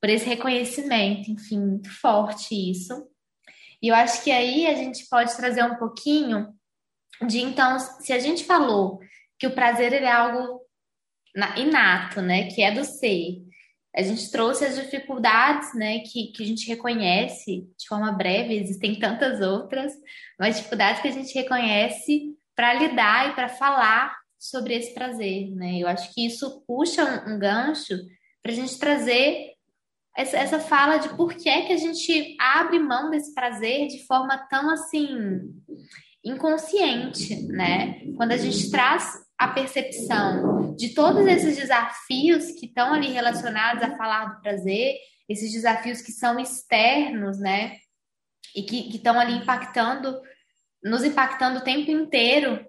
por 0.00 0.08
esse 0.08 0.26
reconhecimento, 0.26 1.30
enfim, 1.30 1.58
muito 1.58 1.90
forte 1.90 2.54
isso. 2.54 3.08
E 3.82 3.88
eu 3.88 3.94
acho 3.94 4.22
que 4.22 4.30
aí 4.30 4.66
a 4.66 4.74
gente 4.74 5.08
pode 5.08 5.36
trazer 5.36 5.64
um 5.64 5.76
pouquinho 5.76 6.54
de, 7.26 7.40
então, 7.40 7.78
se 7.78 8.12
a 8.12 8.18
gente 8.20 8.44
falou 8.44 9.00
que 9.38 9.46
o 9.46 9.54
prazer 9.54 9.92
é 9.92 10.10
algo 10.10 10.60
inato, 11.56 12.20
né, 12.20 12.44
que 12.44 12.62
é 12.62 12.70
do 12.70 12.84
ser. 12.84 13.42
A 13.96 14.02
gente 14.02 14.30
trouxe 14.30 14.64
as 14.64 14.76
dificuldades, 14.76 15.74
né, 15.74 16.00
que, 16.00 16.32
que 16.32 16.42
a 16.42 16.46
gente 16.46 16.68
reconhece 16.68 17.66
de 17.76 17.86
forma 17.88 18.12
breve, 18.12 18.54
existem 18.54 18.98
tantas 18.98 19.40
outras, 19.40 19.92
mas 20.38 20.56
dificuldades 20.56 21.02
que 21.02 21.08
a 21.08 21.12
gente 21.12 21.34
reconhece 21.34 22.34
para 22.54 22.74
lidar 22.74 23.30
e 23.30 23.34
para 23.34 23.48
falar 23.48 24.16
sobre 24.38 24.74
esse 24.74 24.94
prazer, 24.94 25.50
né? 25.50 25.78
Eu 25.78 25.88
acho 25.88 26.14
que 26.14 26.24
isso 26.24 26.62
puxa 26.66 27.04
um, 27.04 27.34
um 27.34 27.38
gancho 27.38 27.94
para 28.42 28.52
a 28.52 28.54
gente 28.54 28.78
trazer 28.78 29.52
essa, 30.16 30.36
essa 30.36 30.60
fala 30.60 30.98
de 30.98 31.08
por 31.10 31.34
que 31.34 31.48
é 31.48 31.62
que 31.66 31.72
a 31.72 31.76
gente 31.76 32.36
abre 32.40 32.78
mão 32.78 33.10
desse 33.10 33.34
prazer 33.34 33.88
de 33.88 34.04
forma 34.06 34.36
tão 34.48 34.70
assim 34.70 35.08
inconsciente, 36.24 37.42
né? 37.46 38.00
Quando 38.16 38.32
a 38.32 38.36
gente 38.36 38.70
traz 38.70 39.27
a 39.38 39.48
percepção 39.48 40.74
de 40.74 40.94
todos 40.94 41.26
esses 41.26 41.56
desafios 41.56 42.50
que 42.52 42.66
estão 42.66 42.92
ali 42.92 43.12
relacionados 43.12 43.82
a 43.82 43.96
falar 43.96 44.34
do 44.34 44.40
prazer, 44.42 44.96
esses 45.28 45.52
desafios 45.52 46.02
que 46.02 46.10
são 46.10 46.38
externos, 46.40 47.38
né? 47.38 47.76
E 48.54 48.62
que 48.62 48.96
estão 48.96 49.18
ali 49.18 49.34
impactando, 49.34 50.20
nos 50.82 51.04
impactando 51.04 51.58
o 51.60 51.64
tempo 51.64 51.90
inteiro 51.90 52.66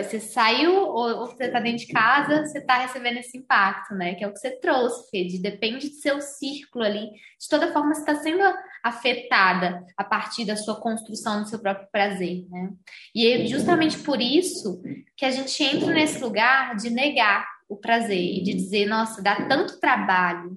você 0.00 0.20
saiu 0.20 0.74
ou, 0.74 1.26
você 1.26 1.44
está 1.44 1.60
dentro 1.60 1.86
de 1.86 1.92
casa, 1.92 2.46
você 2.46 2.58
está 2.58 2.78
recebendo 2.78 3.18
esse 3.18 3.36
impacto, 3.36 3.94
né? 3.94 4.14
Que 4.14 4.24
é 4.24 4.28
o 4.28 4.32
que 4.32 4.38
você 4.38 4.58
trouxe, 4.58 5.10
Fede. 5.10 5.38
Depende 5.38 5.88
do 5.88 5.94
seu 5.96 6.20
círculo 6.20 6.84
ali. 6.84 7.10
De 7.10 7.48
toda 7.48 7.72
forma, 7.72 7.94
você 7.94 8.00
está 8.00 8.14
sendo 8.16 8.42
afetada 8.82 9.84
a 9.96 10.02
partir 10.02 10.44
da 10.44 10.56
sua 10.56 10.80
construção 10.80 11.42
do 11.42 11.48
seu 11.48 11.58
próprio 11.58 11.88
prazer, 11.90 12.46
né? 12.50 12.70
E 13.14 13.26
é 13.26 13.46
justamente 13.46 13.98
por 13.98 14.20
isso 14.20 14.82
que 15.16 15.24
a 15.24 15.30
gente 15.30 15.62
entra 15.62 15.92
nesse 15.92 16.22
lugar 16.22 16.76
de 16.76 16.90
negar 16.90 17.46
o 17.68 17.76
prazer 17.76 18.38
e 18.38 18.42
de 18.42 18.54
dizer, 18.54 18.86
nossa, 18.86 19.22
dá 19.22 19.46
tanto 19.46 19.80
trabalho 19.80 20.56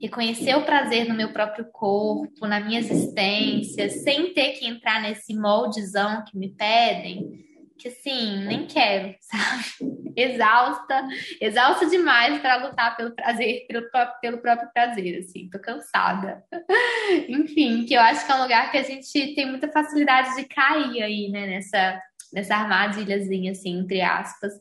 reconhecer 0.00 0.56
o 0.56 0.64
prazer 0.64 1.08
no 1.08 1.14
meu 1.14 1.32
próprio 1.32 1.64
corpo, 1.66 2.46
na 2.46 2.58
minha 2.58 2.80
existência, 2.80 3.88
sem 3.88 4.34
ter 4.34 4.52
que 4.52 4.66
entrar 4.66 5.00
nesse 5.00 5.34
moldezão 5.34 6.24
que 6.24 6.36
me 6.36 6.48
pedem 6.48 7.44
que 7.82 7.88
assim, 7.88 8.44
nem 8.46 8.64
quero, 8.64 9.12
sabe? 9.20 9.92
Exausta, 10.16 11.08
exausta 11.40 11.86
demais 11.86 12.40
para 12.40 12.68
lutar 12.68 12.96
pelo 12.96 13.10
prazer, 13.12 13.66
pelo, 13.66 13.82
pelo 14.20 14.38
próprio 14.38 14.70
prazer, 14.72 15.18
assim, 15.18 15.50
tô 15.50 15.58
cansada. 15.58 16.44
Enfim, 17.28 17.84
que 17.84 17.94
eu 17.94 18.00
acho 18.00 18.24
que 18.24 18.30
é 18.30 18.34
um 18.36 18.42
lugar 18.42 18.70
que 18.70 18.78
a 18.78 18.82
gente 18.84 19.34
tem 19.34 19.46
muita 19.46 19.68
facilidade 19.72 20.36
de 20.36 20.44
cair 20.44 21.02
aí, 21.02 21.28
né, 21.28 21.46
nessa, 21.48 22.00
nessa 22.32 22.54
armadilhazinha, 22.54 23.50
assim, 23.50 23.80
entre 23.80 24.00
aspas, 24.00 24.52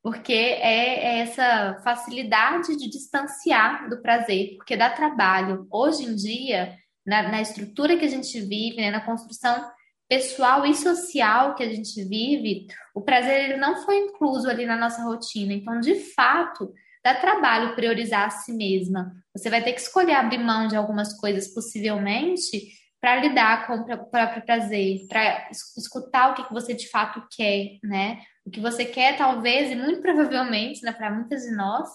porque 0.00 0.32
é, 0.32 1.04
é 1.04 1.18
essa 1.20 1.80
facilidade 1.82 2.76
de 2.76 2.88
distanciar 2.88 3.88
do 3.90 4.00
prazer, 4.00 4.54
porque 4.56 4.76
dá 4.76 4.90
trabalho. 4.90 5.66
Hoje 5.70 6.04
em 6.04 6.14
dia, 6.14 6.76
na, 7.04 7.24
na 7.24 7.42
estrutura 7.42 7.96
que 7.96 8.04
a 8.04 8.08
gente 8.08 8.40
vive, 8.40 8.76
né, 8.76 8.90
na 8.92 9.00
construção 9.00 9.68
pessoal 10.10 10.66
e 10.66 10.74
social 10.74 11.54
que 11.54 11.62
a 11.62 11.72
gente 11.72 12.04
vive, 12.04 12.66
o 12.92 13.00
prazer 13.00 13.44
ele 13.44 13.56
não 13.56 13.76
foi 13.84 13.96
incluso 13.96 14.50
ali 14.50 14.66
na 14.66 14.76
nossa 14.76 15.04
rotina. 15.04 15.52
Então, 15.52 15.78
de 15.78 15.94
fato, 15.94 16.74
dá 17.04 17.14
trabalho 17.14 17.76
priorizar 17.76 18.26
a 18.26 18.30
si 18.30 18.52
mesma. 18.52 19.14
Você 19.32 19.48
vai 19.48 19.62
ter 19.62 19.72
que 19.72 19.80
escolher 19.80 20.14
abrir 20.14 20.38
mão 20.38 20.66
de 20.66 20.74
algumas 20.74 21.16
coisas, 21.16 21.54
possivelmente, 21.54 22.72
para 23.00 23.20
lidar 23.20 23.68
com 23.68 23.74
o 23.74 24.10
próprio 24.10 24.44
prazer, 24.44 25.06
para 25.08 25.48
escutar 25.48 26.32
o 26.32 26.34
que, 26.34 26.42
que 26.42 26.52
você 26.52 26.74
de 26.74 26.88
fato 26.88 27.24
quer, 27.30 27.78
né? 27.84 28.20
O 28.44 28.50
que 28.50 28.58
você 28.58 28.84
quer, 28.84 29.16
talvez, 29.16 29.70
e 29.70 29.76
muito 29.76 30.02
provavelmente, 30.02 30.82
né, 30.82 30.90
para 30.90 31.12
muitas 31.12 31.42
de 31.42 31.54
nós, 31.54 31.88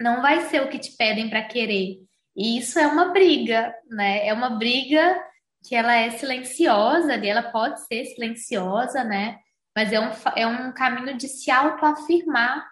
não 0.00 0.20
vai 0.20 0.40
ser 0.48 0.60
o 0.60 0.68
que 0.68 0.78
te 0.80 0.96
pedem 0.96 1.30
para 1.30 1.44
querer. 1.44 1.98
E 2.36 2.58
isso 2.58 2.80
é 2.80 2.86
uma 2.88 3.12
briga, 3.12 3.72
né? 3.88 4.26
É 4.26 4.34
uma 4.34 4.50
briga 4.50 5.22
que 5.62 5.74
ela 5.74 5.94
é 5.94 6.10
silenciosa 6.10 7.12
ali, 7.12 7.28
ela 7.28 7.42
pode 7.42 7.84
ser 7.86 8.04
silenciosa, 8.06 9.04
né? 9.04 9.38
Mas 9.74 9.92
é 9.92 10.00
um, 10.00 10.10
é 10.36 10.46
um 10.46 10.72
caminho 10.72 11.16
de 11.16 11.28
se 11.28 11.50
autoafirmar 11.50 12.68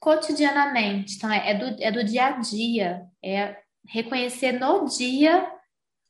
cotidianamente. 0.00 1.16
Então, 1.16 1.32
é, 1.32 1.50
é, 1.50 1.54
do, 1.54 1.82
é 1.82 1.90
do 1.90 2.04
dia 2.04 2.26
a 2.26 2.30
dia, 2.32 3.02
é 3.24 3.56
reconhecer 3.88 4.52
no 4.52 4.84
dia 4.86 5.48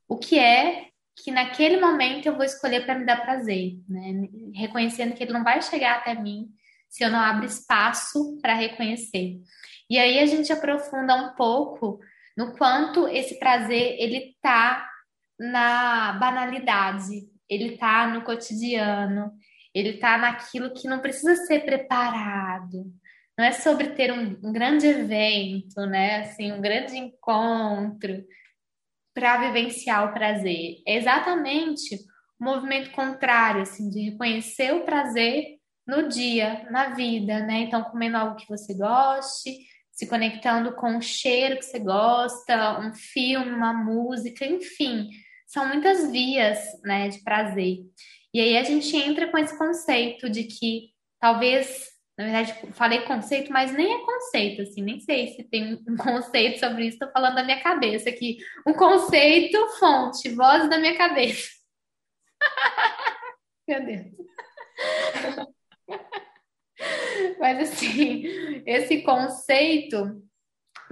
o 0.08 0.18
que 0.18 0.38
é 0.38 0.88
que 1.14 1.30
naquele 1.30 1.78
momento 1.78 2.26
eu 2.26 2.34
vou 2.34 2.44
escolher 2.44 2.84
para 2.84 2.98
me 2.98 3.04
dar 3.04 3.22
prazer, 3.22 3.78
né? 3.88 4.28
Reconhecendo 4.54 5.14
que 5.14 5.22
ele 5.22 5.32
não 5.32 5.44
vai 5.44 5.60
chegar 5.60 5.98
até 5.98 6.14
mim 6.14 6.48
se 6.88 7.04
eu 7.04 7.10
não 7.10 7.18
abro 7.18 7.46
espaço 7.46 8.38
para 8.40 8.54
reconhecer. 8.54 9.40
E 9.88 9.98
aí 9.98 10.18
a 10.18 10.26
gente 10.26 10.52
aprofunda 10.52 11.14
um 11.14 11.34
pouco 11.34 12.00
no 12.36 12.56
quanto 12.56 13.08
esse 13.08 13.38
prazer 13.38 13.96
ele 13.98 14.36
tá 14.40 14.91
na 15.38 16.12
banalidade, 16.14 17.28
ele 17.48 17.76
tá 17.76 18.06
no 18.06 18.22
cotidiano, 18.22 19.32
ele 19.74 19.94
tá 19.94 20.18
naquilo 20.18 20.72
que 20.72 20.88
não 20.88 21.00
precisa 21.00 21.34
ser 21.46 21.64
preparado. 21.64 22.84
Não 23.36 23.44
é 23.44 23.52
sobre 23.52 23.90
ter 23.90 24.12
um, 24.12 24.38
um 24.42 24.52
grande 24.52 24.86
evento, 24.86 25.80
né? 25.86 26.20
Assim, 26.20 26.52
um 26.52 26.60
grande 26.60 26.96
encontro 26.96 28.24
para 29.14 29.38
vivenciar 29.38 30.08
o 30.08 30.12
prazer. 30.12 30.82
É 30.86 30.96
exatamente 30.96 31.96
o 32.38 32.44
movimento 32.44 32.90
contrário, 32.90 33.62
assim, 33.62 33.88
de 33.88 34.10
reconhecer 34.10 34.72
o 34.74 34.84
prazer 34.84 35.58
no 35.86 36.08
dia, 36.08 36.66
na 36.70 36.90
vida, 36.90 37.40
né? 37.40 37.60
Então, 37.60 37.82
comendo 37.84 38.16
algo 38.16 38.36
que 38.36 38.48
você 38.48 38.74
goste, 38.74 39.50
se 40.02 40.08
conectando 40.08 40.74
com 40.74 40.98
o 40.98 41.00
cheiro 41.00 41.56
que 41.56 41.64
você 41.64 41.78
gosta, 41.78 42.80
um 42.80 42.92
filme, 42.92 43.52
uma 43.52 43.72
música, 43.72 44.44
enfim, 44.44 45.10
são 45.46 45.68
muitas 45.68 46.10
vias, 46.10 46.58
né, 46.82 47.08
de 47.08 47.22
prazer. 47.22 47.78
E 48.34 48.40
aí 48.40 48.56
a 48.56 48.64
gente 48.64 48.96
entra 48.96 49.30
com 49.30 49.38
esse 49.38 49.56
conceito 49.56 50.28
de 50.28 50.42
que 50.42 50.88
talvez, 51.20 51.88
na 52.18 52.24
verdade, 52.24 52.52
falei 52.72 53.02
conceito, 53.02 53.52
mas 53.52 53.72
nem 53.72 53.94
é 53.94 54.04
conceito, 54.04 54.62
assim, 54.62 54.82
nem 54.82 54.98
sei 54.98 55.28
se 55.28 55.44
tem 55.44 55.80
um 55.88 55.96
conceito 55.96 56.58
sobre 56.58 56.86
isso, 56.86 56.96
estou 56.96 57.12
falando 57.12 57.36
da 57.36 57.44
minha 57.44 57.62
cabeça 57.62 58.08
aqui. 58.08 58.38
Um 58.66 58.72
conceito, 58.72 59.56
fonte, 59.78 60.30
voz 60.30 60.68
da 60.68 60.78
minha 60.78 60.96
cabeça. 60.96 61.48
Meu 63.68 63.86
Deus. 63.86 65.52
Mas 67.40 67.70
assim, 67.70 68.24
esse 68.66 69.02
conceito 69.02 70.22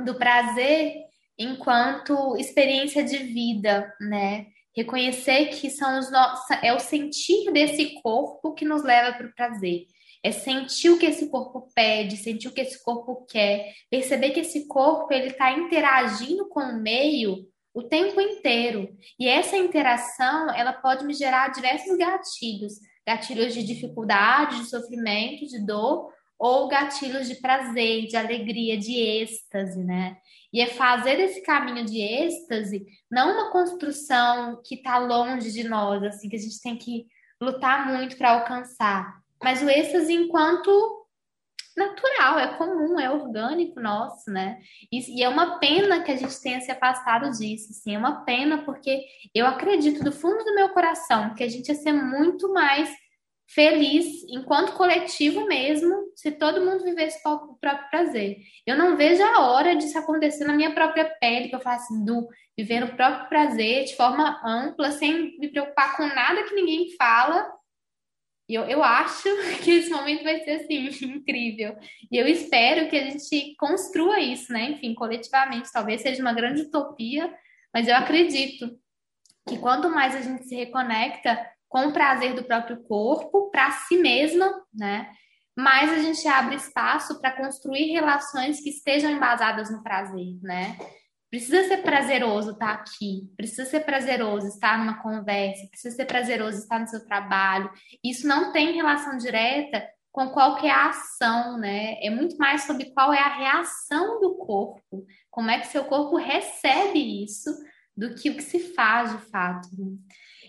do 0.05 0.15
prazer 0.15 1.11
enquanto 1.41 2.37
experiência 2.37 3.03
de 3.03 3.17
vida, 3.17 3.91
né? 3.99 4.49
Reconhecer 4.77 5.47
que 5.47 5.71
são 5.71 5.99
os 5.99 6.13
nossos, 6.13 6.45
é 6.63 6.73
o 6.75 6.79
sentir 6.79 7.51
desse 7.51 7.95
corpo 8.03 8.53
que 8.53 8.65
nos 8.65 8.85
leva 8.85 9.17
para 9.17 9.27
o 9.27 9.35
prazer. 9.35 9.87
É 10.23 10.31
sentir 10.31 10.91
o 10.91 10.99
que 10.99 11.07
esse 11.07 11.31
corpo 11.31 11.71
pede, 11.75 12.19
sentir 12.19 12.49
o 12.49 12.53
que 12.53 12.61
esse 12.61 12.85
corpo 12.85 13.25
quer, 13.27 13.73
perceber 13.91 14.31
que 14.31 14.41
esse 14.41 14.69
corpo 14.69 15.13
ele 15.15 15.29
está 15.29 15.51
interagindo 15.51 16.47
com 16.51 16.61
o 16.61 16.79
meio 16.79 17.49
o 17.73 17.85
tempo 17.85 18.21
inteiro. 18.21 18.95
E 19.19 19.27
essa 19.27 19.57
interação, 19.57 20.55
ela 20.55 20.75
pode 20.75 21.07
me 21.07 21.15
gerar 21.15 21.49
diversos 21.49 21.97
gatilhos, 21.97 22.75
gatilhos 23.07 23.55
de 23.55 23.63
dificuldade, 23.63 24.59
de 24.59 24.69
sofrimento, 24.69 25.47
de 25.47 25.65
dor, 25.65 26.13
ou 26.41 26.69
gatilhos 26.69 27.29
de 27.29 27.35
prazer, 27.35 28.07
de 28.07 28.17
alegria, 28.17 28.79
de 28.79 28.99
êxtase, 28.99 29.85
né? 29.85 30.17
E 30.51 30.63
é 30.63 30.67
fazer 30.67 31.19
desse 31.19 31.43
caminho 31.43 31.85
de 31.85 32.01
êxtase 32.01 32.87
não 33.11 33.35
uma 33.35 33.53
construção 33.53 34.61
que 34.65 34.77
está 34.77 34.97
longe 34.97 35.53
de 35.53 35.69
nós, 35.69 36.03
assim, 36.03 36.31
que 36.31 36.37
a 36.37 36.41
gente 36.41 36.61
tem 36.63 36.79
que 36.79 37.07
lutar 37.41 37.87
muito 37.87 38.17
para 38.17 38.33
alcançar, 38.33 39.21
mas 39.43 39.63
o 39.63 39.69
êxtase 39.69 40.13
enquanto 40.15 41.01
natural, 41.77 42.39
é 42.39 42.57
comum, 42.57 42.99
é 42.99 43.11
orgânico 43.11 43.81
nosso, 43.81 44.31
né? 44.31 44.59
E, 44.91 45.19
e, 45.19 45.23
é 45.23 45.29
uma 45.29 45.59
pena 45.59 46.03
que 46.03 46.11
a 46.11 46.17
gente 46.17 46.41
tenha 46.41 46.61
se 46.61 46.71
afastado 46.71 47.31
disso, 47.31 47.69
assim, 47.71 47.95
é 47.95 47.99
uma 47.99 48.25
pena 48.25 48.65
porque 48.65 49.05
eu 49.35 49.47
acredito 49.47 50.03
do 50.03 50.13
fundo 50.13 50.43
do 50.45 50.55
meu 50.55 50.71
coração 50.71 51.35
que 51.35 51.43
a 51.43 51.49
gente 51.49 51.69
ia 51.69 51.75
ser 51.75 51.93
muito 51.93 52.53
mais 52.53 52.91
feliz 53.55 54.25
enquanto 54.29 54.75
coletivo 54.75 55.47
mesmo, 55.47 56.13
se 56.15 56.31
todo 56.31 56.65
mundo 56.65 56.85
vivesse 56.85 57.19
o 57.27 57.55
próprio 57.61 57.91
prazer. 57.91 58.39
Eu 58.65 58.77
não 58.77 58.97
vejo 58.97 59.23
a 59.23 59.41
hora 59.41 59.75
disso 59.75 59.99
acontecer 59.99 60.45
na 60.45 60.55
minha 60.55 60.73
própria 60.73 61.05
pele, 61.21 61.49
que 61.49 61.57
eu 61.57 61.61
faço 61.61 61.93
assim, 61.93 62.05
do 62.05 62.29
viver 62.57 62.85
o 62.85 62.95
próprio 62.95 63.29
prazer 63.29 63.85
de 63.85 63.97
forma 63.97 64.41
ampla, 64.45 64.93
sem 64.93 65.39
me 65.39 65.49
preocupar 65.49 65.97
com 65.97 66.07
nada 66.07 66.45
que 66.45 66.55
ninguém 66.55 66.95
fala. 66.97 67.51
E 68.49 68.55
eu, 68.55 68.65
eu 68.65 68.85
acho 68.85 69.29
que 69.65 69.71
esse 69.73 69.91
momento 69.91 70.23
vai 70.23 70.41
ser 70.41 70.53
assim, 70.53 70.87
incrível. 71.07 71.77
E 72.11 72.17
eu 72.17 72.29
espero 72.29 72.89
que 72.89 72.97
a 72.97 73.11
gente 73.11 73.55
construa 73.57 74.21
isso, 74.21 74.53
né? 74.53 74.71
Enfim, 74.71 74.95
coletivamente, 74.95 75.73
talvez 75.73 76.03
seja 76.03 76.23
uma 76.23 76.33
grande 76.33 76.63
utopia, 76.63 77.33
mas 77.75 77.89
eu 77.89 77.97
acredito 77.97 78.79
que 79.49 79.59
quanto 79.59 79.89
mais 79.89 80.15
a 80.15 80.21
gente 80.21 80.45
se 80.45 80.55
reconecta 80.55 81.51
com 81.71 81.93
prazer 81.93 82.35
do 82.35 82.43
próprio 82.43 82.83
corpo 82.83 83.49
para 83.51 83.71
si 83.71 83.97
mesma, 83.97 84.53
né? 84.75 85.09
Mas 85.57 85.91
a 85.91 85.99
gente 85.99 86.27
abre 86.27 86.57
espaço 86.57 87.21
para 87.21 87.31
construir 87.37 87.93
relações 87.93 88.61
que 88.61 88.71
estejam 88.71 89.11
embasadas 89.11 89.71
no 89.71 89.83
prazer, 89.83 90.37
né? 90.43 90.77
Precisa 91.31 91.69
ser 91.69 91.79
prazeroso 91.79 92.53
estar 92.53 92.77
tá 92.77 92.83
aqui, 92.83 93.31
precisa 93.37 93.65
ser 93.65 93.81
prazeroso 93.81 94.49
estar 94.49 94.79
numa 94.79 95.01
conversa, 95.01 95.69
precisa 95.71 95.95
ser 95.95 96.07
prazeroso 96.07 96.59
estar 96.59 96.81
no 96.81 96.89
seu 96.89 97.07
trabalho. 97.07 97.71
Isso 98.05 98.27
não 98.27 98.53
tem 98.53 98.75
relação 98.75 99.17
direta 99.17 99.87
com 100.11 100.29
qual 100.31 100.57
que 100.57 100.67
é 100.67 100.73
a 100.73 100.89
ação, 100.89 101.57
né? 101.57 101.95
É 102.03 102.11
muito 102.11 102.37
mais 102.37 102.65
sobre 102.65 102.87
qual 102.87 103.13
é 103.13 103.21
a 103.21 103.37
reação 103.37 104.21
do 104.21 104.35
corpo, 104.39 105.07
como 105.31 105.53
é 105.53 105.61
que 105.61 105.69
seu 105.69 105.85
corpo 105.85 106.17
recebe 106.17 107.23
isso, 107.23 107.49
do 107.97 108.15
que 108.17 108.31
o 108.31 108.35
que 108.35 108.43
se 108.43 108.75
faz 108.75 109.13
de 109.13 109.31
fato. 109.31 109.69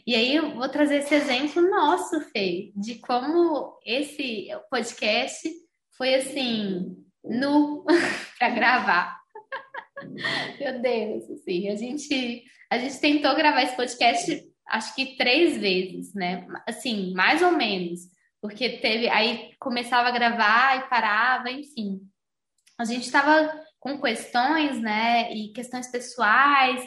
E 0.06 0.16
aí 0.16 0.36
eu 0.36 0.56
vou 0.56 0.68
trazer 0.70 0.98
esse 0.98 1.14
exemplo 1.14 1.62
nosso, 1.70 2.20
Fê, 2.32 2.72
de 2.76 2.96
como 2.96 3.78
esse 3.86 4.48
podcast 4.70 5.50
foi 5.98 6.16
assim, 6.16 6.98
nu 7.24 7.86
para 8.40 8.50
gravar. 8.50 9.20
Meu 10.60 10.82
Deus, 10.82 11.30
assim, 11.30 11.70
a 11.70 11.76
gente 11.76 12.44
a 12.70 12.78
gente 12.78 13.00
tentou 13.00 13.36
gravar 13.36 13.64
esse 13.64 13.76
podcast 13.76 14.50
acho 14.68 14.96
que 14.96 15.18
três 15.18 15.58
vezes, 15.58 16.14
né? 16.14 16.48
Assim, 16.68 17.14
mais 17.14 17.42
ou 17.42 17.52
menos, 17.52 18.00
porque 18.42 18.70
teve 18.78 19.10
aí 19.10 19.52
começava 19.60 20.08
a 20.08 20.12
gravar 20.12 20.78
e 20.78 20.90
parava, 20.90 21.52
enfim. 21.52 22.00
A 22.80 22.86
gente 22.86 23.04
estava 23.04 23.54
com 23.80 24.00
questões, 24.00 24.80
né, 24.80 25.34
e 25.34 25.52
questões 25.52 25.88
pessoais, 25.88 26.82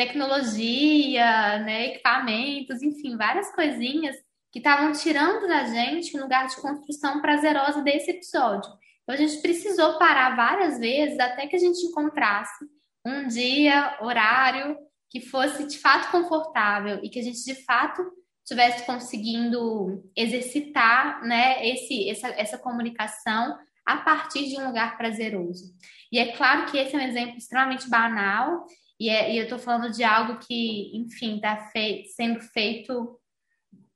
tecnologia, 0.00 1.58
né, 1.58 1.88
equipamentos, 1.88 2.82
enfim, 2.82 3.18
várias 3.18 3.54
coisinhas 3.54 4.16
que 4.50 4.58
estavam 4.58 4.92
tirando 4.92 5.46
da 5.46 5.64
gente 5.64 6.16
um 6.16 6.22
lugar 6.22 6.46
de 6.46 6.56
construção 6.56 7.20
prazerosa 7.20 7.82
desse 7.82 8.10
episódio. 8.10 8.72
Então 9.02 9.14
a 9.14 9.16
gente 9.18 9.42
precisou 9.42 9.98
parar 9.98 10.34
várias 10.34 10.78
vezes 10.78 11.18
até 11.18 11.46
que 11.46 11.54
a 11.54 11.58
gente 11.58 11.84
encontrasse 11.84 12.64
um 13.04 13.26
dia, 13.26 13.98
horário 14.00 14.74
que 15.10 15.20
fosse 15.20 15.66
de 15.66 15.78
fato 15.78 16.10
confortável 16.10 17.00
e 17.02 17.10
que 17.10 17.20
a 17.20 17.22
gente 17.22 17.44
de 17.44 17.62
fato 17.66 18.02
estivesse 18.42 18.86
conseguindo 18.86 20.02
exercitar, 20.16 21.22
né, 21.22 21.68
esse, 21.68 22.08
essa, 22.08 22.28
essa 22.28 22.58
comunicação 22.58 23.58
a 23.84 23.98
partir 23.98 24.48
de 24.48 24.58
um 24.58 24.66
lugar 24.66 24.96
prazeroso. 24.96 25.74
E 26.10 26.18
é 26.18 26.32
claro 26.32 26.70
que 26.70 26.78
esse 26.78 26.96
é 26.96 26.98
um 26.98 27.02
exemplo 27.02 27.36
extremamente 27.36 27.88
banal 27.90 28.64
e, 29.00 29.08
é, 29.08 29.32
e 29.32 29.38
eu 29.38 29.44
estou 29.44 29.58
falando 29.58 29.90
de 29.90 30.04
algo 30.04 30.38
que, 30.38 30.94
enfim, 30.94 31.36
está 31.36 31.56
fei 31.72 32.04
sendo 32.04 32.38
feito 32.38 33.18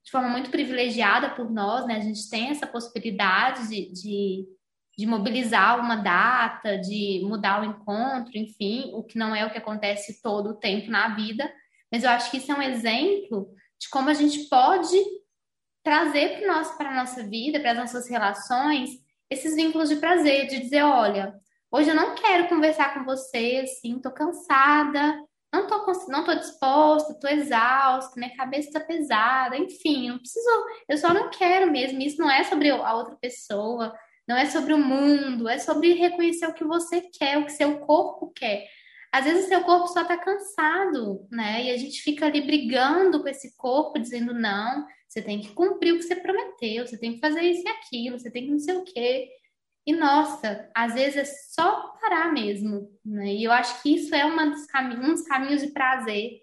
de 0.03 0.09
forma 0.09 0.29
muito 0.29 0.49
privilegiada 0.49 1.29
por 1.29 1.51
nós, 1.51 1.85
né? 1.85 1.97
A 1.97 1.99
gente 1.99 2.27
tem 2.27 2.49
essa 2.49 2.65
possibilidade 2.65 3.69
de, 3.69 3.91
de, 3.91 4.47
de, 4.97 5.05
mobilizar 5.05 5.79
uma 5.79 5.95
data, 5.95 6.79
de 6.79 7.21
mudar 7.23 7.61
o 7.61 7.65
encontro, 7.65 8.35
enfim, 8.35 8.91
o 8.95 9.03
que 9.03 9.15
não 9.15 9.35
é 9.35 9.45
o 9.45 9.51
que 9.51 9.59
acontece 9.59 10.23
todo 10.23 10.49
o 10.49 10.55
tempo 10.55 10.89
na 10.89 11.15
vida. 11.15 11.53
Mas 11.91 12.03
eu 12.03 12.09
acho 12.09 12.31
que 12.31 12.37
isso 12.37 12.51
é 12.51 12.55
um 12.55 12.61
exemplo 12.63 13.53
de 13.79 13.87
como 13.89 14.09
a 14.09 14.13
gente 14.15 14.49
pode 14.49 14.97
trazer 15.83 16.39
para 16.39 16.89
a 16.89 16.95
nossa 16.95 17.23
vida, 17.27 17.59
para 17.59 17.73
as 17.73 17.77
nossas 17.77 18.09
relações, 18.09 18.89
esses 19.29 19.55
vínculos 19.55 19.89
de 19.89 19.97
prazer, 19.97 20.47
de 20.47 20.61
dizer, 20.61 20.81
olha, 20.81 21.35
Hoje 21.75 21.89
eu 21.89 21.95
não 21.95 22.15
quero 22.15 22.47
conversar 22.47 22.93
com 22.93 23.03
você, 23.03 23.61
assim, 23.61 23.99
tô 23.99 24.09
cansada, 24.09 25.21
não 25.53 25.67
tô, 25.67 25.85
não 26.07 26.23
tô 26.23 26.33
disposta, 26.33 27.19
tô 27.19 27.27
exausta, 27.27 28.13
minha 28.15 28.33
cabeça 28.33 28.71
tá 28.71 28.79
pesada, 28.79 29.57
enfim, 29.57 30.07
não 30.07 30.17
preciso, 30.17 30.47
eu 30.87 30.97
só 30.97 31.13
não 31.13 31.29
quero 31.29 31.69
mesmo. 31.69 32.01
Isso 32.01 32.17
não 32.17 32.31
é 32.31 32.45
sobre 32.45 32.69
a 32.69 32.93
outra 32.93 33.17
pessoa, 33.17 33.93
não 34.25 34.37
é 34.37 34.45
sobre 34.45 34.73
o 34.73 34.77
mundo, 34.77 35.49
é 35.49 35.57
sobre 35.57 35.91
reconhecer 35.95 36.47
o 36.47 36.53
que 36.53 36.63
você 36.63 37.01
quer, 37.01 37.39
o 37.39 37.45
que 37.45 37.51
seu 37.51 37.77
corpo 37.79 38.31
quer. 38.33 38.65
Às 39.11 39.25
vezes 39.25 39.43
o 39.43 39.49
seu 39.49 39.61
corpo 39.65 39.87
só 39.89 40.05
tá 40.05 40.15
cansado, 40.15 41.27
né? 41.29 41.65
E 41.65 41.71
a 41.71 41.77
gente 41.77 42.01
fica 42.01 42.27
ali 42.27 42.39
brigando 42.39 43.21
com 43.21 43.27
esse 43.27 43.53
corpo, 43.57 43.99
dizendo 43.99 44.33
não, 44.33 44.85
você 45.09 45.21
tem 45.21 45.41
que 45.41 45.53
cumprir 45.53 45.91
o 45.93 45.97
que 45.97 46.03
você 46.03 46.15
prometeu, 46.15 46.87
você 46.87 46.97
tem 46.97 47.15
que 47.15 47.19
fazer 47.19 47.41
isso 47.41 47.67
e 47.67 47.69
aquilo, 47.69 48.17
você 48.17 48.31
tem 48.31 48.45
que 48.45 48.51
não 48.51 48.59
sei 48.59 48.77
o 48.77 48.85
quê. 48.85 49.27
E 49.87 49.93
nossa, 49.95 50.67
às 50.73 50.95
vezes 50.95 51.15
é 51.17 51.25
só 51.25 51.93
parar 52.01 52.33
mesmo, 52.33 52.89
né? 53.05 53.33
E 53.33 53.43
eu 53.43 53.51
acho 53.51 53.81
que 53.83 53.95
isso 53.95 54.15
é 54.15 54.25
uma 54.25 54.47
dos 54.47 54.65
caminhos, 54.65 55.07
um 55.07 55.13
dos 55.13 55.21
caminhos 55.23 55.61
de 55.61 55.67
prazer. 55.71 56.41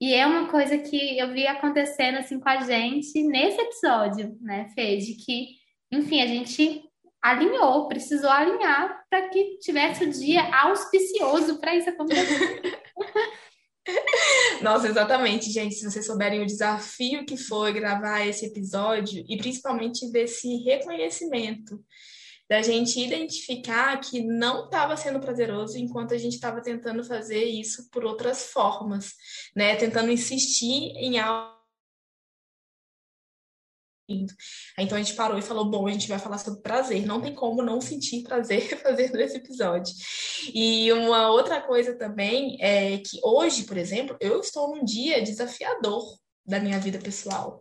E 0.00 0.14
é 0.14 0.26
uma 0.26 0.48
coisa 0.48 0.78
que 0.78 1.18
eu 1.18 1.32
vi 1.32 1.46
acontecendo 1.46 2.18
assim 2.18 2.38
com 2.38 2.48
a 2.48 2.60
gente 2.60 3.22
nesse 3.24 3.60
episódio, 3.60 4.36
né, 4.40 4.68
Fê? 4.74 4.96
De 4.98 5.14
que, 5.14 5.48
enfim, 5.90 6.20
a 6.20 6.26
gente 6.26 6.82
alinhou, 7.20 7.88
precisou 7.88 8.30
alinhar 8.30 9.04
para 9.08 9.28
que 9.28 9.58
tivesse 9.58 10.04
o 10.04 10.10
dia 10.10 10.42
auspicioso 10.54 11.58
para 11.58 11.74
isso 11.74 11.90
acontecer. 11.90 12.80
Nossa, 14.62 14.88
exatamente, 14.88 15.50
gente. 15.50 15.74
Se 15.74 15.90
vocês 15.90 16.06
souberem 16.06 16.42
o 16.42 16.46
desafio 16.46 17.24
que 17.24 17.36
foi 17.36 17.72
gravar 17.72 18.26
esse 18.26 18.46
episódio 18.46 19.24
e 19.28 19.36
principalmente 19.36 20.10
desse 20.12 20.56
reconhecimento 20.64 21.82
da 22.48 22.60
gente 22.60 23.00
identificar 23.00 23.98
que 23.98 24.20
não 24.20 24.66
estava 24.66 24.96
sendo 24.96 25.20
prazeroso 25.20 25.78
enquanto 25.78 26.12
a 26.12 26.18
gente 26.18 26.34
estava 26.34 26.60
tentando 26.60 27.02
fazer 27.02 27.44
isso 27.44 27.88
por 27.90 28.04
outras 28.04 28.46
formas, 28.46 29.12
né? 29.56 29.76
Tentando 29.76 30.10
insistir 30.10 30.92
em 30.96 31.18
algo. 31.18 31.54
Então 34.78 34.98
a 34.98 35.02
gente 35.02 35.14
parou 35.14 35.38
e 35.38 35.42
falou: 35.42 35.64
bom, 35.64 35.86
a 35.86 35.92
gente 35.92 36.08
vai 36.08 36.18
falar 36.18 36.36
sobre 36.36 36.60
prazer. 36.60 37.06
Não 37.06 37.22
tem 37.22 37.34
como 37.34 37.62
não 37.62 37.80
sentir 37.80 38.22
prazer 38.22 38.76
fazendo 38.82 39.18
esse 39.18 39.38
episódio. 39.38 39.94
E 40.52 40.92
uma 40.92 41.30
outra 41.30 41.62
coisa 41.62 41.96
também 41.96 42.58
é 42.60 42.98
que 42.98 43.18
hoje, 43.22 43.64
por 43.64 43.78
exemplo, 43.78 44.16
eu 44.20 44.40
estou 44.40 44.76
num 44.76 44.84
dia 44.84 45.22
desafiador 45.22 46.02
da 46.46 46.60
minha 46.60 46.78
vida 46.78 46.98
pessoal. 46.98 47.60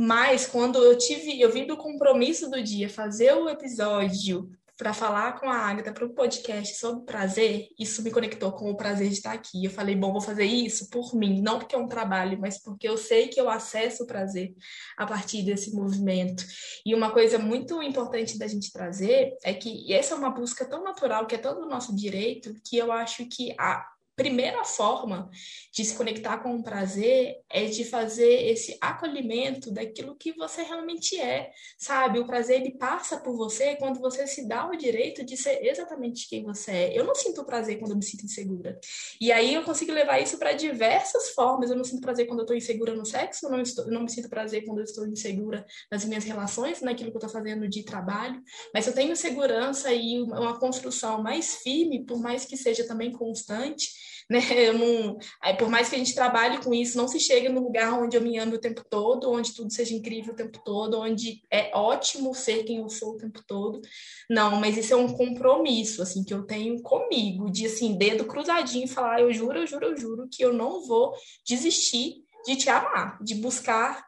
Mas 0.00 0.46
quando 0.46 0.78
eu 0.78 0.96
tive, 0.96 1.40
eu 1.40 1.50
vim 1.50 1.66
do 1.66 1.76
compromisso 1.76 2.48
do 2.48 2.62
dia 2.62 2.88
fazer 2.88 3.32
o 3.32 3.48
episódio 3.48 4.48
para 4.76 4.94
falar 4.94 5.40
com 5.40 5.50
a 5.50 5.56
Agatha 5.56 5.92
para 5.92 6.06
o 6.06 6.14
podcast 6.14 6.78
sobre 6.78 7.04
prazer, 7.04 7.66
isso 7.76 8.00
me 8.00 8.12
conectou 8.12 8.52
com 8.52 8.70
o 8.70 8.76
prazer 8.76 9.08
de 9.08 9.14
estar 9.14 9.32
aqui. 9.32 9.64
Eu 9.64 9.72
falei, 9.72 9.96
bom, 9.96 10.12
vou 10.12 10.20
fazer 10.20 10.44
isso 10.44 10.88
por 10.88 11.16
mim, 11.16 11.42
não 11.42 11.58
porque 11.58 11.74
é 11.74 11.78
um 11.78 11.88
trabalho, 11.88 12.38
mas 12.40 12.62
porque 12.62 12.88
eu 12.88 12.96
sei 12.96 13.26
que 13.26 13.40
eu 13.40 13.50
acesso 13.50 14.04
o 14.04 14.06
prazer 14.06 14.54
a 14.96 15.04
partir 15.04 15.42
desse 15.42 15.74
movimento. 15.74 16.44
E 16.86 16.94
uma 16.94 17.10
coisa 17.10 17.36
muito 17.36 17.82
importante 17.82 18.38
da 18.38 18.46
gente 18.46 18.72
trazer 18.72 19.36
é 19.42 19.52
que 19.52 19.92
essa 19.92 20.14
é 20.14 20.16
uma 20.16 20.30
busca 20.30 20.64
tão 20.64 20.84
natural, 20.84 21.26
que 21.26 21.34
é 21.34 21.38
todo 21.38 21.62
o 21.62 21.68
nosso 21.68 21.92
direito, 21.96 22.54
que 22.64 22.76
eu 22.76 22.92
acho 22.92 23.26
que 23.28 23.52
a 23.58 23.84
primeira 24.18 24.64
forma 24.64 25.30
de 25.72 25.84
se 25.84 25.94
conectar 25.94 26.38
com 26.38 26.56
o 26.56 26.62
prazer 26.62 27.36
é 27.48 27.66
de 27.66 27.84
fazer 27.84 28.48
esse 28.50 28.76
acolhimento 28.80 29.70
daquilo 29.70 30.16
que 30.16 30.32
você 30.32 30.62
realmente 30.62 31.18
é, 31.18 31.52
sabe? 31.78 32.18
O 32.18 32.26
prazer 32.26 32.60
ele 32.60 32.72
passa 32.72 33.20
por 33.20 33.36
você 33.36 33.76
quando 33.76 34.00
você 34.00 34.26
se 34.26 34.48
dá 34.48 34.68
o 34.68 34.76
direito 34.76 35.24
de 35.24 35.36
ser 35.36 35.64
exatamente 35.64 36.28
quem 36.28 36.42
você 36.42 36.72
é. 36.72 36.98
Eu 36.98 37.04
não 37.04 37.14
sinto 37.14 37.44
prazer 37.44 37.78
quando 37.78 37.92
eu 37.92 37.96
me 37.96 38.04
sinto 38.04 38.24
insegura. 38.24 38.80
E 39.20 39.30
aí 39.30 39.54
eu 39.54 39.62
consigo 39.62 39.92
levar 39.92 40.18
isso 40.18 40.36
para 40.36 40.52
diversas 40.52 41.30
formas. 41.30 41.70
Eu 41.70 41.76
não 41.76 41.84
sinto 41.84 42.00
prazer 42.00 42.26
quando 42.26 42.40
eu 42.40 42.44
estou 42.44 42.56
insegura 42.56 42.96
no 42.96 43.06
sexo, 43.06 43.46
eu 43.46 43.50
não, 43.50 43.60
estou, 43.60 43.84
eu 43.84 43.92
não 43.92 44.02
me 44.02 44.10
sinto 44.10 44.28
prazer 44.28 44.64
quando 44.64 44.78
eu 44.78 44.84
estou 44.84 45.06
insegura 45.06 45.64
nas 45.92 46.04
minhas 46.04 46.24
relações, 46.24 46.80
naquilo 46.80 47.12
que 47.12 47.16
eu 47.16 47.24
estou 47.24 47.30
fazendo 47.30 47.68
de 47.68 47.84
trabalho. 47.84 48.42
Mas 48.74 48.88
eu 48.88 48.92
tenho 48.92 49.14
segurança 49.14 49.92
e 49.92 50.20
uma 50.22 50.58
construção 50.58 51.22
mais 51.22 51.58
firme, 51.62 52.04
por 52.04 52.18
mais 52.20 52.44
que 52.44 52.56
seja 52.56 52.84
também 52.84 53.12
constante, 53.12 54.07
né? 54.30 54.40
Eu 54.52 54.74
não, 54.74 55.18
aí, 55.40 55.56
por 55.56 55.70
mais 55.70 55.88
que 55.88 55.94
a 55.94 55.98
gente 55.98 56.14
trabalhe 56.14 56.58
com 56.62 56.74
isso, 56.74 56.98
não 56.98 57.08
se 57.08 57.18
chega 57.18 57.48
no 57.48 57.62
lugar 57.62 57.94
onde 57.94 58.16
eu 58.16 58.20
me 58.20 58.38
ame 58.38 58.54
o 58.54 58.60
tempo 58.60 58.84
todo, 58.88 59.30
onde 59.30 59.54
tudo 59.54 59.72
seja 59.72 59.94
incrível 59.94 60.34
o 60.34 60.36
tempo 60.36 60.60
todo, 60.64 61.00
onde 61.00 61.40
é 61.50 61.70
ótimo 61.74 62.34
ser 62.34 62.64
quem 62.64 62.78
eu 62.78 62.88
sou 62.90 63.14
o 63.14 63.16
tempo 63.16 63.42
todo. 63.46 63.80
Não, 64.28 64.56
mas 64.56 64.76
isso 64.76 64.92
é 64.92 64.96
um 64.96 65.12
compromisso, 65.12 66.02
assim, 66.02 66.22
que 66.22 66.34
eu 66.34 66.44
tenho 66.44 66.82
comigo, 66.82 67.50
de, 67.50 67.66
assim, 67.66 67.96
dedo 67.96 68.26
cruzadinho 68.26 68.84
e 68.84 68.88
falar, 68.88 69.20
eu 69.22 69.32
juro, 69.32 69.60
eu 69.60 69.66
juro, 69.66 69.86
eu 69.86 69.96
juro 69.96 70.28
que 70.30 70.44
eu 70.44 70.52
não 70.52 70.86
vou 70.86 71.14
desistir 71.46 72.22
de 72.46 72.56
te 72.56 72.70
amar, 72.70 73.22
de 73.22 73.34
buscar 73.34 74.07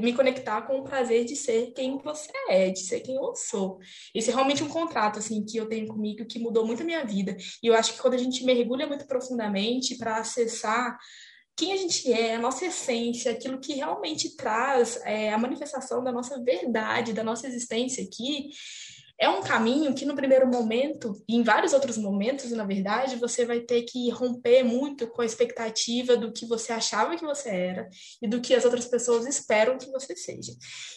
me 0.00 0.12
conectar 0.12 0.62
com 0.62 0.78
o 0.78 0.84
prazer 0.84 1.24
de 1.24 1.34
ser 1.34 1.72
quem 1.72 1.98
você 1.98 2.30
é, 2.48 2.70
de 2.70 2.80
ser 2.80 3.00
quem 3.00 3.16
eu 3.16 3.34
sou. 3.34 3.78
Esse 4.14 4.30
é 4.30 4.34
realmente 4.34 4.62
um 4.62 4.68
contrato 4.68 5.18
assim 5.18 5.44
que 5.44 5.56
eu 5.56 5.66
tenho 5.66 5.86
comigo 5.86 6.26
que 6.26 6.38
mudou 6.38 6.66
muito 6.66 6.82
a 6.82 6.86
minha 6.86 7.04
vida. 7.04 7.36
E 7.62 7.66
eu 7.66 7.74
acho 7.74 7.94
que 7.94 8.00
quando 8.00 8.14
a 8.14 8.18
gente 8.18 8.44
mergulha 8.44 8.86
muito 8.86 9.06
profundamente 9.06 9.96
para 9.96 10.18
acessar 10.18 10.98
quem 11.56 11.72
a 11.72 11.76
gente 11.76 12.12
é, 12.12 12.34
a 12.34 12.40
nossa 12.40 12.66
essência, 12.66 13.30
aquilo 13.30 13.60
que 13.60 13.74
realmente 13.74 14.36
traz 14.36 15.00
é, 15.04 15.32
a 15.32 15.38
manifestação 15.38 16.02
da 16.02 16.10
nossa 16.10 16.42
verdade, 16.42 17.12
da 17.12 17.22
nossa 17.22 17.46
existência 17.46 18.02
aqui, 18.02 18.50
é 19.18 19.28
um 19.28 19.42
caminho 19.42 19.94
que 19.94 20.04
no 20.04 20.16
primeiro 20.16 20.46
momento, 20.46 21.14
e 21.28 21.36
em 21.36 21.42
vários 21.42 21.72
outros 21.72 21.96
momentos, 21.96 22.50
na 22.50 22.64
verdade, 22.64 23.16
você 23.16 23.44
vai 23.44 23.60
ter 23.60 23.82
que 23.82 24.10
romper 24.10 24.64
muito 24.64 25.06
com 25.06 25.22
a 25.22 25.24
expectativa 25.24 26.16
do 26.16 26.32
que 26.32 26.46
você 26.46 26.72
achava 26.72 27.16
que 27.16 27.24
você 27.24 27.48
era 27.48 27.88
e 28.20 28.26
do 28.26 28.40
que 28.40 28.54
as 28.54 28.64
outras 28.64 28.86
pessoas 28.86 29.26
esperam 29.26 29.78
que 29.78 29.90
você 29.90 30.16
seja. 30.16 30.52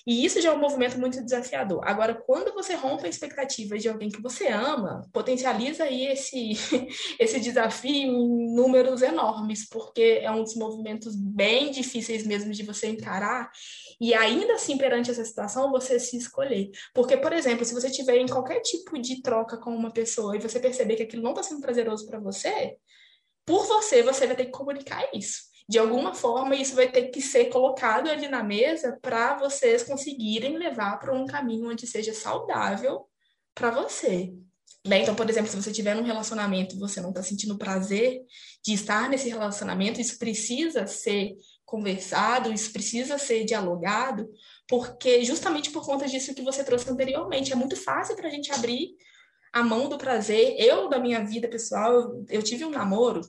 E 0.06 0.26
isso 0.26 0.42
já 0.42 0.50
é 0.50 0.54
um 0.54 0.60
movimento 0.60 1.00
muito 1.00 1.24
desafiador. 1.24 1.82
Agora, 1.86 2.16
quando 2.16 2.54
você 2.54 2.74
rompe 2.74 3.06
a 3.06 3.10
expectativa 3.10 3.78
de 3.78 3.88
alguém 3.88 4.10
que 4.10 4.22
você 4.22 4.48
ama, 4.48 5.08
potencializa 5.14 5.84
aí 5.84 6.08
esse, 6.08 6.54
esse 7.20 7.40
desafio 7.40 7.92
em 7.92 8.56
números 8.56 9.04
enormes, 9.04 9.68
porque 9.70 10.20
é 10.24 10.32
um 10.32 10.44
dos 10.44 10.56
movimentos 10.56 11.16
bem 11.16 11.70
difíceis 11.70 12.26
mesmo 12.26 12.52
de 12.52 12.64
você 12.64 12.88
encarar 12.88 13.52
e 14.00 14.14
ainda 14.14 14.54
assim, 14.54 14.78
perante 14.78 15.10
essa 15.10 15.26
situação, 15.26 15.72
você 15.72 16.00
se 16.00 16.18
escolher. 16.18 16.70
Porque, 16.94 17.18
por 17.18 17.34
exemplo, 17.34 17.66
se 17.66 17.74
você 17.74 17.90
tiver 17.90 18.07
em 18.16 18.28
qualquer 18.28 18.62
tipo 18.62 18.98
de 19.00 19.22
troca 19.22 19.58
com 19.58 19.76
uma 19.76 19.92
pessoa 19.92 20.36
e 20.36 20.40
você 20.40 20.60
perceber 20.60 20.96
que 20.96 21.04
aquilo 21.04 21.24
não 21.24 21.32
está 21.32 21.44
sendo 21.44 21.62
prazeroso 21.62 22.06
para 22.06 22.20
você, 22.20 22.78
por 23.46 23.66
você, 23.66 24.04
você 24.04 24.28
vai 24.28 24.36
ter 24.36 24.46
que 24.46 24.52
comunicar 24.52 25.10
isso. 25.14 25.48
De 25.70 25.78
alguma 25.78 26.14
forma, 26.14 26.56
isso 26.56 26.76
vai 26.76 26.90
ter 26.90 27.10
que 27.10 27.22
ser 27.22 27.46
colocado 27.46 28.10
ali 28.10 28.28
na 28.28 28.42
mesa 28.42 28.98
para 29.02 29.38
vocês 29.38 29.84
conseguirem 29.84 30.58
levar 30.58 30.98
para 30.98 31.14
um 31.14 31.26
caminho 31.26 31.70
onde 31.70 31.86
seja 31.86 32.14
saudável 32.14 33.06
para 33.54 33.72
você. 33.72 34.34
Né? 34.86 35.02
Então, 35.02 35.14
por 35.14 35.30
exemplo, 35.30 35.50
se 35.52 35.62
você 35.62 35.72
tiver 35.72 35.94
num 35.94 36.04
relacionamento 36.04 36.76
e 36.76 36.80
você 36.80 37.02
não 37.02 37.10
está 37.10 37.22
sentindo 37.22 37.58
prazer 37.58 38.22
de 38.64 38.74
estar 38.74 39.10
nesse 39.10 39.28
relacionamento, 39.28 40.00
isso 40.00 40.18
precisa 40.18 40.88
ser 40.88 41.36
conversado, 41.68 42.52
isso 42.52 42.72
precisa 42.72 43.18
ser 43.18 43.44
dialogado, 43.44 44.32
porque 44.66 45.24
justamente 45.26 45.70
por 45.70 45.86
conta 45.86 46.08
disso 46.08 46.34
que 46.34 46.42
você 46.42 46.64
trouxe 46.64 46.90
anteriormente, 46.90 47.52
é 47.52 47.56
muito 47.58 47.76
fácil 47.76 48.16
para 48.16 48.30
a 48.30 48.32
gente 48.32 48.54
abrir 48.54 48.96
a 49.52 49.62
mão 49.62 49.90
do 49.90 49.98
prazer. 49.98 50.56
Eu, 50.58 50.88
da 50.88 50.98
minha 50.98 51.24
vida 51.26 51.46
pessoal, 51.50 52.24
eu, 52.30 52.42
tive 52.42 52.64
um 52.64 52.70
namoro 52.70 53.20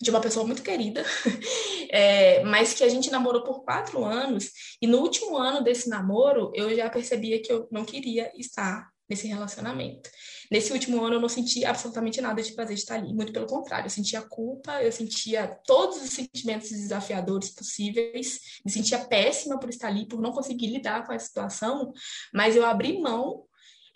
de 0.00 0.08
uma 0.08 0.20
pessoa 0.20 0.46
muito 0.46 0.62
querida, 0.62 1.04
é, 1.90 2.44
mas 2.44 2.74
que 2.74 2.84
a 2.84 2.88
gente 2.88 3.10
namorou 3.10 3.42
por 3.42 3.64
quatro 3.64 4.04
anos, 4.04 4.52
e 4.80 4.86
no 4.86 4.98
último 4.98 5.36
ano 5.36 5.60
desse 5.60 5.88
namoro, 5.88 6.52
eu 6.54 6.72
já 6.76 6.88
percebia 6.88 7.42
que 7.42 7.52
eu 7.52 7.66
não 7.72 7.84
queria 7.84 8.30
estar 8.36 8.88
nesse 9.08 9.26
relacionamento. 9.26 10.08
Nesse 10.50 10.72
último 10.72 11.02
ano, 11.02 11.16
eu 11.16 11.20
não 11.20 11.28
senti 11.28 11.64
absolutamente 11.64 12.20
nada 12.20 12.42
de 12.42 12.52
prazer 12.52 12.76
de 12.76 12.82
estar 12.82 12.96
ali. 12.96 13.12
Muito 13.12 13.32
pelo 13.32 13.46
contrário, 13.46 13.86
eu 13.86 13.90
sentia 13.90 14.22
culpa, 14.22 14.82
eu 14.82 14.92
sentia 14.92 15.46
todos 15.66 16.02
os 16.02 16.10
sentimentos 16.10 16.70
desafiadores 16.70 17.50
possíveis, 17.50 18.60
me 18.64 18.70
sentia 18.70 18.98
péssima 18.98 19.58
por 19.58 19.68
estar 19.68 19.88
ali, 19.88 20.06
por 20.06 20.20
não 20.20 20.32
conseguir 20.32 20.66
lidar 20.66 21.06
com 21.06 21.12
a 21.12 21.18
situação, 21.18 21.92
mas 22.32 22.56
eu 22.56 22.64
abri 22.64 23.00
mão 23.00 23.44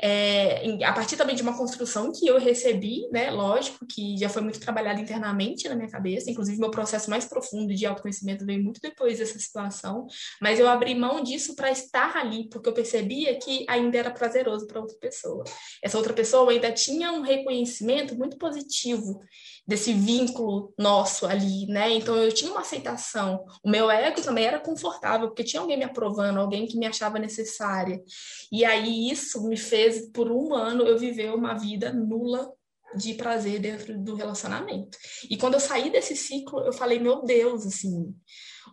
é, 0.01 0.85
a 0.85 0.93
partir 0.93 1.17
também 1.17 1.35
de 1.35 1.43
uma 1.43 1.57
construção 1.57 2.13
que 2.13 2.27
eu 2.27 2.39
recebi, 2.39 3.09
né, 3.11 3.31
lógico, 3.31 3.85
que 3.87 4.17
já 4.17 4.29
foi 4.29 4.43
muito 4.43 4.61
trabalhada 4.61 5.01
internamente 5.01 5.69
na 5.69 5.75
minha 5.75 5.91
cabeça, 5.91 6.31
inclusive 6.31 6.59
meu 6.59 6.71
processo 6.71 7.11
mais 7.11 7.25
profundo 7.25 7.75
de 7.75 7.85
autoconhecimento 7.85 8.47
veio 8.47 8.63
muito 8.63 8.81
depois 8.81 9.19
dessa 9.19 9.39
situação, 9.39 10.07
mas 10.41 10.61
eu 10.61 10.69
abri 10.69 10.95
mão 10.95 11.23
disso 11.23 11.57
para 11.57 11.71
estar 11.71 12.17
ali, 12.17 12.49
porque 12.49 12.69
eu 12.69 12.73
percebia 12.73 13.37
que 13.39 13.65
ainda 13.69 13.99
era 13.99 14.11
prazeroso 14.11 14.67
para 14.67 14.81
outra 14.81 14.97
pessoa. 14.99 15.43
Essa 15.83 15.99
outra 15.99 16.13
pessoa 16.13 16.51
ainda 16.53 16.71
tinha 16.71 17.11
um 17.13 17.23
reconhecimento 17.23 18.17
muito 18.17 18.39
positivo 18.39 19.21
desse 19.69 19.93
vínculo 19.93 20.73
nosso 20.79 21.27
ali, 21.27 21.67
né? 21.67 21.91
Então 21.91 22.17
eu 22.17 22.33
tinha 22.33 22.51
uma 22.51 22.63
aceitação. 22.63 23.45
O 23.63 23.69
meu 23.69 23.91
ego 23.91 24.23
também 24.23 24.47
era 24.47 24.59
confortável, 24.59 25.29
porque 25.29 25.45
tinha 25.45 25.61
alguém 25.61 25.77
me 25.77 25.85
aprovando, 25.85 26.41
alguém 26.41 26.67
que 26.67 26.79
me 26.79 26.87
achava 26.87 27.19
necessária. 27.19 28.03
E 28.51 28.65
aí 28.65 29.11
isso 29.11 29.47
me 29.47 29.59
fez, 29.59 29.88
por 30.13 30.31
um 30.31 30.55
ano, 30.55 30.85
eu 30.85 30.99
viver 30.99 31.35
uma 31.35 31.55
vida 31.55 31.93
nula 31.93 32.53
de 32.97 33.15
prazer 33.15 33.61
dentro 33.61 33.99
do 33.99 34.15
relacionamento. 34.15 34.97
E 35.29 35.37
quando 35.37 35.55
eu 35.55 35.61
saí 35.61 35.91
desse 35.91 36.17
ciclo, 36.17 36.61
eu 36.61 36.73
falei, 36.73 36.99
meu 36.99 37.23
Deus, 37.23 37.67
assim, 37.67 38.15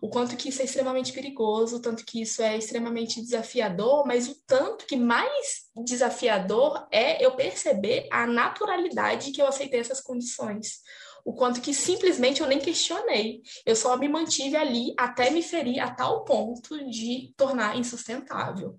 o 0.00 0.08
quanto 0.08 0.36
que 0.36 0.48
isso 0.48 0.62
é 0.62 0.64
extremamente 0.64 1.12
perigoso, 1.12 1.76
o 1.76 1.80
tanto 1.80 2.04
que 2.04 2.22
isso 2.22 2.42
é 2.42 2.56
extremamente 2.56 3.20
desafiador, 3.20 4.06
mas 4.06 4.28
o 4.28 4.36
tanto 4.46 4.86
que 4.86 4.96
mais 4.96 5.66
desafiador 5.84 6.86
é 6.90 7.24
eu 7.24 7.34
perceber 7.34 8.08
a 8.10 8.26
naturalidade 8.26 9.32
que 9.32 9.40
eu 9.40 9.46
aceitei 9.46 9.80
essas 9.80 10.00
condições. 10.00 10.80
O 11.24 11.34
quanto 11.34 11.60
que 11.60 11.74
simplesmente 11.74 12.40
eu 12.40 12.46
nem 12.46 12.60
questionei. 12.60 13.42
Eu 13.64 13.74
só 13.74 13.96
me 13.96 14.08
mantive 14.08 14.56
ali 14.56 14.94
até 14.96 15.28
me 15.28 15.42
ferir 15.42 15.80
a 15.80 15.92
tal 15.92 16.24
ponto 16.24 16.88
de 16.88 17.34
tornar 17.36 17.76
insustentável. 17.76 18.78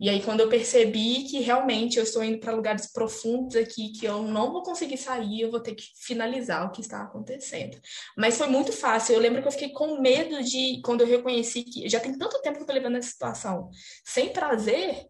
E 0.00 0.08
aí, 0.08 0.22
quando 0.22 0.40
eu 0.40 0.48
percebi 0.48 1.24
que 1.24 1.40
realmente 1.40 1.96
eu 1.96 2.02
estou 2.02 2.24
indo 2.24 2.38
para 2.38 2.54
lugares 2.54 2.92
profundos 2.92 3.56
aqui, 3.56 3.92
que 3.92 4.04
eu 4.04 4.22
não 4.22 4.52
vou 4.52 4.62
conseguir 4.62 4.96
sair, 4.96 5.42
eu 5.42 5.50
vou 5.50 5.60
ter 5.60 5.74
que 5.74 5.84
finalizar 5.96 6.66
o 6.66 6.72
que 6.72 6.80
está 6.80 7.02
acontecendo. 7.02 7.78
Mas 8.16 8.36
foi 8.36 8.48
muito 8.48 8.72
fácil. 8.72 9.14
Eu 9.14 9.20
lembro 9.20 9.40
que 9.40 9.48
eu 9.48 9.52
fiquei 9.52 9.70
com 9.70 10.00
medo 10.00 10.42
de, 10.42 10.80
quando 10.84 11.02
eu 11.02 11.06
reconheci 11.06 11.62
que 11.62 11.88
já 11.88 12.00
tem 12.00 12.16
tanto 12.18 12.40
tempo 12.42 12.56
que 12.56 12.60
eu 12.60 12.64
estou 12.64 12.74
levando 12.74 12.96
essa 12.96 13.10
situação 13.10 13.70
sem 14.04 14.32
prazer, 14.32 15.06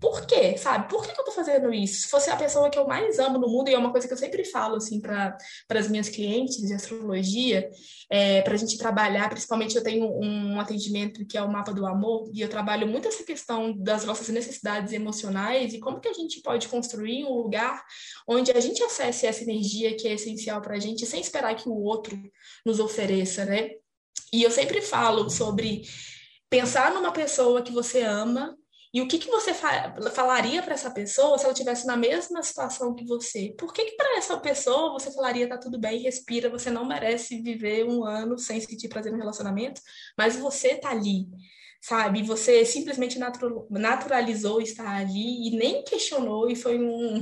por 0.00 0.26
quê, 0.26 0.56
sabe? 0.56 0.88
Por 0.88 1.04
que, 1.04 1.12
que 1.12 1.20
eu 1.20 1.24
tô 1.24 1.32
fazendo 1.32 1.72
isso? 1.72 2.02
Se 2.02 2.08
fosse 2.08 2.28
a 2.30 2.36
pessoa 2.36 2.68
que 2.68 2.78
eu 2.78 2.86
mais 2.86 3.18
amo 3.18 3.38
no 3.38 3.48
mundo, 3.48 3.68
e 3.68 3.74
é 3.74 3.78
uma 3.78 3.92
coisa 3.92 4.06
que 4.06 4.12
eu 4.12 4.18
sempre 4.18 4.44
falo, 4.44 4.76
assim, 4.76 5.00
para 5.00 5.36
as 5.70 5.88
minhas 5.88 6.08
clientes 6.08 6.56
de 6.56 6.72
astrologia, 6.74 7.70
é, 8.10 8.42
para 8.42 8.54
a 8.54 8.56
gente 8.56 8.76
trabalhar, 8.76 9.28
principalmente 9.28 9.76
eu 9.76 9.82
tenho 9.82 10.06
um 10.06 10.58
atendimento 10.60 11.24
que 11.26 11.38
é 11.38 11.42
o 11.42 11.50
mapa 11.50 11.72
do 11.72 11.86
amor, 11.86 12.30
e 12.34 12.40
eu 12.40 12.48
trabalho 12.48 12.86
muito 12.86 13.08
essa 13.08 13.24
questão 13.24 13.72
das 13.76 14.04
nossas 14.04 14.28
necessidades 14.28 14.92
emocionais 14.92 15.72
e 15.72 15.78
como 15.78 16.00
que 16.00 16.08
a 16.08 16.14
gente 16.14 16.40
pode 16.42 16.68
construir 16.68 17.24
um 17.24 17.34
lugar 17.34 17.82
onde 18.26 18.50
a 18.50 18.60
gente 18.60 18.82
acesse 18.82 19.26
essa 19.26 19.42
energia 19.42 19.96
que 19.96 20.08
é 20.08 20.14
essencial 20.14 20.60
para 20.60 20.76
a 20.76 20.80
gente, 20.80 21.06
sem 21.06 21.20
esperar 21.20 21.54
que 21.54 21.68
o 21.68 21.74
outro 21.74 22.20
nos 22.66 22.80
ofereça, 22.80 23.44
né? 23.44 23.70
E 24.32 24.42
eu 24.42 24.50
sempre 24.50 24.80
falo 24.80 25.28
sobre 25.28 25.82
pensar 26.48 26.92
numa 26.92 27.12
pessoa 27.12 27.62
que 27.62 27.72
você 27.72 28.02
ama 28.02 28.56
e 28.92 29.00
o 29.00 29.08
que, 29.08 29.18
que 29.18 29.30
você 29.30 29.54
fa 29.54 29.94
falaria 30.14 30.62
para 30.62 30.74
essa 30.74 30.90
pessoa 30.90 31.38
se 31.38 31.44
ela 31.44 31.52
estivesse 31.52 31.86
na 31.86 31.96
mesma 31.96 32.42
situação 32.42 32.94
que 32.94 33.06
você? 33.06 33.54
Por 33.58 33.72
que, 33.72 33.86
que 33.86 33.96
para 33.96 34.18
essa 34.18 34.38
pessoa 34.38 34.92
você 34.92 35.10
falaria 35.12 35.48
tá 35.48 35.56
tudo 35.56 35.78
bem, 35.78 36.02
respira, 36.02 36.50
você 36.50 36.70
não 36.70 36.84
merece 36.84 37.40
viver 37.40 37.84
um 37.84 38.04
ano 38.04 38.38
sem 38.38 38.60
sentir 38.60 38.88
prazer 38.88 39.10
no 39.10 39.18
relacionamento, 39.18 39.80
mas 40.16 40.36
você 40.36 40.76
tá 40.76 40.90
ali, 40.90 41.26
sabe? 41.82 42.22
Você 42.22 42.64
simplesmente 42.64 43.18
naturalizou 43.68 44.62
estar 44.62 44.88
ali 44.88 45.48
e 45.48 45.56
nem 45.56 45.82
questionou 45.82 46.48
e 46.48 46.54
foi 46.54 46.78
um 46.78 47.20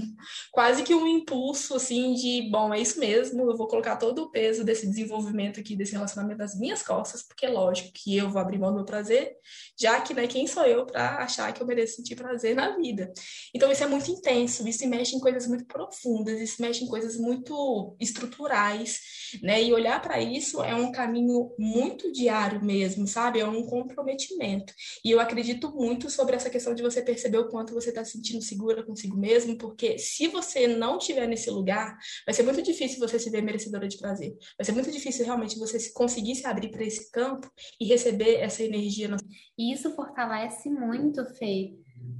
quase 0.53 0.83
que 0.83 0.95
um 0.95 1.07
impulso 1.07 1.77
assim 1.77 2.13
de, 2.13 2.49
bom, 2.51 2.73
é 2.73 2.79
isso 2.79 3.01
mesmo, 3.01 3.51
eu 3.51 3.57
vou 3.57 3.67
colocar 3.67 3.97
todo 3.97 4.25
o 4.25 4.31
peso 4.31 4.63
desse 4.63 4.87
desenvolvimento 4.87 5.59
aqui 5.59 5.75
desse 5.75 5.93
relacionamento 5.93 6.39
nas 6.39 6.59
minhas 6.59 6.83
costas, 6.83 7.23
porque 7.23 7.47
é 7.47 7.49
lógico 7.49 7.91
que 7.95 8.15
eu 8.15 8.29
vou 8.29 8.41
abrir 8.41 8.59
mão 8.59 8.69
do 8.69 8.77
meu 8.77 8.85
prazer, 8.85 9.33
já 9.79 9.99
que, 10.03 10.13
né, 10.13 10.27
quem 10.27 10.47
sou 10.47 10.65
eu 10.65 10.85
para 10.85 11.25
achar 11.25 11.53
que 11.55 11.63
eu 11.63 11.67
mereço 11.67 11.97
sentir 11.97 12.15
prazer 12.15 12.55
na 12.55 12.77
vida. 12.77 13.11
Então 13.55 13.73
isso 13.73 13.83
é 13.83 13.87
muito 13.87 14.11
intenso, 14.11 14.69
isso 14.69 14.87
mexe 14.87 15.17
em 15.17 15.21
coisas 15.21 15.47
muito 15.47 15.65
profundas, 15.65 16.39
isso 16.39 16.61
mexe 16.61 16.85
em 16.85 16.89
coisas 16.89 17.17
muito 17.17 17.97
estruturais, 17.99 19.01
né? 19.43 19.63
E 19.63 19.73
olhar 19.73 20.03
para 20.03 20.21
isso 20.21 20.63
é 20.63 20.75
um 20.75 20.93
caminho 20.93 21.55
muito 21.59 22.13
diário 22.13 22.63
mesmo, 22.63 23.07
sabe? 23.07 23.41
É 23.41 23.47
um 23.47 23.65
comprometimento 23.65 24.50
momento. 24.51 24.73
E 25.05 25.11
eu 25.11 25.21
acredito 25.21 25.71
muito 25.75 26.11
sobre 26.11 26.37
essa 26.37 26.51
questão 26.51 26.75
de 26.75 26.83
você 26.83 27.03
perceber 27.03 27.39
o 27.39 27.49
quanto 27.49 27.73
você 27.73 27.91
está 27.91 28.05
se 28.05 28.13
sentindo 28.13 28.43
segura 28.43 28.83
consigo 28.83 29.17
mesmo, 29.17 29.57
porque 29.57 29.99
se 29.99 30.29
você 30.29 30.67
não 30.67 30.99
estiver 30.99 31.27
nesse 31.27 31.51
lugar, 31.51 31.97
vai 32.27 32.35
ser 32.35 32.43
muito 32.43 32.63
difícil 32.63 32.99
você 32.99 33.19
se 33.19 33.31
ver 33.31 33.43
merecedora 33.43 33.89
de 33.89 33.99
prazer. 33.99 34.37
Vai 34.59 34.65
ser 34.65 34.73
muito 34.73 34.91
difícil 34.91 35.25
realmente 35.25 35.59
você 35.59 35.79
conseguir 35.93 36.35
se 36.35 36.47
abrir 36.47 36.71
para 36.71 36.85
esse 36.85 37.11
campo 37.11 37.51
e 37.81 37.87
receber 37.87 38.37
essa 38.37 38.63
energia. 38.63 39.11
E 39.57 39.73
isso 39.73 39.95
fortalece 39.95 40.69
muito, 40.69 41.25
Fê. 41.37 41.75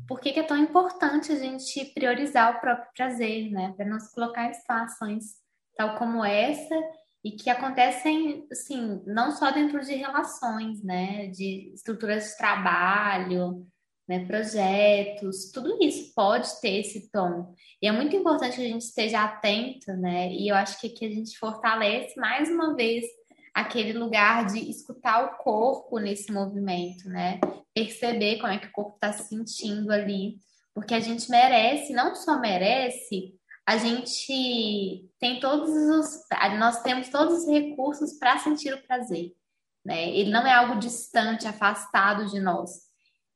Por 0.07 0.21
que, 0.21 0.33
que 0.33 0.41
é 0.41 0.43
tão 0.43 0.57
importante 0.57 1.33
a 1.33 1.37
gente 1.37 1.85
priorizar 1.95 2.57
o 2.57 2.61
próprio 2.61 2.89
prazer, 2.95 3.51
né? 3.51 3.73
Para 3.77 3.87
não 3.87 3.99
se 3.99 4.15
colocar 4.15 4.49
em 4.49 4.55
situações 4.55 5.41
tal 5.77 5.97
como 5.97 6.23
essa 6.23 6.75
e 7.25 7.33
que 7.33 7.51
acontecem, 7.51 8.47
assim, 8.51 9.03
não 9.07 9.31
só 9.31 9.51
dentro 9.51 9.81
de 9.81 9.95
relações, 9.95 10.83
né, 10.83 11.27
de 11.29 11.73
estruturas 11.75 12.31
de 12.31 12.37
trabalho, 12.39 13.67
né, 14.09 14.25
projetos, 14.25 15.51
tudo 15.53 15.79
isso 15.81 16.13
pode 16.15 16.49
ter 16.61 16.81
esse 16.81 17.11
tom. 17.11 17.55
E 17.81 17.87
é 17.87 17.93
muito 17.93 18.17
importante 18.17 18.57
que 18.57 18.63
a 18.63 18.69
gente 18.69 18.83
esteja 18.83 19.23
atento, 19.23 19.93
né, 19.93 20.33
e 20.33 20.49
eu 20.49 20.57
acho 20.57 20.81
que 20.81 20.87
aqui 20.87 21.05
a 21.05 21.11
gente 21.11 21.39
fortalece 21.39 22.19
mais 22.19 22.49
uma 22.49 22.75
vez 22.75 23.05
aquele 23.55 23.93
lugar 23.93 24.47
de 24.47 24.71
escutar 24.71 25.25
o 25.25 25.37
corpo 25.43 25.99
nesse 25.99 26.33
movimento, 26.33 27.09
né, 27.09 27.39
perceber 27.75 28.39
como 28.39 28.53
é 28.53 28.59
que 28.59 28.69
o 28.69 28.73
corpo 28.73 28.95
está 28.95 29.13
se 29.13 29.29
sentindo 29.29 29.93
ali, 29.93 30.39
porque 30.75 30.95
a 30.95 31.01
gente 31.01 31.31
merece, 31.31 31.93
não 31.93 32.15
só 32.15 32.41
merece, 32.41 33.35
a 33.71 33.77
gente 33.77 35.09
tem 35.19 35.41
todos 35.41 35.71
os, 35.71 36.23
nós 36.59 36.83
temos 36.83 37.09
todos 37.09 37.43
os 37.43 37.49
recursos 37.49 38.15
para 38.15 38.39
sentir 38.39 38.75
o 38.75 38.83
prazer, 38.83 39.33
né? 39.85 40.11
Ele 40.11 40.31
não 40.31 40.47
é 40.47 40.53
algo 40.53 40.79
distante, 40.79 41.47
afastado 41.47 42.27
de 42.27 42.41
nós. 42.41 42.71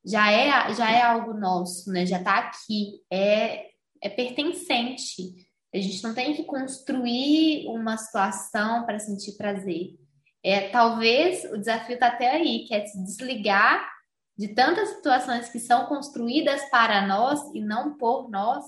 Já 0.03 0.31
é, 0.31 0.73
já 0.73 0.91
é 0.91 1.01
algo 1.01 1.33
nosso, 1.33 1.91
né? 1.91 2.05
Já 2.05 2.19
está 2.19 2.37
aqui. 2.37 3.01
É 3.11 3.75
é 4.05 4.09
pertencente. 4.09 5.33
A 5.73 5.79
gente 5.79 6.03
não 6.03 6.13
tem 6.13 6.35
que 6.35 6.43
construir 6.43 7.67
uma 7.67 7.97
situação 7.97 8.85
para 8.85 8.99
sentir 8.99 9.35
prazer. 9.35 9.97
É, 10.43 10.69
talvez 10.69 11.43
o 11.45 11.57
desafio 11.57 11.95
está 11.95 12.07
até 12.07 12.29
aí, 12.29 12.65
que 12.67 12.75
é 12.75 12.85
se 12.85 13.03
desligar 13.03 13.89
de 14.37 14.49
tantas 14.49 14.89
situações 14.89 15.49
que 15.49 15.59
são 15.59 15.87
construídas 15.87 16.69
para 16.69 17.07
nós 17.07 17.39
e 17.55 17.61
não 17.61 17.97
por 17.97 18.29
nós, 18.29 18.63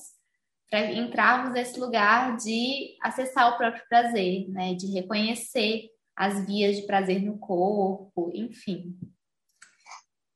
para 0.70 0.92
entrarmos 0.92 1.54
nesse 1.54 1.80
lugar 1.80 2.36
de 2.38 2.96
acessar 3.02 3.54
o 3.54 3.58
próprio 3.58 3.84
prazer, 3.88 4.50
né? 4.50 4.74
De 4.74 4.88
reconhecer 4.88 5.90
as 6.16 6.46
vias 6.46 6.76
de 6.76 6.86
prazer 6.86 7.22
no 7.22 7.38
corpo, 7.38 8.32
enfim. 8.34 8.98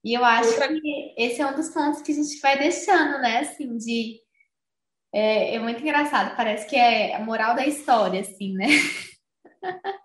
E 0.04 0.14
eu 0.14 0.24
acho 0.24 0.56
que 0.58 1.14
esse 1.18 1.42
é 1.42 1.46
um 1.46 1.56
dos 1.56 1.70
pontos 1.70 2.02
que 2.02 2.12
a 2.12 2.16
gente 2.16 2.40
vai 2.40 2.58
deixando, 2.58 3.20
né? 3.22 3.40
Assim, 3.40 3.78
de. 3.78 4.20
É, 5.14 5.56
é 5.56 5.60
muito 5.60 5.82
engraçado, 5.82 6.36
parece 6.38 6.68
que 6.70 6.76
é 6.76 7.16
a 7.16 7.20
moral 7.20 7.56
da 7.56 7.66
história, 7.66 8.22
assim, 8.22 8.54
né? 8.54 8.68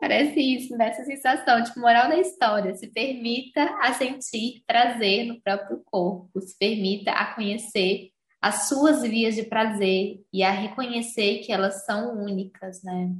Parece 0.00 0.40
isso, 0.40 0.76
nessa 0.76 1.04
sensação, 1.04 1.62
tipo, 1.62 1.78
moral 1.78 2.08
da 2.08 2.18
história. 2.18 2.74
Se 2.74 2.88
permita 2.88 3.62
a 3.80 3.92
sentir 3.92 4.62
prazer 4.66 5.26
no 5.26 5.40
próprio 5.40 5.82
corpo, 5.84 6.40
se 6.40 6.56
permita 6.58 7.12
a 7.12 7.34
conhecer 7.34 8.09
as 8.40 8.68
suas 8.68 9.02
vias 9.02 9.34
de 9.34 9.42
prazer 9.42 10.24
e 10.32 10.42
a 10.42 10.50
reconhecer 10.50 11.40
que 11.40 11.52
elas 11.52 11.84
são 11.84 12.16
únicas, 12.24 12.82
né? 12.82 13.14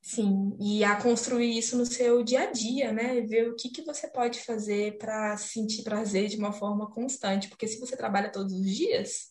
Sim, 0.00 0.56
e 0.60 0.82
a 0.82 0.96
construir 1.00 1.56
isso 1.56 1.76
no 1.76 1.86
seu 1.86 2.22
dia 2.22 2.42
a 2.42 2.52
dia, 2.52 2.92
né? 2.92 3.20
Ver 3.22 3.48
o 3.48 3.56
que, 3.56 3.70
que 3.70 3.82
você 3.82 4.08
pode 4.08 4.40
fazer 4.40 4.98
para 4.98 5.36
sentir 5.36 5.82
prazer 5.82 6.28
de 6.28 6.36
uma 6.36 6.52
forma 6.52 6.90
constante, 6.90 7.48
porque 7.48 7.68
se 7.68 7.78
você 7.78 7.96
trabalha 7.96 8.32
todos 8.32 8.52
os 8.52 8.70
dias, 8.70 9.30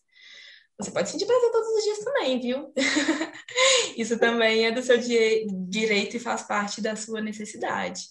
você 0.78 0.90
pode 0.90 1.10
sentir 1.10 1.26
prazer 1.26 1.50
todos 1.50 1.68
os 1.68 1.84
dias 1.84 1.98
também, 1.98 2.40
viu? 2.40 2.72
isso 3.96 4.18
também 4.18 4.66
é 4.66 4.72
do 4.72 4.82
seu 4.82 4.96
direito 4.98 6.16
e 6.16 6.20
faz 6.20 6.42
parte 6.42 6.80
da 6.80 6.96
sua 6.96 7.20
necessidade. 7.20 8.02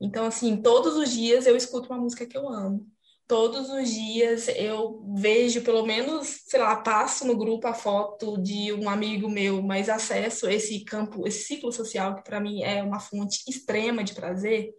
Então, 0.00 0.26
assim, 0.26 0.60
todos 0.60 0.96
os 0.96 1.10
dias 1.10 1.46
eu 1.46 1.56
escuto 1.56 1.90
uma 1.90 2.00
música 2.00 2.26
que 2.26 2.36
eu 2.36 2.48
amo 2.48 2.86
todos 3.30 3.70
os 3.70 3.88
dias 3.88 4.48
eu 4.48 5.04
vejo, 5.14 5.62
pelo 5.62 5.86
menos, 5.86 6.40
sei 6.48 6.58
lá, 6.58 6.74
passo 6.74 7.24
no 7.24 7.38
grupo 7.38 7.68
a 7.68 7.72
foto 7.72 8.36
de 8.36 8.72
um 8.72 8.90
amigo 8.90 9.30
meu, 9.30 9.62
mas 9.62 9.88
acesso 9.88 10.50
esse 10.50 10.80
campo, 10.84 11.24
esse 11.28 11.44
ciclo 11.44 11.70
social, 11.70 12.16
que 12.16 12.24
para 12.24 12.40
mim 12.40 12.64
é 12.64 12.82
uma 12.82 12.98
fonte 12.98 13.44
extrema 13.48 14.02
de 14.02 14.14
prazer, 14.14 14.70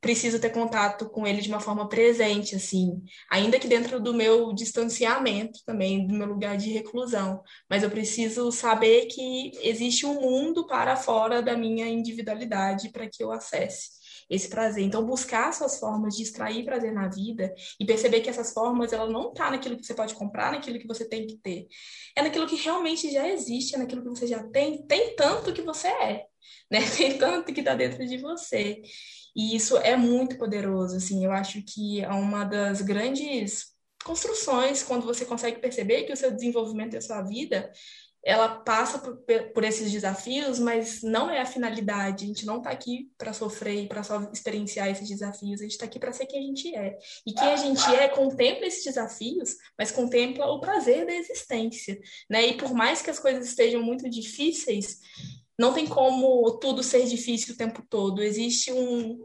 preciso 0.00 0.38
ter 0.38 0.50
contato 0.50 1.10
com 1.10 1.26
ele 1.26 1.40
de 1.40 1.48
uma 1.48 1.58
forma 1.58 1.88
presente, 1.88 2.54
assim, 2.54 3.02
ainda 3.28 3.58
que 3.58 3.66
dentro 3.66 3.98
do 3.98 4.14
meu 4.14 4.52
distanciamento 4.52 5.58
também, 5.66 6.06
do 6.06 6.14
meu 6.14 6.28
lugar 6.28 6.56
de 6.56 6.70
reclusão, 6.70 7.42
mas 7.68 7.82
eu 7.82 7.90
preciso 7.90 8.52
saber 8.52 9.06
que 9.06 9.50
existe 9.60 10.06
um 10.06 10.20
mundo 10.20 10.68
para 10.68 10.94
fora 10.94 11.42
da 11.42 11.56
minha 11.56 11.88
individualidade 11.88 12.90
para 12.90 13.08
que 13.08 13.24
eu 13.24 13.32
acesse 13.32 13.97
esse 14.28 14.48
prazer. 14.48 14.84
Então, 14.84 15.04
buscar 15.04 15.52
suas 15.52 15.78
formas 15.78 16.16
de 16.16 16.22
extrair 16.22 16.64
prazer 16.64 16.92
na 16.92 17.08
vida 17.08 17.54
e 17.80 17.86
perceber 17.86 18.20
que 18.20 18.30
essas 18.30 18.52
formas, 18.52 18.92
ela 18.92 19.08
não 19.08 19.32
tá 19.32 19.50
naquilo 19.50 19.76
que 19.76 19.84
você 19.84 19.94
pode 19.94 20.14
comprar, 20.14 20.52
naquilo 20.52 20.78
que 20.78 20.86
você 20.86 21.04
tem 21.04 21.26
que 21.26 21.36
ter. 21.38 21.66
É 22.16 22.22
naquilo 22.22 22.46
que 22.46 22.56
realmente 22.56 23.10
já 23.10 23.28
existe, 23.28 23.74
é 23.74 23.78
naquilo 23.78 24.02
que 24.02 24.08
você 24.08 24.26
já 24.26 24.42
tem, 24.48 24.86
tem 24.86 25.14
tanto 25.16 25.52
que 25.52 25.62
você 25.62 25.88
é, 25.88 26.24
né? 26.70 26.80
Tem 26.96 27.16
tanto 27.18 27.52
que 27.52 27.62
tá 27.62 27.74
dentro 27.74 28.06
de 28.06 28.18
você. 28.18 28.82
E 29.34 29.54
isso 29.54 29.76
é 29.78 29.96
muito 29.96 30.36
poderoso, 30.36 30.96
assim, 30.96 31.24
eu 31.24 31.32
acho 31.32 31.62
que 31.62 32.00
é 32.00 32.08
uma 32.08 32.44
das 32.44 32.82
grandes 32.82 33.76
construções 34.04 34.82
quando 34.82 35.04
você 35.04 35.24
consegue 35.24 35.60
perceber 35.60 36.04
que 36.04 36.12
o 36.12 36.16
seu 36.16 36.30
desenvolvimento 36.30 36.94
e 36.94 36.96
a 36.96 37.02
sua 37.02 37.22
vida 37.22 37.70
ela 38.24 38.48
passa 38.48 38.98
por, 38.98 39.16
por, 39.54 39.64
esses 39.64 39.90
desafios, 39.90 40.58
mas 40.58 41.02
não 41.02 41.30
é 41.30 41.40
a 41.40 41.46
finalidade. 41.46 42.24
A 42.24 42.26
gente 42.28 42.44
não 42.44 42.58
está 42.58 42.70
aqui 42.70 43.10
para 43.16 43.32
sofrer 43.32 43.84
e 43.84 43.88
para 43.88 44.02
só 44.02 44.28
experienciar 44.32 44.88
esses 44.88 45.08
desafios. 45.08 45.60
A 45.60 45.64
gente 45.64 45.72
está 45.72 45.86
aqui 45.86 45.98
para 45.98 46.12
ser 46.12 46.26
quem 46.26 46.40
a 46.40 46.46
gente 46.46 46.74
é. 46.74 46.98
E 47.26 47.32
quem 47.32 47.48
a 47.48 47.56
gente 47.56 47.84
é 47.94 48.08
contempla 48.08 48.66
esses 48.66 48.84
desafios, 48.84 49.56
mas 49.78 49.90
contempla 49.90 50.46
o 50.46 50.60
prazer 50.60 51.06
da 51.06 51.14
existência, 51.14 51.98
né? 52.28 52.48
E 52.48 52.56
por 52.56 52.74
mais 52.74 53.00
que 53.00 53.10
as 53.10 53.18
coisas 53.18 53.46
estejam 53.46 53.82
muito 53.82 54.08
difíceis, 54.10 54.98
não 55.58 55.72
tem 55.72 55.86
como 55.86 56.58
tudo 56.58 56.82
ser 56.82 57.04
difícil 57.06 57.54
o 57.54 57.58
tempo 57.58 57.82
todo. 57.88 58.22
Existe 58.22 58.72
um, 58.72 59.18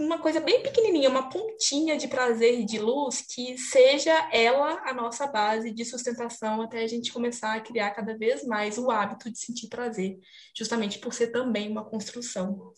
uma 0.00 0.18
coisa 0.18 0.40
bem 0.40 0.62
pequenininha, 0.62 1.10
uma 1.10 1.28
pontinha 1.28 1.96
de 1.96 2.06
prazer, 2.06 2.64
de 2.64 2.78
luz, 2.78 3.20
que 3.22 3.58
seja 3.58 4.12
ela 4.32 4.80
a 4.84 4.94
nossa 4.94 5.26
base 5.26 5.72
de 5.72 5.84
sustentação 5.84 6.62
até 6.62 6.82
a 6.82 6.86
gente 6.86 7.12
começar 7.12 7.54
a 7.54 7.60
criar 7.60 7.90
cada 7.90 8.16
vez 8.16 8.44
mais 8.44 8.78
o 8.78 8.90
hábito 8.90 9.30
de 9.30 9.38
sentir 9.38 9.68
prazer, 9.68 10.18
justamente 10.56 10.98
por 10.98 11.12
ser 11.12 11.28
também 11.28 11.70
uma 11.70 11.84
construção. 11.84 12.72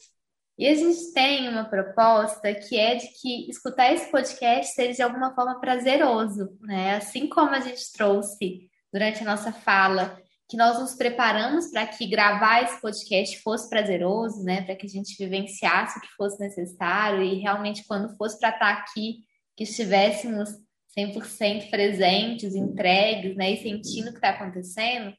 E 0.57 0.67
a 0.67 0.75
gente 0.75 1.13
tem 1.13 1.49
uma 1.49 1.65
proposta 1.65 2.55
que 2.55 2.77
é 2.77 2.95
de 2.95 3.07
que 3.21 3.49
escutar 3.51 3.93
esse 3.93 4.11
podcast 4.11 4.75
seja 4.75 4.93
de 4.93 5.03
alguma 5.03 5.35
forma 5.35 5.59
prazeroso, 5.61 6.51
né? 6.61 6.97
Assim 6.97 7.29
como 7.29 7.51
a 7.51 7.61
gente 7.61 7.93
trouxe 7.93 8.69
durante 8.93 9.23
a 9.23 9.27
nossa 9.27 9.53
fala 9.53 10.21
que 10.51 10.57
nós 10.57 10.81
nos 10.81 10.97
preparamos 10.97 11.71
para 11.71 11.87
que 11.87 12.09
gravar 12.09 12.65
esse 12.65 12.81
podcast 12.81 13.41
fosse 13.41 13.71
prazeroso, 13.71 14.43
né? 14.43 14.63
Para 14.63 14.75
que 14.75 14.85
a 14.85 14.89
gente 14.89 15.17
vivenciasse 15.17 15.97
o 15.97 16.03
que 16.03 16.09
fosse 16.17 16.41
necessário 16.41 17.23
e 17.23 17.39
realmente, 17.39 17.85
quando 17.87 18.17
fosse 18.17 18.37
para 18.37 18.49
estar 18.49 18.75
tá 18.75 18.81
aqui, 18.81 19.21
que 19.57 19.63
estivéssemos 19.63 20.51
100% 20.99 21.71
presentes, 21.71 22.57
entregues, 22.57 23.37
né? 23.37 23.53
E 23.53 23.63
sentindo 23.63 24.09
o 24.09 24.11
que 24.11 24.19
está 24.19 24.31
acontecendo. 24.31 25.15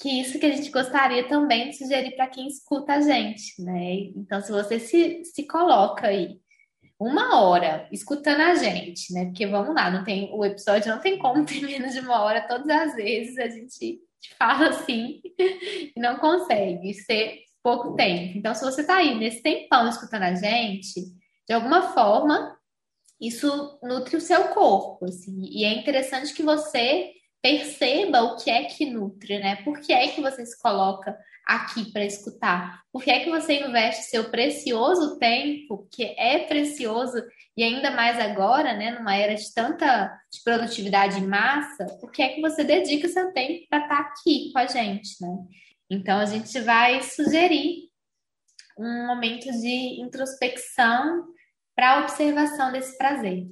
Que 0.00 0.20
isso 0.20 0.38
que 0.38 0.46
a 0.46 0.54
gente 0.54 0.70
gostaria 0.70 1.26
também 1.26 1.70
de 1.70 1.78
sugerir 1.78 2.12
para 2.14 2.28
quem 2.28 2.46
escuta 2.46 2.92
a 2.92 3.00
gente, 3.00 3.60
né? 3.60 3.94
Então, 4.14 4.40
se 4.40 4.52
você 4.52 4.78
se, 4.78 5.24
se 5.24 5.44
coloca 5.44 6.06
aí 6.06 6.38
uma 7.00 7.40
hora 7.40 7.88
escutando 7.90 8.42
a 8.42 8.54
gente, 8.54 9.12
né? 9.12 9.24
Porque 9.24 9.44
vamos 9.44 9.74
lá, 9.74 9.90
não 9.90 10.04
tem 10.04 10.30
o 10.32 10.44
episódio 10.44 10.88
não 10.88 11.00
tem 11.00 11.18
como 11.18 11.44
ter 11.46 11.62
menos 11.62 11.92
de 11.92 11.98
uma 11.98 12.22
hora 12.22 12.46
todas 12.46 12.68
as 12.68 12.94
vezes 12.94 13.36
a 13.38 13.48
gente 13.48 14.00
fala 14.38 14.68
assim 14.68 15.20
e 15.40 15.92
não 15.96 16.16
consegue 16.16 16.94
ser 16.94 17.40
pouco 17.62 17.94
tempo. 17.94 18.38
Então, 18.38 18.54
se 18.54 18.64
você 18.64 18.80
está 18.80 18.96
aí 18.96 19.14
nesse 19.18 19.42
tempão 19.42 19.88
escutando 19.88 20.24
a 20.24 20.34
gente, 20.34 21.00
de 21.46 21.54
alguma 21.54 21.92
forma, 21.92 22.56
isso 23.20 23.78
nutre 23.82 24.16
o 24.16 24.20
seu 24.20 24.48
corpo, 24.48 25.04
assim, 25.04 25.44
e 25.44 25.64
é 25.64 25.72
interessante 25.72 26.34
que 26.34 26.42
você 26.42 27.12
perceba 27.42 28.22
o 28.22 28.36
que 28.36 28.48
é 28.48 28.64
que 28.64 28.86
nutre, 28.86 29.38
né? 29.40 29.56
Por 29.56 29.80
que 29.80 29.92
é 29.92 30.08
que 30.08 30.20
você 30.20 30.46
se 30.46 30.60
coloca 30.62 31.18
aqui 31.44 31.90
para 31.92 32.04
escutar? 32.04 32.82
Por 32.92 33.02
que 33.02 33.10
é 33.10 33.24
que 33.24 33.30
você 33.30 33.60
investe 33.60 34.04
seu 34.04 34.30
precioso 34.30 35.18
tempo, 35.18 35.88
que 35.90 36.04
é 36.16 36.46
precioso 36.46 37.20
e 37.56 37.64
ainda 37.64 37.90
mais 37.90 38.18
agora, 38.18 38.74
né, 38.74 38.92
numa 38.92 39.14
era 39.14 39.34
de 39.34 39.52
tanta 39.52 40.08
de 40.32 40.42
produtividade 40.42 41.18
em 41.18 41.26
massa, 41.26 41.84
por 42.00 42.10
que 42.10 42.22
é 42.22 42.28
que 42.28 42.40
você 42.40 42.64
dedica 42.64 43.08
seu 43.08 43.32
tempo 43.32 43.66
para 43.68 43.82
estar 43.82 43.96
tá 43.96 44.00
aqui 44.00 44.50
com 44.52 44.58
a 44.58 44.66
gente, 44.66 45.20
né? 45.20 45.36
Então 45.90 46.18
a 46.20 46.24
gente 46.24 46.58
vai 46.60 47.02
sugerir 47.02 47.90
um 48.78 49.06
momento 49.06 49.50
de 49.50 50.00
introspecção 50.00 51.26
para 51.74 52.00
observação 52.00 52.72
desse 52.72 52.96
prazer. 52.96 53.46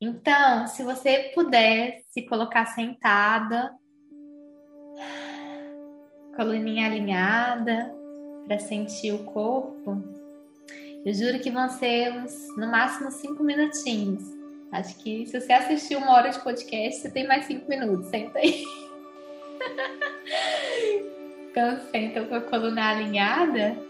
Então, 0.00 0.66
se 0.66 0.82
você 0.82 1.30
puder 1.34 2.00
se 2.08 2.22
colocar 2.22 2.64
sentada, 2.66 3.70
coluninha 6.34 6.86
alinhada, 6.86 7.94
para 8.46 8.58
sentir 8.58 9.12
o 9.12 9.24
corpo, 9.24 10.02
eu 11.04 11.12
juro 11.12 11.38
que 11.38 11.50
vão 11.50 11.68
ser 11.68 12.12
uns, 12.12 12.48
no 12.56 12.66
máximo 12.66 13.10
cinco 13.10 13.44
minutinhos. 13.44 14.24
Acho 14.72 14.96
que 14.96 15.26
se 15.26 15.38
você 15.38 15.52
assistir 15.52 15.96
uma 15.96 16.14
hora 16.14 16.30
de 16.30 16.40
podcast, 16.40 17.02
você 17.02 17.10
tem 17.10 17.26
mais 17.26 17.44
cinco 17.44 17.68
minutos. 17.68 18.08
Senta 18.08 18.38
aí. 18.38 18.64
então, 21.50 21.78
senta 21.90 22.24
com 22.24 22.34
a 22.36 22.40
coluna 22.40 22.88
alinhada. 22.88 23.89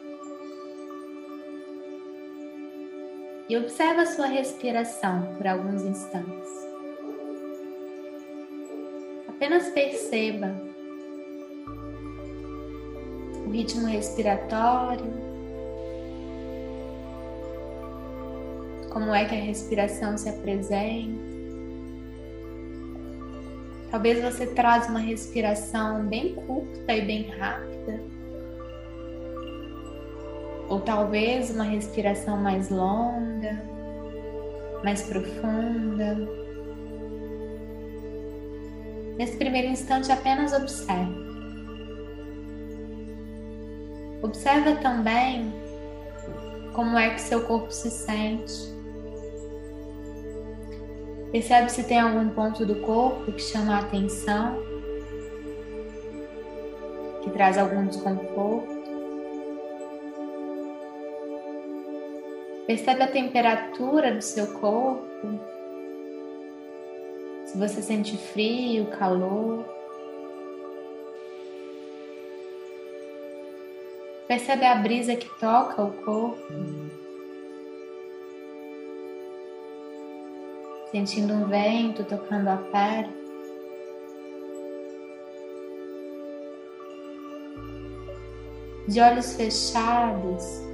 E 3.51 3.57
observa 3.57 4.07
sua 4.07 4.27
respiração 4.27 5.35
por 5.35 5.45
alguns 5.45 5.83
instantes. 5.83 6.49
Apenas 9.27 9.71
perceba 9.71 10.55
o 13.45 13.51
ritmo 13.51 13.89
respiratório 13.89 15.13
como 18.93 19.13
é 19.13 19.25
que 19.25 19.35
a 19.35 19.41
respiração 19.41 20.17
se 20.17 20.29
apresenta. 20.29 21.19
Talvez 23.91 24.23
você 24.23 24.47
traz 24.47 24.89
uma 24.89 25.01
respiração 25.01 26.07
bem 26.07 26.37
curta 26.37 26.93
e 26.95 27.01
bem 27.05 27.23
rápida. 27.31 28.20
Ou 30.71 30.81
talvez 30.81 31.51
uma 31.51 31.65
respiração 31.65 32.37
mais 32.39 32.71
longa, 32.71 33.61
mais 34.85 35.03
profunda. 35.03 36.17
Nesse 39.19 39.37
primeiro 39.37 39.69
instante, 39.69 40.11
apenas 40.11 40.53
observe. 40.53 41.29
Observa 44.23 44.77
também 44.77 45.53
como 46.73 46.97
é 46.97 47.11
que 47.11 47.21
seu 47.21 47.43
corpo 47.43 47.73
se 47.73 47.91
sente. 47.91 48.71
Percebe 51.33 51.71
se 51.71 51.85
tem 51.85 51.99
algum 51.99 52.29
ponto 52.31 52.65
do 52.65 52.77
corpo 52.77 53.33
que 53.33 53.43
chama 53.43 53.77
a 53.77 53.81
atenção, 53.81 54.57
que 57.23 57.31
traz 57.31 57.59
algum 57.59 57.87
desconforto. 57.87 58.80
Percebe 62.71 63.03
a 63.03 63.09
temperatura 63.09 64.15
do 64.15 64.23
seu 64.23 64.47
corpo, 64.61 65.41
se 67.45 67.59
você 67.59 67.83
sente 67.83 68.17
frio, 68.17 68.87
calor. 68.97 69.65
Percebe 74.29 74.65
a 74.67 74.77
brisa 74.77 75.17
que 75.17 75.29
toca 75.41 75.83
o 75.83 75.93
corpo. 76.05 76.39
Sentindo 80.93 81.35
um 81.35 81.49
vento 81.49 82.05
tocando 82.05 82.47
a 82.51 82.57
pele. 82.57 83.13
De 88.87 89.01
olhos 89.01 89.35
fechados, 89.35 90.70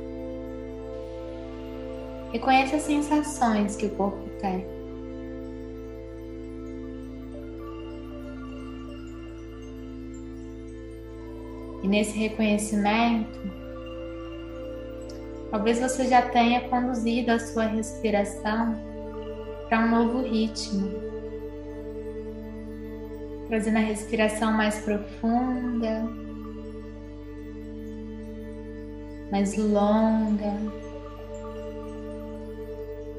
reconhece 2.32 2.76
as 2.76 2.82
sensações 2.82 3.76
que 3.76 3.86
o 3.86 3.90
corpo 3.90 4.28
tem. 4.40 4.66
E 11.82 11.88
nesse 11.88 12.18
reconhecimento, 12.18 13.38
talvez 15.50 15.78
você 15.78 16.06
já 16.06 16.22
tenha 16.22 16.68
conduzido 16.68 17.30
a 17.30 17.38
sua 17.38 17.66
respiração 17.66 18.74
para 19.68 19.80
um 19.80 19.90
novo 19.90 20.22
ritmo, 20.22 20.90
trazendo 23.48 23.76
a 23.76 23.82
respiração 23.82 24.52
mais 24.52 24.80
profunda, 24.80 26.08
mais 29.30 29.56
longa. 29.56 30.85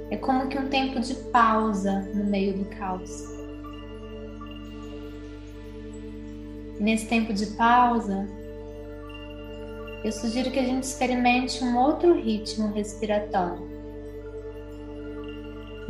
É 0.09 0.15
como 0.15 0.47
que 0.47 0.57
um 0.57 0.69
tempo 0.69 0.99
de 0.99 1.13
pausa 1.31 1.99
no 2.13 2.23
meio 2.23 2.57
do 2.57 2.65
caos. 2.65 3.37
E 6.79 6.83
nesse 6.83 7.07
tempo 7.07 7.33
de 7.33 7.47
pausa, 7.47 8.27
eu 10.03 10.11
sugiro 10.11 10.51
que 10.51 10.59
a 10.59 10.63
gente 10.63 10.83
experimente 10.83 11.63
um 11.63 11.77
outro 11.77 12.13
ritmo 12.13 12.71
respiratório. 12.71 13.67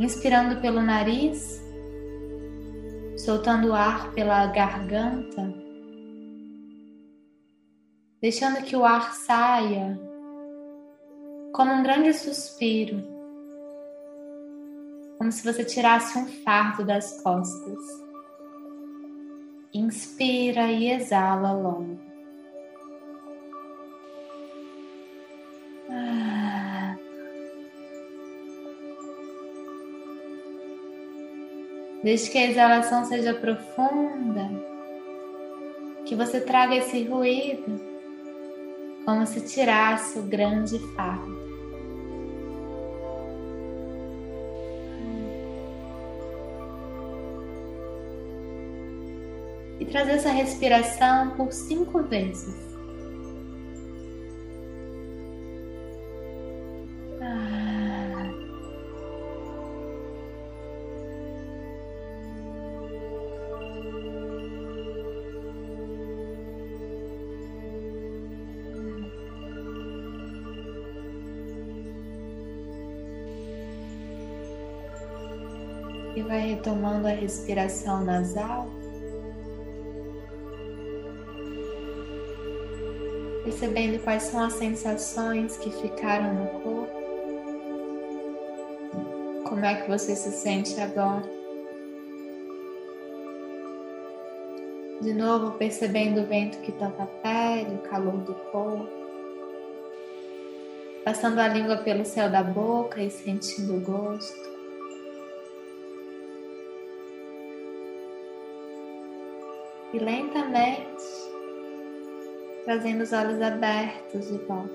Inspirando 0.00 0.60
pelo 0.60 0.82
nariz, 0.82 1.62
soltando 3.16 3.68
o 3.68 3.74
ar 3.74 4.12
pela 4.12 4.46
garganta, 4.46 5.54
deixando 8.20 8.64
que 8.64 8.74
o 8.74 8.84
ar 8.84 9.12
saia 9.14 10.00
como 11.52 11.72
um 11.72 11.82
grande 11.82 12.12
suspiro, 12.14 13.17
como 15.28 15.32
se 15.32 15.44
você 15.44 15.62
tirasse 15.62 16.18
um 16.18 16.26
fardo 16.42 16.82
das 16.86 17.20
costas. 17.20 17.78
Inspira 19.74 20.72
e 20.72 20.90
exala 20.90 21.52
longo. 21.52 22.00
Desde 32.02 32.30
que 32.30 32.38
a 32.38 32.50
exalação 32.50 33.04
seja 33.04 33.34
profunda, 33.34 34.48
que 36.06 36.14
você 36.14 36.40
traga 36.40 36.76
esse 36.76 37.04
ruído 37.04 37.78
como 39.04 39.26
se 39.26 39.42
tirasse 39.42 40.18
o 40.18 40.22
grande 40.22 40.78
fardo. 40.94 41.47
Trazer 49.88 50.12
essa 50.12 50.30
respiração 50.30 51.30
por 51.30 51.52
cinco 51.52 52.02
vezes. 52.02 52.68
e 76.18 76.22
vai 76.22 76.40
retomando 76.40 77.06
a 77.06 77.12
respiração 77.12 78.04
nasal. 78.04 78.77
Percebendo 83.48 83.98
quais 84.04 84.24
são 84.24 84.44
as 84.44 84.52
sensações 84.52 85.56
que 85.56 85.70
ficaram 85.70 86.34
no 86.34 86.46
corpo. 86.60 86.92
Como 89.48 89.64
é 89.64 89.74
que 89.80 89.88
você 89.88 90.14
se 90.14 90.30
sente 90.32 90.78
agora? 90.78 91.24
De 95.00 95.14
novo, 95.14 95.52
percebendo 95.52 96.20
o 96.20 96.26
vento 96.26 96.58
que 96.58 96.72
toca 96.72 97.04
a 97.04 97.06
pele, 97.06 97.76
o 97.76 97.88
calor 97.88 98.18
do 98.18 98.34
corpo. 98.34 98.86
Passando 101.02 101.38
a 101.38 101.48
língua 101.48 101.78
pelo 101.78 102.04
céu 102.04 102.28
da 102.28 102.42
boca 102.42 103.02
e 103.02 103.10
sentindo 103.10 103.76
o 103.76 103.80
gosto. 103.80 104.58
e 109.90 109.98
lentamente 109.98 110.87
trazendo 112.68 113.02
os 113.02 113.14
olhos 113.14 113.40
abertos 113.40 114.28
de 114.28 114.36
volta. 114.44 114.74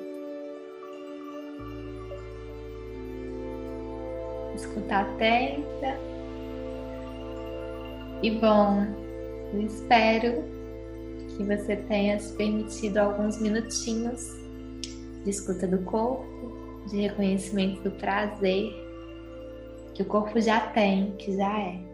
Escutar 4.56 5.04
atenta. 5.04 5.96
E 8.24 8.32
bom, 8.32 8.84
eu 9.54 9.62
espero 9.62 10.44
que 11.38 11.44
você 11.44 11.76
tenha 11.76 12.20
se 12.20 12.36
permitido 12.36 12.98
alguns 12.98 13.40
minutinhos 13.40 14.42
de 15.24 15.30
escuta 15.30 15.68
do 15.68 15.78
corpo, 15.84 16.88
de 16.90 17.00
reconhecimento 17.02 17.84
do 17.84 17.92
prazer 17.92 18.74
que 19.94 20.02
o 20.02 20.06
corpo 20.06 20.42
já 20.42 20.62
tem, 20.62 21.12
que 21.18 21.38
já 21.38 21.60
é. 21.60 21.93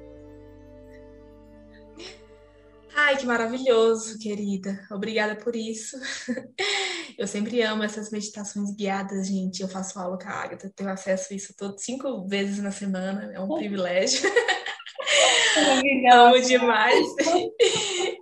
Ai, 3.10 3.18
que 3.18 3.26
maravilhoso, 3.26 4.20
querida. 4.20 4.86
Obrigada 4.92 5.36
por 5.36 5.56
isso. 5.56 5.98
Eu 7.18 7.26
sempre 7.26 7.60
amo 7.64 7.82
essas 7.82 8.12
meditações 8.12 8.72
guiadas, 8.76 9.28
gente. 9.28 9.64
Eu 9.64 9.68
faço 9.68 9.98
aula 9.98 10.16
com 10.16 10.30
a 10.30 10.32
Agatha, 10.32 10.72
tenho 10.76 10.92
acesso 10.92 11.34
a 11.34 11.36
isso 11.36 11.56
todo, 11.58 11.80
cinco 11.80 12.28
vezes 12.28 12.60
na 12.60 12.70
semana, 12.70 13.32
é 13.34 13.40
um 13.40 13.48
privilégio. 13.48 14.22
Amo 16.14 16.40
demais. 16.40 17.08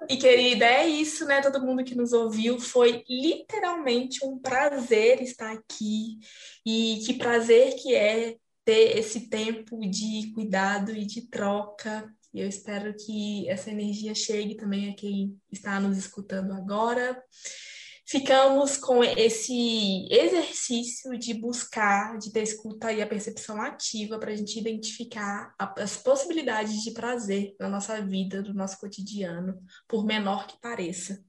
E 0.09 0.15
querida, 0.15 0.63
é 0.63 0.87
isso, 0.87 1.25
né? 1.25 1.41
Todo 1.41 1.61
mundo 1.61 1.83
que 1.83 1.93
nos 1.93 2.13
ouviu, 2.13 2.57
foi 2.57 3.03
literalmente 3.09 4.25
um 4.25 4.39
prazer 4.39 5.21
estar 5.21 5.51
aqui. 5.51 6.17
E 6.65 7.03
que 7.05 7.15
prazer 7.15 7.75
que 7.75 7.93
é 7.93 8.37
ter 8.63 8.97
esse 8.97 9.29
tempo 9.29 9.81
de 9.81 10.31
cuidado 10.33 10.95
e 10.95 11.05
de 11.05 11.27
troca 11.27 12.09
e 12.37 12.41
eu 12.41 12.47
espero 12.47 12.93
que 12.93 13.49
essa 13.49 13.71
energia 13.71 14.13
chegue 14.13 14.53
também 14.53 14.91
a 14.91 14.93
quem 14.93 15.35
está 15.51 15.79
nos 15.79 15.97
escutando 15.97 16.53
agora. 16.53 17.19
Ficamos 18.05 18.77
com 18.77 19.03
esse 19.03 20.07
exercício 20.11 21.17
de 21.17 21.33
buscar, 21.33 22.15
de 22.19 22.31
ter 22.31 22.43
escuta 22.43 22.93
e 22.93 23.01
a 23.01 23.07
percepção 23.07 23.59
ativa 23.59 24.19
para 24.19 24.31
a 24.31 24.35
gente 24.35 24.59
identificar 24.59 25.51
as 25.57 25.97
possibilidades 25.97 26.83
de 26.83 26.91
prazer 26.91 27.55
na 27.59 27.67
nossa 27.67 27.99
vida, 28.05 28.43
no 28.43 28.53
nosso 28.53 28.79
cotidiano, 28.79 29.59
por 29.87 30.05
menor 30.05 30.45
que 30.45 30.61
pareça. 30.61 31.19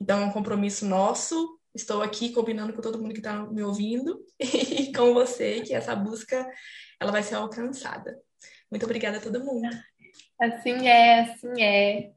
Então, 0.00 0.22
é 0.22 0.24
um 0.26 0.32
compromisso 0.32 0.86
nosso. 0.86 1.58
Estou 1.74 2.02
aqui 2.02 2.30
combinando 2.30 2.72
com 2.72 2.80
todo 2.80 3.00
mundo 3.00 3.14
que 3.14 3.20
está 3.20 3.44
me 3.50 3.64
ouvindo 3.64 4.24
e 4.38 4.92
com 4.92 5.12
você 5.12 5.60
que 5.62 5.74
essa 5.74 5.96
busca 5.96 6.48
ela 7.00 7.10
vai 7.10 7.24
ser 7.24 7.34
alcançada. 7.34 8.16
Muito 8.70 8.84
obrigada 8.84 9.18
a 9.18 9.20
todo 9.20 9.44
mundo. 9.44 9.68
Assim 10.40 10.88
é, 10.88 11.20
assim 11.20 11.62
é. 11.62 12.10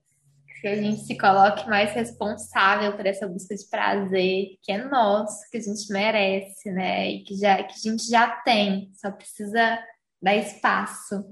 que 0.62 0.68
a 0.68 0.76
gente 0.76 1.02
se 1.02 1.18
coloque 1.18 1.68
mais 1.70 1.94
responsável 1.94 2.94
por 2.94 3.06
essa 3.06 3.28
busca 3.28 3.56
de 3.56 3.66
prazer, 3.70 4.58
que 4.62 4.72
é 4.72 4.84
nosso, 4.84 5.50
que 5.52 5.58
a 5.58 5.62
gente 5.62 5.92
merece, 5.92 6.72
né? 6.72 7.10
E 7.12 7.24
que, 7.24 7.36
já, 7.36 7.64
que 7.64 7.74
a 7.74 7.92
gente 7.92 8.10
já 8.10 8.28
tem, 8.28 8.92
só 8.94 9.12
precisa 9.12 9.80
dar 10.22 10.36
espaço. 10.36 11.24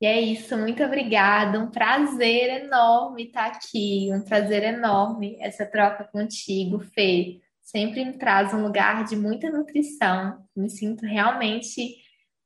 E 0.00 0.06
é 0.06 0.18
isso, 0.18 0.56
muito 0.56 0.82
obrigada. 0.82 1.60
Um 1.60 1.70
prazer 1.70 2.64
enorme 2.64 3.24
estar 3.24 3.46
aqui, 3.46 4.08
um 4.12 4.22
prazer 4.22 4.64
enorme 4.64 5.36
essa 5.40 5.66
troca 5.66 6.04
contigo, 6.04 6.80
Fê. 6.80 7.40
Sempre 7.60 8.04
me 8.04 8.14
traz 8.14 8.54
um 8.54 8.62
lugar 8.62 9.04
de 9.04 9.14
muita 9.14 9.50
nutrição. 9.50 10.42
Me 10.56 10.70
sinto 10.70 11.04
realmente 11.04 11.98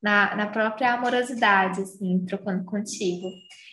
na, 0.05 0.37
na 0.37 0.47
própria 0.49 0.93
amorosidade, 0.93 1.81
assim, 1.81 2.23
trocando 2.27 2.63
contigo. 2.67 3.27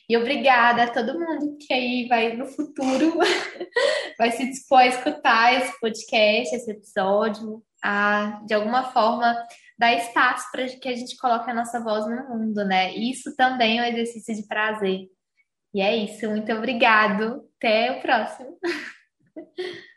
E 0.07 0.15
obrigada 0.15 0.83
a 0.83 0.89
todo 0.89 1.19
mundo 1.19 1.57
que 1.59 1.73
aí 1.73 2.07
vai 2.07 2.37
no 2.37 2.45
futuro 2.45 3.19
vai 4.17 4.31
se 4.31 4.45
dispor 4.45 4.79
a 4.79 4.87
escutar 4.87 5.53
esse 5.53 5.77
podcast, 5.81 6.55
esse 6.55 6.71
episódio, 6.71 7.61
a 7.83 8.41
de 8.45 8.53
alguma 8.53 8.91
forma 8.93 9.35
dar 9.77 9.93
espaço 9.93 10.49
para 10.53 10.65
que 10.67 10.87
a 10.87 10.95
gente 10.95 11.17
coloque 11.17 11.51
a 11.51 11.53
nossa 11.53 11.81
voz 11.81 12.05
no 12.05 12.29
mundo, 12.29 12.63
né? 12.63 12.95
Isso 12.95 13.35
também 13.35 13.79
é 13.79 13.81
um 13.81 13.85
exercício 13.85 14.33
de 14.33 14.47
prazer. 14.47 15.07
E 15.73 15.81
é 15.81 15.93
isso, 15.97 16.29
muito 16.29 16.51
obrigado. 16.53 17.43
Até 17.57 17.91
o 17.91 18.01
próximo. 18.01 18.57